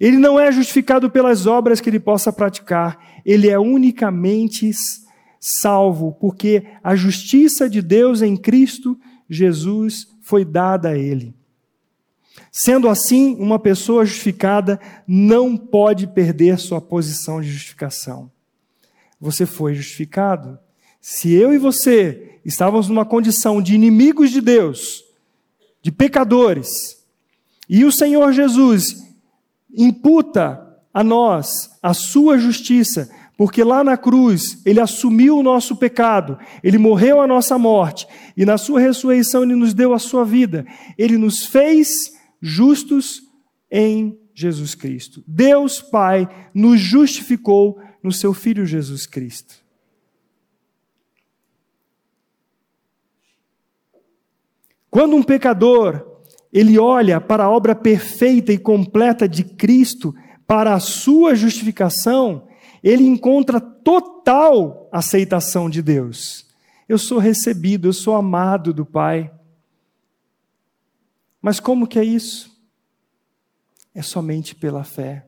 Ele 0.00 0.16
não 0.16 0.38
é 0.38 0.50
justificado 0.50 1.10
pelas 1.10 1.46
obras 1.46 1.80
que 1.80 1.88
ele 1.88 2.00
possa 2.00 2.32
praticar, 2.32 2.98
ele 3.24 3.48
é 3.48 3.58
unicamente 3.58 4.70
salvo, 5.40 6.12
porque 6.20 6.64
a 6.82 6.94
justiça 6.96 7.68
de 7.68 7.82
Deus 7.82 8.22
em 8.22 8.36
Cristo 8.36 8.98
Jesus 9.28 10.08
foi 10.20 10.44
dada 10.44 10.90
a 10.90 10.98
ele. 10.98 11.34
Sendo 12.50 12.88
assim, 12.88 13.34
uma 13.36 13.58
pessoa 13.58 14.04
justificada 14.04 14.80
não 15.06 15.56
pode 15.56 16.06
perder 16.06 16.58
sua 16.58 16.80
posição 16.80 17.40
de 17.40 17.50
justificação. 17.50 18.30
Você 19.20 19.44
foi 19.44 19.74
justificado. 19.74 20.58
Se 21.00 21.32
eu 21.32 21.52
e 21.52 21.58
você 21.58 22.38
estávamos 22.44 22.88
numa 22.88 23.04
condição 23.04 23.60
de 23.60 23.74
inimigos 23.74 24.30
de 24.30 24.40
Deus, 24.40 25.04
de 25.82 25.90
pecadores, 25.90 27.04
e 27.68 27.84
o 27.84 27.92
Senhor 27.92 28.32
Jesus 28.32 29.02
imputa 29.72 30.63
a 30.94 31.02
nós 31.02 31.76
a 31.82 31.92
sua 31.92 32.38
justiça, 32.38 33.10
porque 33.36 33.64
lá 33.64 33.82
na 33.82 33.96
cruz 33.96 34.62
ele 34.64 34.78
assumiu 34.80 35.36
o 35.36 35.42
nosso 35.42 35.74
pecado, 35.74 36.38
ele 36.62 36.78
morreu 36.78 37.20
a 37.20 37.26
nossa 37.26 37.58
morte, 37.58 38.06
e 38.36 38.44
na 38.46 38.56
sua 38.56 38.78
ressurreição 38.78 39.42
ele 39.42 39.56
nos 39.56 39.74
deu 39.74 39.92
a 39.92 39.98
sua 39.98 40.24
vida, 40.24 40.64
ele 40.96 41.18
nos 41.18 41.44
fez 41.44 42.12
justos 42.40 43.22
em 43.68 44.16
Jesus 44.32 44.76
Cristo. 44.76 45.24
Deus 45.26 45.82
Pai 45.82 46.28
nos 46.54 46.80
justificou 46.80 47.80
no 48.00 48.12
seu 48.12 48.32
Filho 48.32 48.64
Jesus 48.64 49.04
Cristo. 49.04 49.64
Quando 54.88 55.16
um 55.16 55.22
pecador 55.24 56.14
ele 56.52 56.78
olha 56.78 57.20
para 57.20 57.44
a 57.44 57.50
obra 57.50 57.74
perfeita 57.74 58.52
e 58.52 58.58
completa 58.58 59.28
de 59.28 59.42
Cristo 59.42 60.14
para 60.46 60.74
a 60.74 60.80
sua 60.80 61.34
justificação, 61.34 62.46
ele 62.82 63.04
encontra 63.04 63.60
total 63.60 64.88
aceitação 64.92 65.70
de 65.70 65.80
Deus. 65.80 66.46
Eu 66.88 66.98
sou 66.98 67.18
recebido, 67.18 67.88
eu 67.88 67.92
sou 67.92 68.14
amado 68.14 68.72
do 68.72 68.84
Pai. 68.84 69.32
Mas 71.40 71.60
como 71.60 71.86
que 71.86 71.98
é 71.98 72.04
isso? 72.04 72.54
É 73.94 74.02
somente 74.02 74.54
pela 74.54 74.84
fé. 74.84 75.26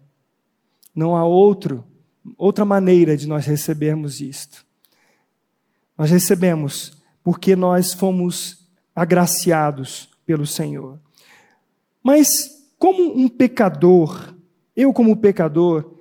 Não 0.94 1.16
há 1.16 1.24
outro, 1.24 1.84
outra 2.36 2.64
maneira 2.64 3.16
de 3.16 3.26
nós 3.26 3.46
recebermos 3.46 4.20
isto. 4.20 4.66
Nós 5.96 6.10
recebemos 6.10 7.02
porque 7.22 7.56
nós 7.56 7.92
fomos 7.92 8.66
agraciados 8.94 10.10
pelo 10.24 10.46
Senhor. 10.46 11.00
Mas 12.02 12.28
como 12.78 13.18
um 13.18 13.28
pecador, 13.28 14.35
eu 14.76 14.92
como 14.92 15.16
pecador, 15.16 15.94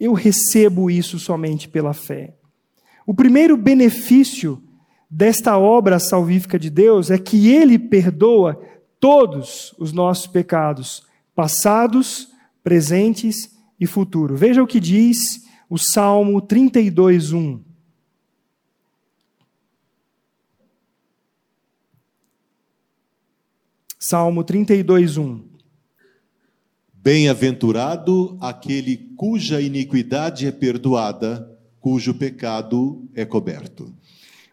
eu 0.00 0.14
recebo 0.14 0.90
isso 0.90 1.18
somente 1.18 1.68
pela 1.68 1.92
fé. 1.92 2.34
O 3.06 3.14
primeiro 3.14 3.56
benefício 3.56 4.62
desta 5.08 5.58
obra 5.58 5.98
salvífica 5.98 6.58
de 6.58 6.70
Deus 6.70 7.10
é 7.10 7.18
que 7.18 7.52
Ele 7.52 7.78
perdoa 7.78 8.60
todos 8.98 9.74
os 9.78 9.92
nossos 9.92 10.26
pecados, 10.26 11.02
passados, 11.34 12.28
presentes 12.64 13.54
e 13.78 13.86
futuro. 13.86 14.36
Veja 14.36 14.62
o 14.62 14.66
que 14.66 14.80
diz 14.80 15.44
o 15.68 15.76
Salmo 15.76 16.40
32, 16.40 17.32
1. 17.32 17.60
Salmo 23.98 24.42
32, 24.42 25.16
1. 25.16 25.51
Bem-aventurado 27.02 28.38
aquele 28.40 28.96
cuja 29.16 29.60
iniquidade 29.60 30.46
é 30.46 30.52
perdoada, 30.52 31.50
cujo 31.80 32.14
pecado 32.14 33.08
é 33.12 33.24
coberto. 33.24 33.92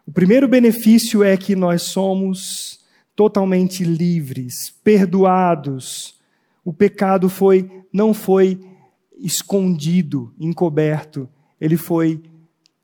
O 0.04 0.10
primeiro 0.10 0.48
benefício 0.48 1.22
é 1.22 1.36
que 1.36 1.54
nós 1.54 1.82
somos 1.82 2.80
totalmente 3.14 3.84
livres, 3.84 4.74
perdoados. 4.82 6.16
O 6.64 6.72
pecado 6.72 7.28
foi 7.28 7.70
não 7.92 8.12
foi 8.12 8.58
escondido, 9.16 10.34
encoberto, 10.36 11.28
ele 11.60 11.76
foi 11.76 12.20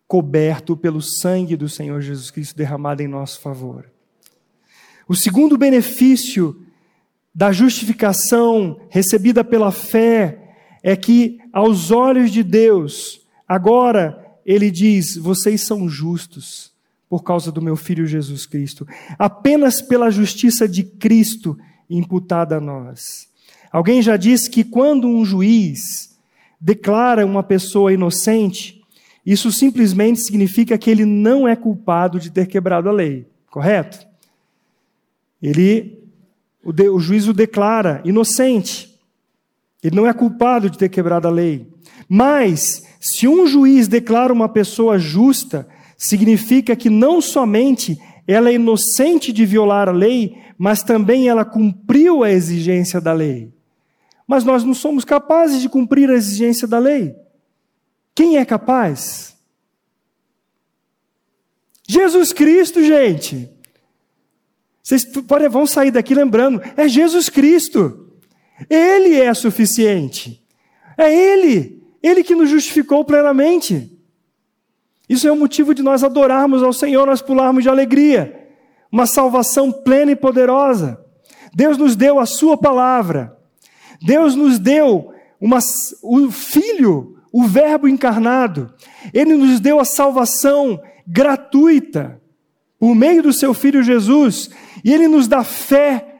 coberto 0.06 0.76
pelo 0.76 1.02
sangue 1.02 1.56
do 1.56 1.68
Senhor 1.68 2.00
Jesus 2.00 2.30
Cristo 2.30 2.56
derramado 2.56 3.02
em 3.02 3.08
nosso 3.08 3.40
favor. 3.40 3.90
O 5.08 5.14
segundo 5.16 5.58
benefício 5.58 6.65
da 7.36 7.52
justificação 7.52 8.80
recebida 8.88 9.44
pela 9.44 9.70
fé 9.70 10.54
é 10.82 10.96
que, 10.96 11.38
aos 11.52 11.90
olhos 11.90 12.30
de 12.30 12.42
Deus, 12.42 13.20
agora 13.46 14.24
ele 14.46 14.70
diz: 14.70 15.18
vocês 15.18 15.60
são 15.60 15.86
justos 15.86 16.72
por 17.10 17.22
causa 17.22 17.52
do 17.52 17.60
meu 17.60 17.76
filho 17.76 18.06
Jesus 18.06 18.46
Cristo, 18.46 18.88
apenas 19.18 19.82
pela 19.82 20.10
justiça 20.10 20.66
de 20.66 20.82
Cristo 20.82 21.58
imputada 21.90 22.56
a 22.56 22.60
nós. 22.60 23.28
Alguém 23.70 24.00
já 24.00 24.16
disse 24.16 24.48
que 24.48 24.64
quando 24.64 25.06
um 25.06 25.22
juiz 25.22 26.18
declara 26.58 27.26
uma 27.26 27.42
pessoa 27.42 27.92
inocente, 27.92 28.82
isso 29.26 29.52
simplesmente 29.52 30.22
significa 30.22 30.78
que 30.78 30.88
ele 30.88 31.04
não 31.04 31.46
é 31.46 31.54
culpado 31.54 32.18
de 32.18 32.30
ter 32.30 32.46
quebrado 32.46 32.88
a 32.88 32.92
lei, 32.92 33.26
correto? 33.50 34.06
Ele, 35.42 36.05
o, 36.66 36.72
de, 36.72 36.88
o 36.88 36.98
juiz 36.98 37.28
o 37.28 37.32
declara 37.32 38.02
inocente. 38.04 38.92
Ele 39.80 39.94
não 39.94 40.06
é 40.06 40.12
culpado 40.12 40.68
de 40.68 40.76
ter 40.76 40.88
quebrado 40.88 41.28
a 41.28 41.30
lei. 41.30 41.72
Mas, 42.08 42.84
se 42.98 43.28
um 43.28 43.46
juiz 43.46 43.86
declara 43.86 44.32
uma 44.32 44.48
pessoa 44.48 44.98
justa, 44.98 45.68
significa 45.96 46.74
que 46.74 46.90
não 46.90 47.20
somente 47.20 47.96
ela 48.26 48.50
é 48.50 48.54
inocente 48.54 49.32
de 49.32 49.46
violar 49.46 49.88
a 49.88 49.92
lei, 49.92 50.36
mas 50.58 50.82
também 50.82 51.28
ela 51.28 51.44
cumpriu 51.44 52.24
a 52.24 52.32
exigência 52.32 53.00
da 53.00 53.12
lei. 53.12 53.54
Mas 54.26 54.42
nós 54.42 54.64
não 54.64 54.74
somos 54.74 55.04
capazes 55.04 55.60
de 55.60 55.68
cumprir 55.68 56.10
a 56.10 56.14
exigência 56.14 56.66
da 56.66 56.80
lei. 56.80 57.14
Quem 58.12 58.38
é 58.38 58.44
capaz? 58.44 59.36
Jesus 61.86 62.32
Cristo, 62.32 62.82
gente. 62.82 63.55
Vocês 64.86 65.04
podem, 65.04 65.48
vão 65.48 65.66
sair 65.66 65.90
daqui 65.90 66.14
lembrando, 66.14 66.62
é 66.76 66.86
Jesus 66.86 67.28
Cristo. 67.28 68.08
Ele 68.70 69.20
é 69.20 69.34
suficiente. 69.34 70.40
É 70.96 71.12
Ele. 71.12 71.82
Ele 72.00 72.22
que 72.22 72.36
nos 72.36 72.48
justificou 72.48 73.04
plenamente. 73.04 73.98
Isso 75.08 75.26
é 75.26 75.32
o 75.32 75.36
motivo 75.36 75.74
de 75.74 75.82
nós 75.82 76.04
adorarmos 76.04 76.62
ao 76.62 76.72
Senhor, 76.72 77.04
nós 77.04 77.20
pularmos 77.20 77.64
de 77.64 77.68
alegria. 77.68 78.48
Uma 78.90 79.06
salvação 79.06 79.72
plena 79.72 80.12
e 80.12 80.16
poderosa. 80.16 81.04
Deus 81.52 81.76
nos 81.76 81.96
deu 81.96 82.20
a 82.20 82.26
Sua 82.26 82.56
palavra. 82.56 83.36
Deus 84.00 84.36
nos 84.36 84.56
deu 84.56 85.12
uma, 85.40 85.58
o 86.00 86.30
Filho, 86.30 87.18
o 87.32 87.42
Verbo 87.42 87.88
encarnado. 87.88 88.72
Ele 89.12 89.34
nos 89.34 89.58
deu 89.58 89.80
a 89.80 89.84
salvação 89.84 90.80
gratuita 91.04 92.22
por 92.78 92.94
meio 92.94 93.22
do 93.22 93.32
Seu 93.32 93.52
Filho 93.52 93.82
Jesus. 93.82 94.50
E 94.86 94.94
Ele 94.94 95.06
nos 95.06 95.28
dá 95.28 95.44
fé 95.44 96.14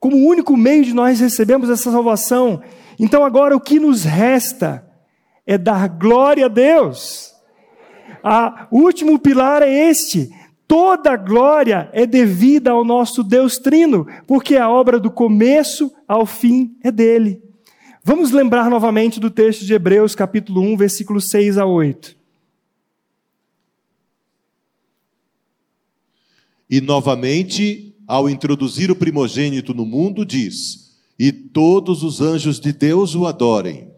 como 0.00 0.16
o 0.16 0.26
único 0.26 0.56
meio 0.56 0.84
de 0.84 0.94
nós 0.94 1.20
recebermos 1.20 1.68
essa 1.68 1.90
salvação. 1.90 2.62
Então 2.98 3.24
agora 3.24 3.54
o 3.54 3.60
que 3.60 3.78
nos 3.78 4.04
resta 4.04 4.88
é 5.44 5.58
dar 5.58 5.88
glória 5.88 6.46
a 6.46 6.48
Deus 6.48 7.32
o 8.70 8.78
último 8.80 9.18
pilar 9.18 9.62
é 9.62 9.90
este: 9.90 10.30
toda 10.66 11.16
glória 11.16 11.88
é 11.92 12.06
devida 12.06 12.70
ao 12.70 12.84
nosso 12.84 13.22
Deus 13.22 13.58
Trino, 13.58 14.06
porque 14.26 14.56
a 14.56 14.70
obra 14.70 14.98
do 14.98 15.10
começo 15.10 15.92
ao 16.06 16.26
fim 16.26 16.76
é 16.82 16.90
dele. 16.90 17.42
Vamos 18.04 18.32
lembrar 18.32 18.68
novamente 18.68 19.20
do 19.20 19.30
texto 19.30 19.64
de 19.64 19.74
Hebreus, 19.74 20.14
capítulo 20.14 20.60
1, 20.60 20.76
versículos 20.76 21.28
6 21.30 21.58
a 21.58 21.66
8. 21.66 22.21
E 26.72 26.80
novamente, 26.80 27.94
ao 28.08 28.30
introduzir 28.30 28.90
o 28.90 28.96
primogênito 28.96 29.74
no 29.74 29.84
mundo, 29.84 30.24
diz: 30.24 30.92
E 31.18 31.30
todos 31.30 32.02
os 32.02 32.22
anjos 32.22 32.58
de 32.58 32.72
Deus 32.72 33.14
o 33.14 33.26
adorem. 33.26 33.88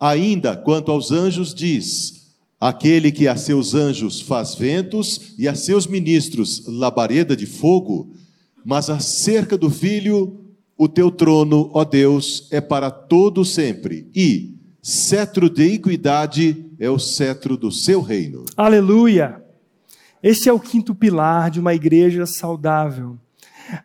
Ainda 0.00 0.56
quanto 0.56 0.90
aos 0.90 1.12
anjos, 1.12 1.54
diz: 1.54 2.34
Aquele 2.58 3.12
que 3.12 3.28
a 3.28 3.36
seus 3.36 3.76
anjos 3.76 4.20
faz 4.20 4.56
ventos 4.56 5.34
e 5.38 5.46
a 5.46 5.54
seus 5.54 5.86
ministros 5.86 6.64
labareda 6.66 7.36
de 7.36 7.46
fogo, 7.46 8.10
mas 8.64 8.90
acerca 8.90 9.56
do 9.56 9.70
filho, 9.70 10.36
o 10.76 10.88
teu 10.88 11.12
trono, 11.12 11.70
ó 11.72 11.84
Deus, 11.84 12.48
é 12.50 12.60
para 12.60 12.90
todo 12.90 13.44
sempre, 13.44 14.08
e 14.12 14.56
cetro 14.82 15.48
de 15.48 15.74
equidade 15.74 16.56
é 16.76 16.90
o 16.90 16.98
cetro 16.98 17.56
do 17.56 17.70
seu 17.70 18.02
reino. 18.02 18.44
Aleluia! 18.56 19.39
Este 20.22 20.48
é 20.48 20.52
o 20.52 20.60
quinto 20.60 20.94
pilar 20.94 21.50
de 21.50 21.60
uma 21.60 21.74
igreja 21.74 22.26
saudável. 22.26 23.16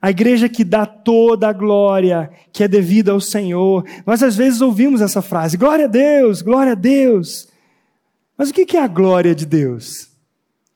A 0.02 0.10
igreja 0.10 0.50
que 0.50 0.64
dá 0.64 0.86
toda 0.86 1.48
a 1.48 1.54
glória 1.54 2.32
que 2.52 2.64
é 2.64 2.68
devida 2.68 3.12
ao 3.12 3.22
Senhor. 3.22 3.86
Nós 4.06 4.24
às 4.24 4.36
vezes 4.36 4.62
ouvimos 4.62 5.02
essa 5.02 5.22
frase: 5.22 5.58
glória 5.58 5.86
a 5.86 5.90
Deus, 5.90 6.42
glória 6.42 6.72
a 6.74 6.76
Deus. 6.76 7.48
Mas 8.38 8.50
o 8.50 8.54
que 8.54 8.76
é 8.76 8.82
a 8.82 8.88
glória 8.88 9.34
de 9.34 9.46
Deus? 9.46 10.04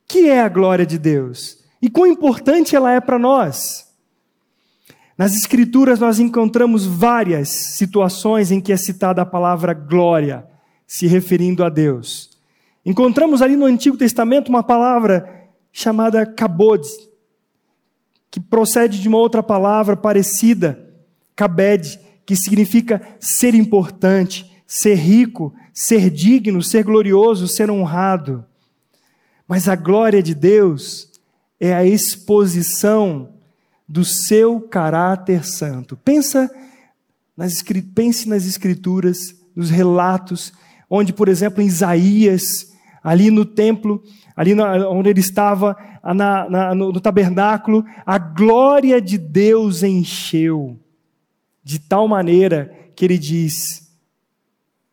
O 0.04 0.08
que 0.08 0.30
é 0.30 0.42
a 0.42 0.50
glória 0.50 0.86
de 0.86 0.98
Deus? 0.98 1.60
E 1.82 1.90
quão 1.90 2.08
importante 2.08 2.76
ela 2.76 2.92
é 2.92 3.00
para 3.00 3.20
nós? 3.20 3.88
Nas 5.18 5.36
Escrituras 5.36 6.00
nós 6.00 6.20
encontramos 6.20 6.86
várias 6.86 7.50
situações 7.50 8.52
em 8.52 8.62
que 8.62 8.72
é 8.72 8.78
citada 8.78 9.22
a 9.22 9.26
palavra 9.26 9.74
glória, 9.74 10.46
se 10.88 11.08
referindo 11.08 11.64
a 11.64 11.70
Deus. 11.70 12.30
Encontramos 12.86 13.42
ali 13.42 13.56
no 13.56 13.66
Antigo 13.66 13.98
Testamento 13.98 14.48
uma 14.48 14.64
palavra 14.64 15.39
chamada 15.82 16.26
kabod, 16.26 16.86
que 18.30 18.38
procede 18.38 19.00
de 19.00 19.08
uma 19.08 19.18
outra 19.18 19.42
palavra 19.42 19.96
parecida, 19.96 20.78
kabed, 21.34 21.98
que 22.26 22.36
significa 22.36 23.02
ser 23.18 23.56
importante, 23.56 24.52
ser 24.68 24.96
rico, 24.96 25.54
ser 25.74 26.10
digno, 26.10 26.62
ser 26.62 26.84
glorioso, 26.84 27.48
ser 27.48 27.72
honrado. 27.72 28.46
Mas 29.48 29.70
a 29.70 29.76
glória 29.76 30.22
de 30.22 30.36
Deus 30.36 31.10
é 31.58 31.74
a 31.74 31.86
exposição 31.86 33.30
do 33.88 34.04
seu 34.04 34.60
caráter 34.60 35.46
santo. 35.46 35.96
Pensa 35.96 36.52
nas, 37.38 37.64
pense 37.96 38.28
nas 38.28 38.46
escrituras, 38.46 39.34
nos 39.56 39.70
relatos, 39.70 40.52
onde, 40.90 41.14
por 41.14 41.30
exemplo, 41.30 41.64
em 41.64 41.68
Isaías, 41.68 42.74
ali 43.02 43.32
no 43.32 43.46
templo, 43.46 44.04
ali 44.40 44.54
onde 44.54 45.10
ele 45.10 45.20
estava, 45.20 45.76
na, 46.02 46.50
na, 46.50 46.74
no, 46.74 46.94
no 46.94 47.02
tabernáculo, 47.02 47.84
a 48.06 48.18
glória 48.18 49.02
de 49.02 49.18
Deus 49.18 49.84
encheu, 49.84 50.80
de 51.62 51.78
tal 51.78 52.08
maneira 52.08 52.74
que 52.96 53.04
ele 53.04 53.18
diz: 53.18 53.94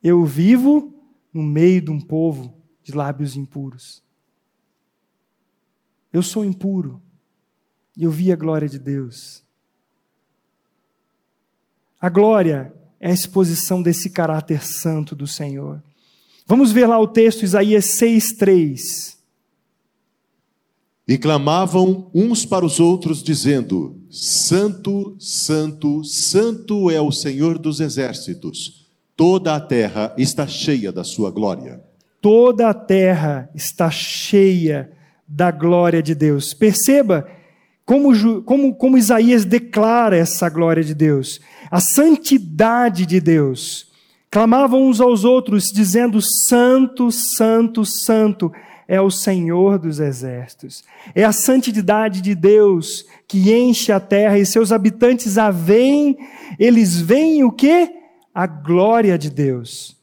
eu 0.02 0.24
vivo 0.24 0.92
no 1.32 1.44
meio 1.44 1.80
de 1.80 1.92
um 1.92 2.00
povo 2.00 2.60
de 2.82 2.90
lábios 2.90 3.36
impuros. 3.36 4.02
Eu 6.12 6.24
sou 6.24 6.44
impuro 6.44 7.00
e 7.96 8.02
eu 8.02 8.10
vi 8.10 8.32
a 8.32 8.36
glória 8.36 8.68
de 8.68 8.80
Deus. 8.80 9.44
A 12.00 12.08
glória 12.08 12.74
é 12.98 13.10
a 13.10 13.14
exposição 13.14 13.80
desse 13.80 14.10
caráter 14.10 14.64
santo 14.64 15.14
do 15.14 15.28
Senhor. 15.28 15.80
Vamos 16.48 16.72
ver 16.72 16.88
lá 16.88 16.98
o 16.98 17.06
texto, 17.06 17.44
Isaías 17.44 17.84
6,3. 17.84 19.15
E 21.08 21.16
clamavam 21.16 22.10
uns 22.14 22.44
para 22.44 22.64
os 22.64 22.80
outros, 22.80 23.22
dizendo: 23.22 24.00
Santo, 24.10 25.16
Santo, 25.18 26.02
Santo 26.04 26.90
é 26.90 27.00
o 27.00 27.12
Senhor 27.12 27.58
dos 27.58 27.80
exércitos 27.80 28.86
Toda 29.16 29.54
a 29.54 29.60
terra 29.60 30.14
está 30.18 30.46
cheia 30.46 30.92
da 30.92 31.02
sua 31.02 31.30
glória. 31.30 31.80
Toda 32.20 32.68
a 32.68 32.74
terra 32.74 33.48
está 33.54 33.90
cheia 33.90 34.92
da 35.26 35.50
glória 35.50 36.02
de 36.02 36.14
Deus. 36.14 36.52
Perceba 36.52 37.26
como, 37.86 38.42
como, 38.42 38.74
como 38.74 38.98
Isaías 38.98 39.46
declara 39.46 40.18
essa 40.18 40.50
glória 40.50 40.84
de 40.84 40.94
Deus, 40.94 41.40
a 41.70 41.80
santidade 41.80 43.06
de 43.06 43.18
Deus. 43.18 43.90
Clamavam 44.30 44.86
uns 44.86 45.00
aos 45.00 45.24
outros, 45.24 45.72
dizendo: 45.72 46.20
Santo, 46.20 47.10
Santo, 47.10 47.86
Santo 47.86 48.52
é 48.88 49.00
o 49.00 49.10
Senhor 49.10 49.78
dos 49.78 49.98
exércitos. 49.98 50.84
É 51.14 51.24
a 51.24 51.32
santidade 51.32 52.20
de 52.20 52.34
Deus 52.34 53.04
que 53.26 53.52
enche 53.52 53.90
a 53.90 53.98
terra 53.98 54.38
e 54.38 54.46
seus 54.46 54.70
habitantes 54.70 55.38
a 55.38 55.50
veem, 55.50 56.16
eles 56.58 57.00
veem 57.00 57.42
o 57.42 57.50
que? 57.50 57.92
A 58.34 58.46
glória 58.46 59.18
de 59.18 59.30
Deus. 59.30 59.96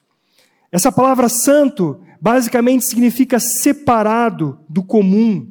Essa 0.71 0.91
palavra 0.91 1.29
santo 1.29 2.01
basicamente 2.19 2.85
significa 2.85 3.39
separado 3.39 4.59
do 4.67 4.83
comum. 4.83 5.47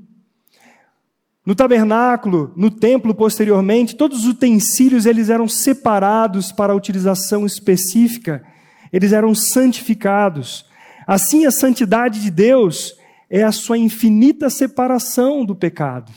No 1.45 1.55
tabernáculo, 1.55 2.53
no 2.57 2.71
templo 2.71 3.15
posteriormente, 3.15 3.97
todos 3.97 4.21
os 4.21 4.27
utensílios 4.27 5.07
eles 5.07 5.29
eram 5.29 5.49
separados 5.49 6.53
para 6.53 6.75
utilização 6.75 7.45
específica, 7.47 8.45
eles 8.93 9.13
eram 9.13 9.35
santificados. 9.35 10.67
Assim 11.07 11.47
a 11.47 11.51
santidade 11.51 12.21
de 12.21 12.31
Deus 12.31 12.95
é 13.35 13.43
a 13.43 13.51
sua 13.51 13.79
infinita 13.79 14.51
separação 14.51 15.43
do 15.43 15.57
pecado, 15.57 16.13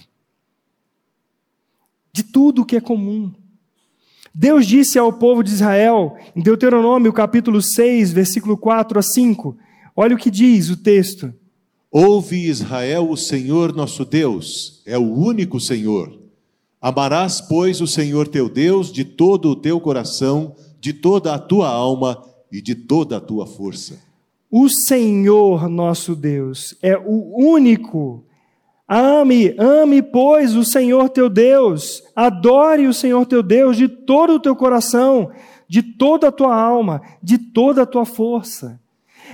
de 2.11 2.23
tudo 2.23 2.61
o 2.61 2.65
que 2.65 2.75
é 2.75 2.81
comum. 2.81 3.31
Deus 4.33 4.67
disse 4.67 4.99
ao 4.99 5.13
povo 5.13 5.41
de 5.41 5.49
Israel, 5.49 6.17
em 6.35 6.41
Deuteronômio 6.41 7.13
capítulo 7.13 7.61
6, 7.61 8.11
versículo 8.11 8.57
4 8.57 8.99
a 8.99 9.01
5, 9.01 9.57
olha 9.95 10.13
o 10.13 10.19
que 10.19 10.29
diz 10.29 10.69
o 10.69 10.75
texto. 10.75 11.33
Ouve 11.89 12.49
Israel, 12.49 13.09
o 13.09 13.15
Senhor 13.15 13.73
nosso 13.73 14.03
Deus, 14.03 14.83
é 14.85 14.97
o 14.97 15.13
único 15.13 15.57
Senhor. 15.57 16.19
Amarás, 16.81 17.39
pois, 17.39 17.79
o 17.79 17.87
Senhor 17.87 18.27
teu 18.27 18.49
Deus 18.49 18.91
de 18.91 19.05
todo 19.05 19.51
o 19.51 19.55
teu 19.55 19.79
coração, 19.79 20.53
de 20.81 20.91
toda 20.91 21.33
a 21.33 21.39
tua 21.39 21.69
alma 21.69 22.21
e 22.51 22.61
de 22.61 22.75
toda 22.75 23.15
a 23.15 23.21
tua 23.21 23.47
força. 23.47 24.04
O 24.57 24.69
Senhor 24.69 25.67
nosso 25.67 26.15
Deus 26.15 26.77
é 26.81 26.97
o 26.97 27.35
único. 27.37 28.23
Ame, 28.87 29.53
ame, 29.59 30.01
pois, 30.01 30.55
o 30.55 30.63
Senhor 30.63 31.09
teu 31.09 31.29
Deus. 31.29 32.01
Adore 32.15 32.87
o 32.87 32.93
Senhor 32.93 33.25
teu 33.25 33.43
Deus 33.43 33.75
de 33.75 33.89
todo 33.89 34.35
o 34.35 34.39
teu 34.39 34.55
coração, 34.55 35.29
de 35.67 35.83
toda 35.83 36.29
a 36.29 36.31
tua 36.31 36.55
alma, 36.55 37.01
de 37.21 37.37
toda 37.37 37.81
a 37.81 37.85
tua 37.85 38.05
força. 38.05 38.79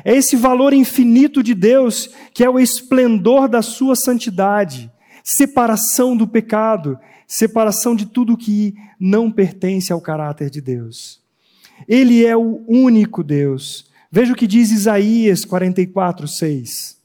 É 0.04 0.16
esse 0.16 0.36
valor 0.36 0.74
infinito 0.74 1.44
de 1.44 1.54
Deus 1.54 2.10
que 2.34 2.44
é 2.44 2.50
o 2.50 2.60
esplendor 2.60 3.48
da 3.48 3.62
sua 3.62 3.96
santidade, 3.96 4.92
separação 5.24 6.18
do 6.18 6.28
pecado, 6.28 6.98
separação 7.28 7.96
de 7.96 8.08
tudo 8.08 8.36
que 8.36 8.74
não 9.00 9.30
pertence 9.30 9.94
ao 9.94 10.02
caráter 10.02 10.50
de 10.50 10.62
Deus. 10.62 11.22
Ele 11.88 12.26
é 12.26 12.36
o 12.36 12.64
único 12.68 13.24
Deus 13.24 13.91
Veja 14.14 14.34
o 14.34 14.36
que 14.36 14.46
diz 14.46 14.72
Isaías 14.72 15.46
44, 15.46 16.28
6. 16.28 17.00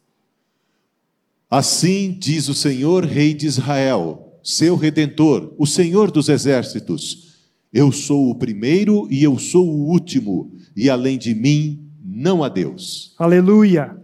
Assim 1.48 2.16
diz 2.18 2.48
o 2.48 2.54
Senhor, 2.54 3.04
Rei 3.04 3.32
de 3.32 3.46
Israel, 3.46 4.40
seu 4.42 4.74
redentor, 4.74 5.54
o 5.56 5.64
Senhor 5.64 6.10
dos 6.10 6.28
exércitos: 6.28 7.36
Eu 7.72 7.92
sou 7.92 8.28
o 8.28 8.34
primeiro 8.34 9.06
e 9.08 9.22
eu 9.22 9.38
sou 9.38 9.68
o 9.68 9.88
último, 9.88 10.52
e 10.74 10.90
além 10.90 11.16
de 11.16 11.32
mim 11.32 11.88
não 12.04 12.42
há 12.42 12.48
Deus. 12.48 13.14
Aleluia! 13.16 13.96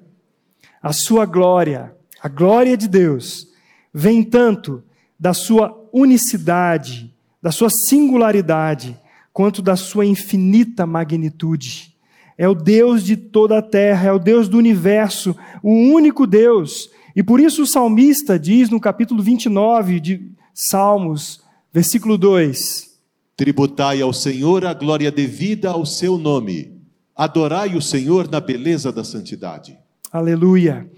A 0.80 0.92
sua 0.92 1.26
glória, 1.26 1.96
a 2.22 2.28
glória 2.28 2.76
de 2.76 2.86
Deus, 2.86 3.48
vem 3.92 4.22
tanto 4.22 4.80
da 5.18 5.34
sua 5.34 5.76
unicidade, 5.92 7.12
da 7.42 7.50
sua 7.50 7.68
singularidade, 7.68 8.96
quanto 9.32 9.60
da 9.60 9.74
sua 9.74 10.06
infinita 10.06 10.86
magnitude 10.86 11.91
é 12.36 12.48
o 12.48 12.54
Deus 12.54 13.04
de 13.04 13.16
toda 13.16 13.58
a 13.58 13.62
terra, 13.62 14.08
é 14.08 14.12
o 14.12 14.18
Deus 14.18 14.48
do 14.48 14.58
universo, 14.58 15.36
o 15.62 15.70
único 15.70 16.26
Deus. 16.26 16.90
E 17.14 17.22
por 17.22 17.40
isso 17.40 17.62
o 17.62 17.66
salmista 17.66 18.38
diz 18.38 18.70
no 18.70 18.80
capítulo 18.80 19.22
29 19.22 20.00
de 20.00 20.32
Salmos, 20.54 21.42
versículo 21.72 22.16
2: 22.16 22.90
Tributai 23.36 24.00
ao 24.00 24.12
Senhor 24.12 24.64
a 24.64 24.74
glória 24.74 25.10
devida 25.10 25.70
ao 25.70 25.84
seu 25.84 26.16
nome, 26.16 26.72
adorai 27.14 27.74
o 27.74 27.82
Senhor 27.82 28.30
na 28.30 28.40
beleza 28.40 28.92
da 28.92 29.04
santidade. 29.04 29.78
Aleluia. 30.12 30.90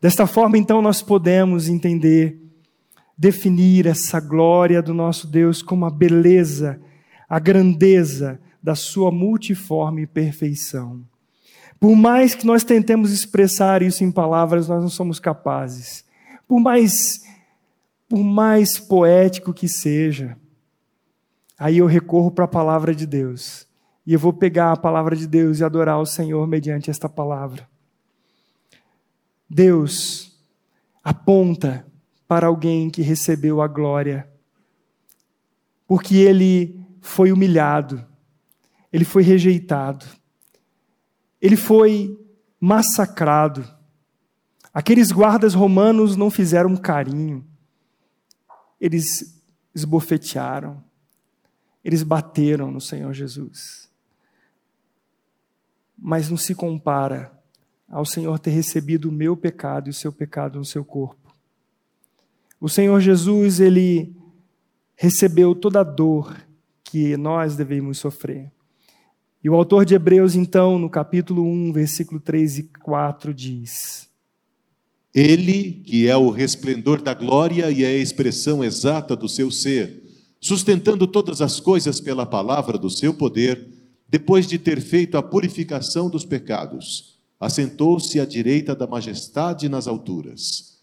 Desta 0.00 0.26
forma, 0.26 0.58
então, 0.58 0.82
nós 0.82 1.00
podemos 1.00 1.68
entender, 1.68 2.38
definir 3.16 3.86
essa 3.86 4.20
glória 4.20 4.82
do 4.82 4.92
nosso 4.92 5.26
Deus 5.26 5.62
como 5.62 5.86
a 5.86 5.90
beleza, 5.90 6.80
a 7.28 7.38
grandeza, 7.38 8.38
da 8.64 8.74
sua 8.74 9.10
multiforme 9.10 10.06
perfeição. 10.06 11.04
Por 11.78 11.94
mais 11.94 12.34
que 12.34 12.46
nós 12.46 12.64
tentemos 12.64 13.12
expressar 13.12 13.82
isso 13.82 14.02
em 14.02 14.10
palavras, 14.10 14.68
nós 14.68 14.80
não 14.80 14.88
somos 14.88 15.20
capazes. 15.20 16.02
Por 16.48 16.58
mais 16.58 17.22
por 18.08 18.22
mais 18.22 18.78
poético 18.78 19.52
que 19.52 19.68
seja, 19.68 20.38
aí 21.58 21.78
eu 21.78 21.86
recorro 21.86 22.30
para 22.30 22.46
a 22.46 22.48
palavra 22.48 22.94
de 22.94 23.06
Deus. 23.06 23.68
E 24.06 24.14
eu 24.14 24.18
vou 24.18 24.32
pegar 24.32 24.72
a 24.72 24.76
palavra 24.76 25.14
de 25.14 25.26
Deus 25.26 25.58
e 25.58 25.64
adorar 25.64 26.00
o 26.00 26.06
Senhor 26.06 26.46
mediante 26.46 26.90
esta 26.90 27.08
palavra. 27.08 27.68
Deus 29.48 30.38
aponta 31.02 31.86
para 32.26 32.46
alguém 32.46 32.88
que 32.88 33.02
recebeu 33.02 33.60
a 33.60 33.68
glória, 33.68 34.26
porque 35.86 36.16
ele 36.16 36.80
foi 37.02 37.30
humilhado 37.30 38.13
ele 38.94 39.04
foi 39.04 39.24
rejeitado, 39.24 40.06
ele 41.42 41.56
foi 41.56 42.16
massacrado. 42.60 43.68
Aqueles 44.72 45.10
guardas 45.10 45.52
romanos 45.52 46.14
não 46.14 46.30
fizeram 46.30 46.76
carinho, 46.76 47.44
eles 48.80 49.42
esbofetearam, 49.74 50.80
eles 51.82 52.04
bateram 52.04 52.70
no 52.70 52.80
Senhor 52.80 53.12
Jesus. 53.12 53.90
Mas 55.98 56.30
não 56.30 56.36
se 56.36 56.54
compara 56.54 57.36
ao 57.88 58.06
Senhor 58.06 58.38
ter 58.38 58.50
recebido 58.50 59.08
o 59.08 59.12
meu 59.12 59.36
pecado 59.36 59.88
e 59.88 59.90
o 59.90 59.94
seu 59.94 60.12
pecado 60.12 60.56
no 60.56 60.64
seu 60.64 60.84
corpo. 60.84 61.34
O 62.60 62.68
Senhor 62.68 63.00
Jesus, 63.00 63.58
ele 63.58 64.14
recebeu 64.94 65.52
toda 65.52 65.80
a 65.80 65.84
dor 65.84 66.32
que 66.84 67.16
nós 67.16 67.56
devemos 67.56 67.98
sofrer. 67.98 68.53
E 69.44 69.50
o 69.50 69.54
autor 69.54 69.84
de 69.84 69.94
Hebreus, 69.94 70.34
então, 70.34 70.78
no 70.78 70.88
capítulo 70.88 71.42
1, 71.44 71.70
versículo 71.70 72.18
3 72.18 72.60
e 72.60 72.62
4, 72.82 73.34
diz: 73.34 74.08
Ele, 75.14 75.82
que 75.84 76.08
é 76.08 76.16
o 76.16 76.30
resplendor 76.30 77.02
da 77.02 77.12
glória 77.12 77.70
e 77.70 77.84
é 77.84 77.88
a 77.88 77.96
expressão 77.98 78.64
exata 78.64 79.14
do 79.14 79.28
seu 79.28 79.50
ser, 79.50 80.02
sustentando 80.40 81.06
todas 81.06 81.42
as 81.42 81.60
coisas 81.60 82.00
pela 82.00 82.24
palavra 82.24 82.78
do 82.78 82.88
seu 82.88 83.12
poder, 83.12 83.68
depois 84.08 84.46
de 84.46 84.58
ter 84.58 84.80
feito 84.80 85.18
a 85.18 85.22
purificação 85.22 86.08
dos 86.08 86.24
pecados, 86.24 87.18
assentou-se 87.38 88.18
à 88.18 88.24
direita 88.24 88.74
da 88.74 88.86
majestade 88.86 89.68
nas 89.68 89.86
alturas, 89.86 90.78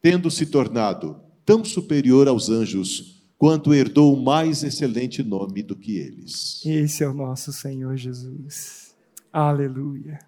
tendo 0.00 0.30
se 0.30 0.46
tornado 0.46 1.16
tão 1.44 1.64
superior 1.64 2.28
aos 2.28 2.50
anjos 2.50 3.15
quanto 3.38 3.74
herdou 3.74 4.14
o 4.14 4.22
mais 4.22 4.62
excelente 4.62 5.22
nome 5.22 5.62
do 5.62 5.76
que 5.76 5.98
eles. 5.98 6.64
Esse 6.64 7.04
é 7.04 7.08
o 7.08 7.14
nosso 7.14 7.52
Senhor 7.52 7.96
Jesus. 7.96 8.94
Aleluia. 9.32 10.18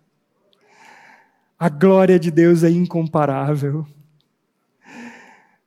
A 1.59 1.69
glória 1.69 2.19
de 2.19 2.31
Deus 2.31 2.63
é 2.63 2.71
incomparável. 2.71 3.87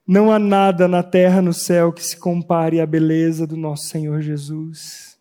Não 0.07 0.31
há 0.31 0.39
nada 0.39 0.87
na 0.87 1.03
terra, 1.03 1.41
no 1.41 1.53
céu, 1.53 1.91
que 1.91 2.03
se 2.03 2.17
compare 2.17 2.79
à 2.79 2.85
beleza 2.85 3.47
do 3.47 3.57
nosso 3.57 3.87
Senhor 3.87 4.21
Jesus, 4.21 5.17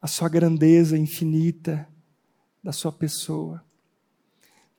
a 0.00 0.06
sua 0.06 0.28
grandeza 0.28 0.98
infinita 0.98 1.88
da 2.62 2.72
sua 2.72 2.92
pessoa. 2.92 3.62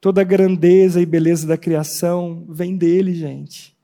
Toda 0.01 0.21
a 0.21 0.25
grandeza 0.25 1.01
e 1.01 1.05
beleza 1.05 1.47
da 1.47 1.57
criação 1.57 2.45
vem 2.47 2.77
dele, 2.77 3.13
gente. 3.13 3.75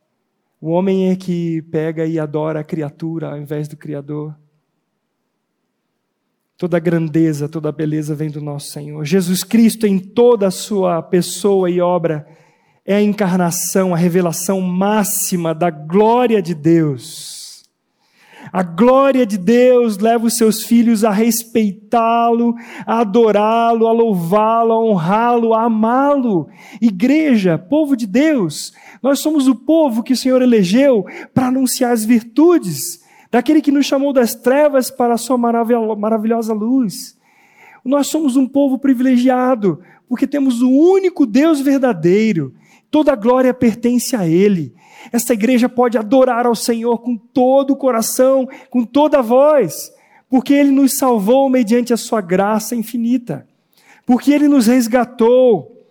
O 0.65 0.71
homem 0.71 1.11
é 1.11 1.15
que 1.15 1.61
pega 1.61 2.07
e 2.07 2.17
adora 2.17 2.61
a 2.61 2.63
criatura 2.63 3.29
ao 3.29 3.37
invés 3.37 3.67
do 3.67 3.77
Criador. 3.77 4.35
Toda 6.57 6.77
a 6.77 6.79
grandeza, 6.79 7.47
toda 7.47 7.69
a 7.69 7.71
beleza 7.71 8.15
vem 8.15 8.31
do 8.31 8.41
nosso 8.41 8.71
Senhor. 8.71 9.05
Jesus 9.05 9.43
Cristo, 9.43 9.85
em 9.85 9.99
toda 9.99 10.47
a 10.47 10.51
sua 10.51 11.03
pessoa 11.03 11.69
e 11.69 11.79
obra, 11.79 12.27
é 12.83 12.95
a 12.95 13.01
encarnação, 13.01 13.93
a 13.93 13.97
revelação 13.97 14.59
máxima 14.59 15.53
da 15.53 15.69
glória 15.69 16.41
de 16.41 16.55
Deus. 16.55 17.34
A 18.55 18.63
glória 18.63 19.25
de 19.25 19.37
Deus 19.37 19.97
leva 19.97 20.27
os 20.27 20.37
seus 20.37 20.63
filhos 20.63 21.03
a 21.03 21.11
respeitá-lo, 21.11 22.55
a 22.85 23.01
adorá-lo, 23.01 23.85
a 23.85 23.91
louvá-lo, 23.91 24.71
a 24.71 24.79
honrá-lo, 24.79 25.53
a 25.53 25.63
amá-lo. 25.63 26.47
Igreja, 26.79 27.57
povo 27.57 27.97
de 27.97 28.07
Deus, 28.07 28.71
nós 29.03 29.19
somos 29.19 29.49
o 29.49 29.55
povo 29.55 30.01
que 30.01 30.13
o 30.13 30.15
Senhor 30.15 30.41
elegeu 30.41 31.05
para 31.33 31.47
anunciar 31.47 31.91
as 31.91 32.05
virtudes 32.05 33.03
daquele 33.29 33.61
que 33.61 33.73
nos 33.73 33.87
chamou 33.87 34.13
das 34.13 34.35
trevas 34.35 34.89
para 34.89 35.15
a 35.15 35.17
sua 35.17 35.37
maravilhosa 35.37 36.53
luz. 36.53 37.19
Nós 37.83 38.07
somos 38.07 38.37
um 38.37 38.47
povo 38.47 38.79
privilegiado, 38.79 39.81
porque 40.07 40.25
temos 40.25 40.61
o 40.61 40.69
único 40.69 41.25
Deus 41.25 41.59
verdadeiro. 41.59 42.53
Toda 42.95 43.11
a 43.11 43.15
glória 43.17 43.53
pertence 43.53 44.15
a 44.15 44.25
Ele. 44.25 44.73
Esta 45.11 45.33
igreja 45.33 45.67
pode 45.67 45.97
adorar 45.97 46.45
ao 46.45 46.55
Senhor 46.55 46.99
com 46.99 47.17
todo 47.17 47.71
o 47.71 47.75
coração, 47.75 48.47
com 48.69 48.85
toda 48.85 49.19
a 49.19 49.21
voz, 49.21 49.91
porque 50.29 50.53
Ele 50.53 50.71
nos 50.71 50.97
salvou 50.97 51.49
mediante 51.49 51.93
a 51.93 51.97
Sua 51.97 52.21
graça 52.21 52.73
infinita, 52.73 53.45
porque 54.05 54.31
Ele 54.31 54.47
nos 54.47 54.67
resgatou, 54.67 55.85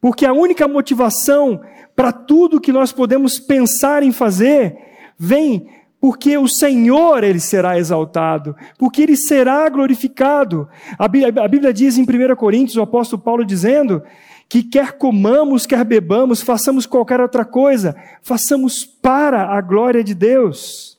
porque 0.00 0.24
a 0.24 0.32
única 0.32 0.66
motivação 0.66 1.60
para 1.94 2.10
tudo 2.10 2.58
que 2.58 2.72
nós 2.72 2.90
podemos 2.90 3.38
pensar 3.38 4.02
em 4.02 4.10
fazer 4.10 4.78
vem 5.18 5.68
porque 6.00 6.38
o 6.38 6.48
Senhor 6.48 7.24
ele 7.24 7.40
será 7.40 7.78
exaltado, 7.78 8.56
porque 8.78 9.02
ele 9.02 9.16
será 9.16 9.68
glorificado. 9.68 10.68
A 10.98 11.08
Bíblia 11.08 11.72
diz 11.72 11.98
em 11.98 12.02
1 12.02 12.36
Coríntios, 12.36 12.76
o 12.76 12.82
apóstolo 12.82 13.20
Paulo 13.20 13.44
dizendo 13.44 14.02
que 14.48 14.62
quer 14.62 14.92
comamos, 14.92 15.66
quer 15.66 15.84
bebamos, 15.84 16.40
façamos 16.40 16.86
qualquer 16.86 17.20
outra 17.20 17.44
coisa, 17.44 17.96
façamos 18.22 18.84
para 18.84 19.56
a 19.56 19.60
glória 19.60 20.04
de 20.04 20.14
Deus. 20.14 20.96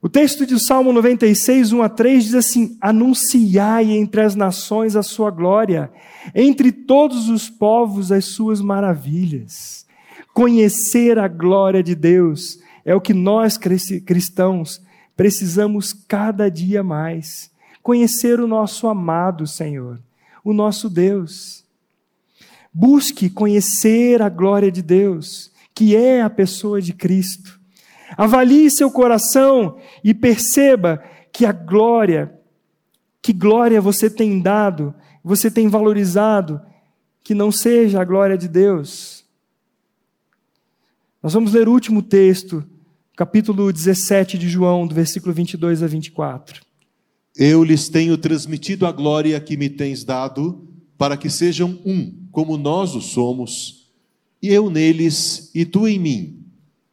O 0.00 0.08
texto 0.08 0.46
de 0.46 0.58
Salmo 0.64 0.92
96, 0.92 1.72
1 1.72 1.82
a 1.82 1.88
3 1.88 2.24
diz 2.24 2.34
assim: 2.34 2.78
Anunciai 2.80 3.90
entre 3.90 4.20
as 4.20 4.34
nações 4.34 4.94
a 4.94 5.02
sua 5.02 5.30
glória, 5.30 5.90
entre 6.34 6.70
todos 6.70 7.28
os 7.28 7.50
povos 7.50 8.12
as 8.12 8.26
suas 8.26 8.60
maravilhas. 8.60 9.84
Conhecer 10.32 11.18
a 11.18 11.26
glória 11.26 11.82
de 11.82 11.94
Deus 11.94 12.60
é 12.84 12.94
o 12.94 13.00
que 13.00 13.12
nós 13.12 13.58
cristãos 13.58 14.80
precisamos 15.16 15.92
cada 15.92 16.48
dia 16.48 16.84
mais. 16.84 17.50
Conhecer 17.82 18.38
o 18.38 18.46
nosso 18.46 18.86
amado 18.86 19.46
Senhor, 19.46 19.98
o 20.44 20.52
nosso 20.52 20.88
Deus. 20.88 21.65
Busque 22.78 23.30
conhecer 23.30 24.20
a 24.20 24.28
glória 24.28 24.70
de 24.70 24.82
Deus, 24.82 25.50
que 25.74 25.96
é 25.96 26.20
a 26.20 26.28
pessoa 26.28 26.78
de 26.78 26.92
Cristo. 26.92 27.58
Avalie 28.18 28.70
seu 28.70 28.90
coração 28.90 29.78
e 30.04 30.12
perceba 30.12 31.02
que 31.32 31.46
a 31.46 31.52
glória, 31.52 32.38
que 33.22 33.32
glória 33.32 33.80
você 33.80 34.10
tem 34.10 34.42
dado, 34.42 34.94
você 35.24 35.50
tem 35.50 35.68
valorizado, 35.68 36.60
que 37.24 37.34
não 37.34 37.50
seja 37.50 38.02
a 38.02 38.04
glória 38.04 38.36
de 38.36 38.46
Deus. 38.46 39.24
Nós 41.22 41.32
vamos 41.32 41.54
ler 41.54 41.70
o 41.70 41.72
último 41.72 42.02
texto, 42.02 42.62
capítulo 43.16 43.72
17 43.72 44.36
de 44.36 44.50
João, 44.50 44.86
do 44.86 44.94
versículo 44.94 45.32
22 45.32 45.82
a 45.82 45.86
24. 45.86 46.60
Eu 47.34 47.64
lhes 47.64 47.88
tenho 47.88 48.18
transmitido 48.18 48.86
a 48.86 48.92
glória 48.92 49.40
que 49.40 49.56
me 49.56 49.70
tens 49.70 50.04
dado, 50.04 50.68
para 50.98 51.16
que 51.16 51.30
sejam 51.30 51.80
um 51.82 52.25
como 52.36 52.58
nós 52.58 52.94
o 52.94 53.00
somos, 53.00 53.88
e 54.42 54.48
eu 54.48 54.68
neles 54.68 55.50
e 55.54 55.64
tu 55.64 55.88
em 55.88 55.98
mim, 55.98 56.44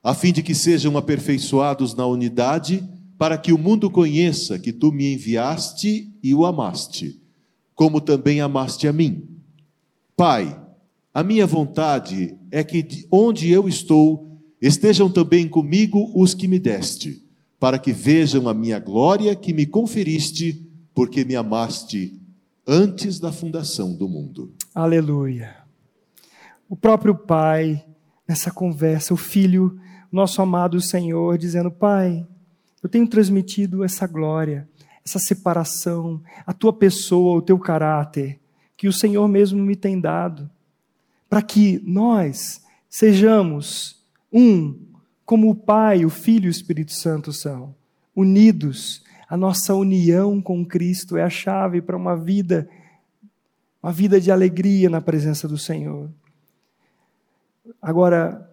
a 0.02 0.14
fim 0.14 0.32
de 0.32 0.42
que 0.42 0.56
sejam 0.56 0.96
aperfeiçoados 0.96 1.94
na 1.94 2.06
unidade, 2.08 2.82
para 3.18 3.38
que 3.38 3.52
o 3.52 3.58
mundo 3.58 3.90
conheça 3.90 4.58
que 4.58 4.72
tu 4.72 4.90
me 4.90 5.14
enviaste 5.14 6.10
e 6.24 6.34
o 6.34 6.46
amaste, 6.46 7.20
como 7.76 8.00
também 8.00 8.40
amaste 8.40 8.88
a 8.88 8.94
mim. 8.94 9.28
Pai, 10.16 10.58
a 11.14 11.22
minha 11.22 11.46
vontade 11.46 12.38
é 12.50 12.64
que 12.64 13.06
onde 13.12 13.52
eu 13.52 13.68
estou, 13.68 14.40
estejam 14.62 15.12
também 15.12 15.50
comigo 15.50 16.10
os 16.16 16.34
que 16.34 16.48
me 16.48 16.58
deste, 16.58 17.22
para 17.60 17.78
que 17.78 17.92
vejam 17.92 18.48
a 18.48 18.54
minha 18.54 18.80
glória 18.80 19.36
que 19.36 19.52
me 19.52 19.66
conferiste, 19.66 20.66
porque 20.94 21.26
me 21.26 21.36
amaste 21.36 22.18
antes 22.66 23.20
da 23.20 23.34
fundação 23.34 23.94
do 23.94 24.08
mundo. 24.08 24.54
Aleluia. 24.74 25.56
O 26.68 26.76
próprio 26.76 27.14
Pai, 27.14 27.86
nessa 28.28 28.50
conversa, 28.50 29.14
o 29.14 29.18
Filho, 29.18 29.80
nosso 30.12 30.42
amado 30.42 30.82
Senhor, 30.82 31.38
dizendo: 31.38 31.70
Pai, 31.70 32.26
eu 32.82 32.90
tenho 32.90 33.08
transmitido 33.08 33.84
essa 33.84 34.08
glória, 34.08 34.68
essa 35.06 35.20
separação, 35.20 36.24
a 36.46 36.54
tua 36.54 36.74
pessoa, 36.74 37.38
o 37.38 37.42
teu 37.42 37.60
caráter, 37.60 38.40
que 38.76 38.88
o 38.88 38.94
Senhor 38.94 39.28
mesmo 39.28 39.62
me 39.62 39.76
tem 39.76 40.02
dado, 40.02 40.50
para 41.30 41.44
que 41.44 41.80
nós 41.86 42.64
sejamos 42.90 44.04
um, 44.32 44.88
como 45.24 45.52
o 45.52 45.56
Pai, 45.56 46.04
o 46.04 46.10
Filho 46.10 46.46
e 46.46 46.48
o 46.48 46.52
Espírito 46.52 46.94
Santo 46.94 47.32
são, 47.32 47.76
unidos 48.16 49.04
a 49.34 49.38
nossa 49.38 49.74
união 49.74 50.40
com 50.40 50.64
Cristo 50.64 51.18
é 51.18 51.24
a 51.24 51.30
chave 51.30 51.82
para 51.82 51.98
uma 51.98 52.16
vida, 52.16 52.70
uma 53.84 53.92
vida 53.92 54.20
de 54.22 54.32
alegria 54.32 54.90
na 54.90 55.02
presença 55.02 55.46
do 55.46 55.58
Senhor. 55.58 56.10
Agora, 57.82 58.50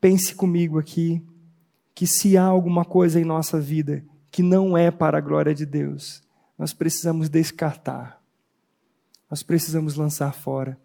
pense 0.00 0.34
comigo 0.34 0.78
aqui 0.78 1.22
que 1.94 2.06
se 2.06 2.38
há 2.38 2.44
alguma 2.44 2.82
coisa 2.82 3.20
em 3.20 3.24
nossa 3.24 3.60
vida 3.60 4.02
que 4.30 4.42
não 4.42 4.76
é 4.76 4.90
para 4.90 5.18
a 5.18 5.20
glória 5.20 5.54
de 5.54 5.66
Deus, 5.66 6.22
nós 6.58 6.72
precisamos 6.72 7.28
descartar. 7.28 8.18
Nós 9.30 9.42
precisamos 9.42 9.94
lançar 9.94 10.32
fora. 10.32 10.78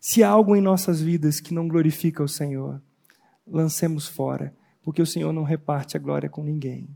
Se 0.00 0.22
há 0.22 0.28
algo 0.28 0.54
em 0.54 0.60
nossas 0.60 1.00
vidas 1.00 1.40
que 1.40 1.52
não 1.52 1.66
glorifica 1.66 2.22
o 2.22 2.28
Senhor, 2.28 2.80
lancemos 3.44 4.06
fora, 4.06 4.54
porque 4.82 5.02
o 5.02 5.06
Senhor 5.06 5.32
não 5.32 5.42
reparte 5.42 5.96
a 5.96 6.00
glória 6.00 6.28
com 6.28 6.44
ninguém. 6.44 6.88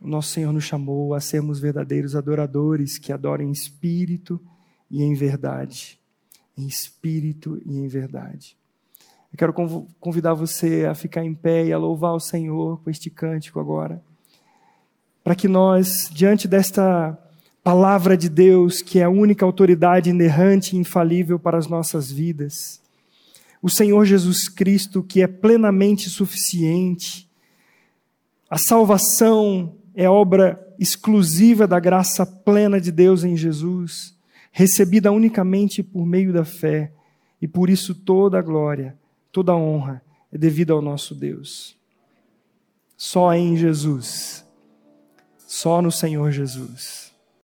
Nosso 0.00 0.30
Senhor 0.30 0.52
nos 0.52 0.64
chamou 0.64 1.14
a 1.14 1.20
sermos 1.20 1.58
verdadeiros 1.58 2.14
adoradores 2.14 2.98
que 2.98 3.12
adoram 3.12 3.44
em 3.44 3.50
espírito 3.50 4.40
e 4.90 5.02
em 5.02 5.14
verdade. 5.14 5.98
Em 6.56 6.66
espírito 6.66 7.60
e 7.64 7.78
em 7.78 7.88
verdade. 7.88 8.56
Eu 9.32 9.38
quero 9.38 9.52
convidar 10.00 10.34
você 10.34 10.86
a 10.86 10.94
ficar 10.94 11.24
em 11.24 11.34
pé 11.34 11.66
e 11.66 11.72
a 11.72 11.78
louvar 11.78 12.14
o 12.14 12.20
Senhor 12.20 12.80
com 12.82 12.90
este 12.90 13.10
cântico 13.10 13.58
agora. 13.58 14.02
Para 15.24 15.34
que 15.34 15.48
nós, 15.48 16.08
diante 16.12 16.46
desta 16.46 17.18
palavra 17.62 18.16
de 18.16 18.28
Deus, 18.28 18.80
que 18.80 19.00
é 19.00 19.04
a 19.04 19.10
única 19.10 19.44
autoridade 19.44 20.08
inerrante 20.08 20.76
e 20.76 20.78
infalível 20.78 21.38
para 21.38 21.58
as 21.58 21.66
nossas 21.66 22.10
vidas, 22.12 22.80
o 23.60 23.68
Senhor 23.68 24.04
Jesus 24.04 24.48
Cristo, 24.48 25.02
que 25.02 25.20
é 25.20 25.26
plenamente 25.26 26.08
suficiente, 26.08 27.28
a 28.48 28.56
salvação 28.56 29.74
é 29.96 30.08
obra 30.08 30.62
exclusiva 30.78 31.66
da 31.66 31.80
graça 31.80 32.26
plena 32.26 32.78
de 32.78 32.92
Deus 32.92 33.24
em 33.24 33.34
Jesus, 33.34 34.14
recebida 34.52 35.10
unicamente 35.10 35.82
por 35.82 36.04
meio 36.04 36.34
da 36.34 36.44
fé, 36.44 36.92
e 37.40 37.48
por 37.48 37.70
isso 37.70 37.94
toda 37.94 38.38
a 38.38 38.42
glória, 38.42 38.94
toda 39.32 39.52
a 39.52 39.56
honra 39.56 40.02
é 40.30 40.36
devida 40.36 40.74
ao 40.74 40.82
nosso 40.82 41.14
Deus. 41.14 41.74
Só 42.94 43.32
em 43.32 43.56
Jesus, 43.56 44.44
só 45.46 45.80
no 45.80 45.90
Senhor 45.90 46.30
Jesus. 46.30 47.05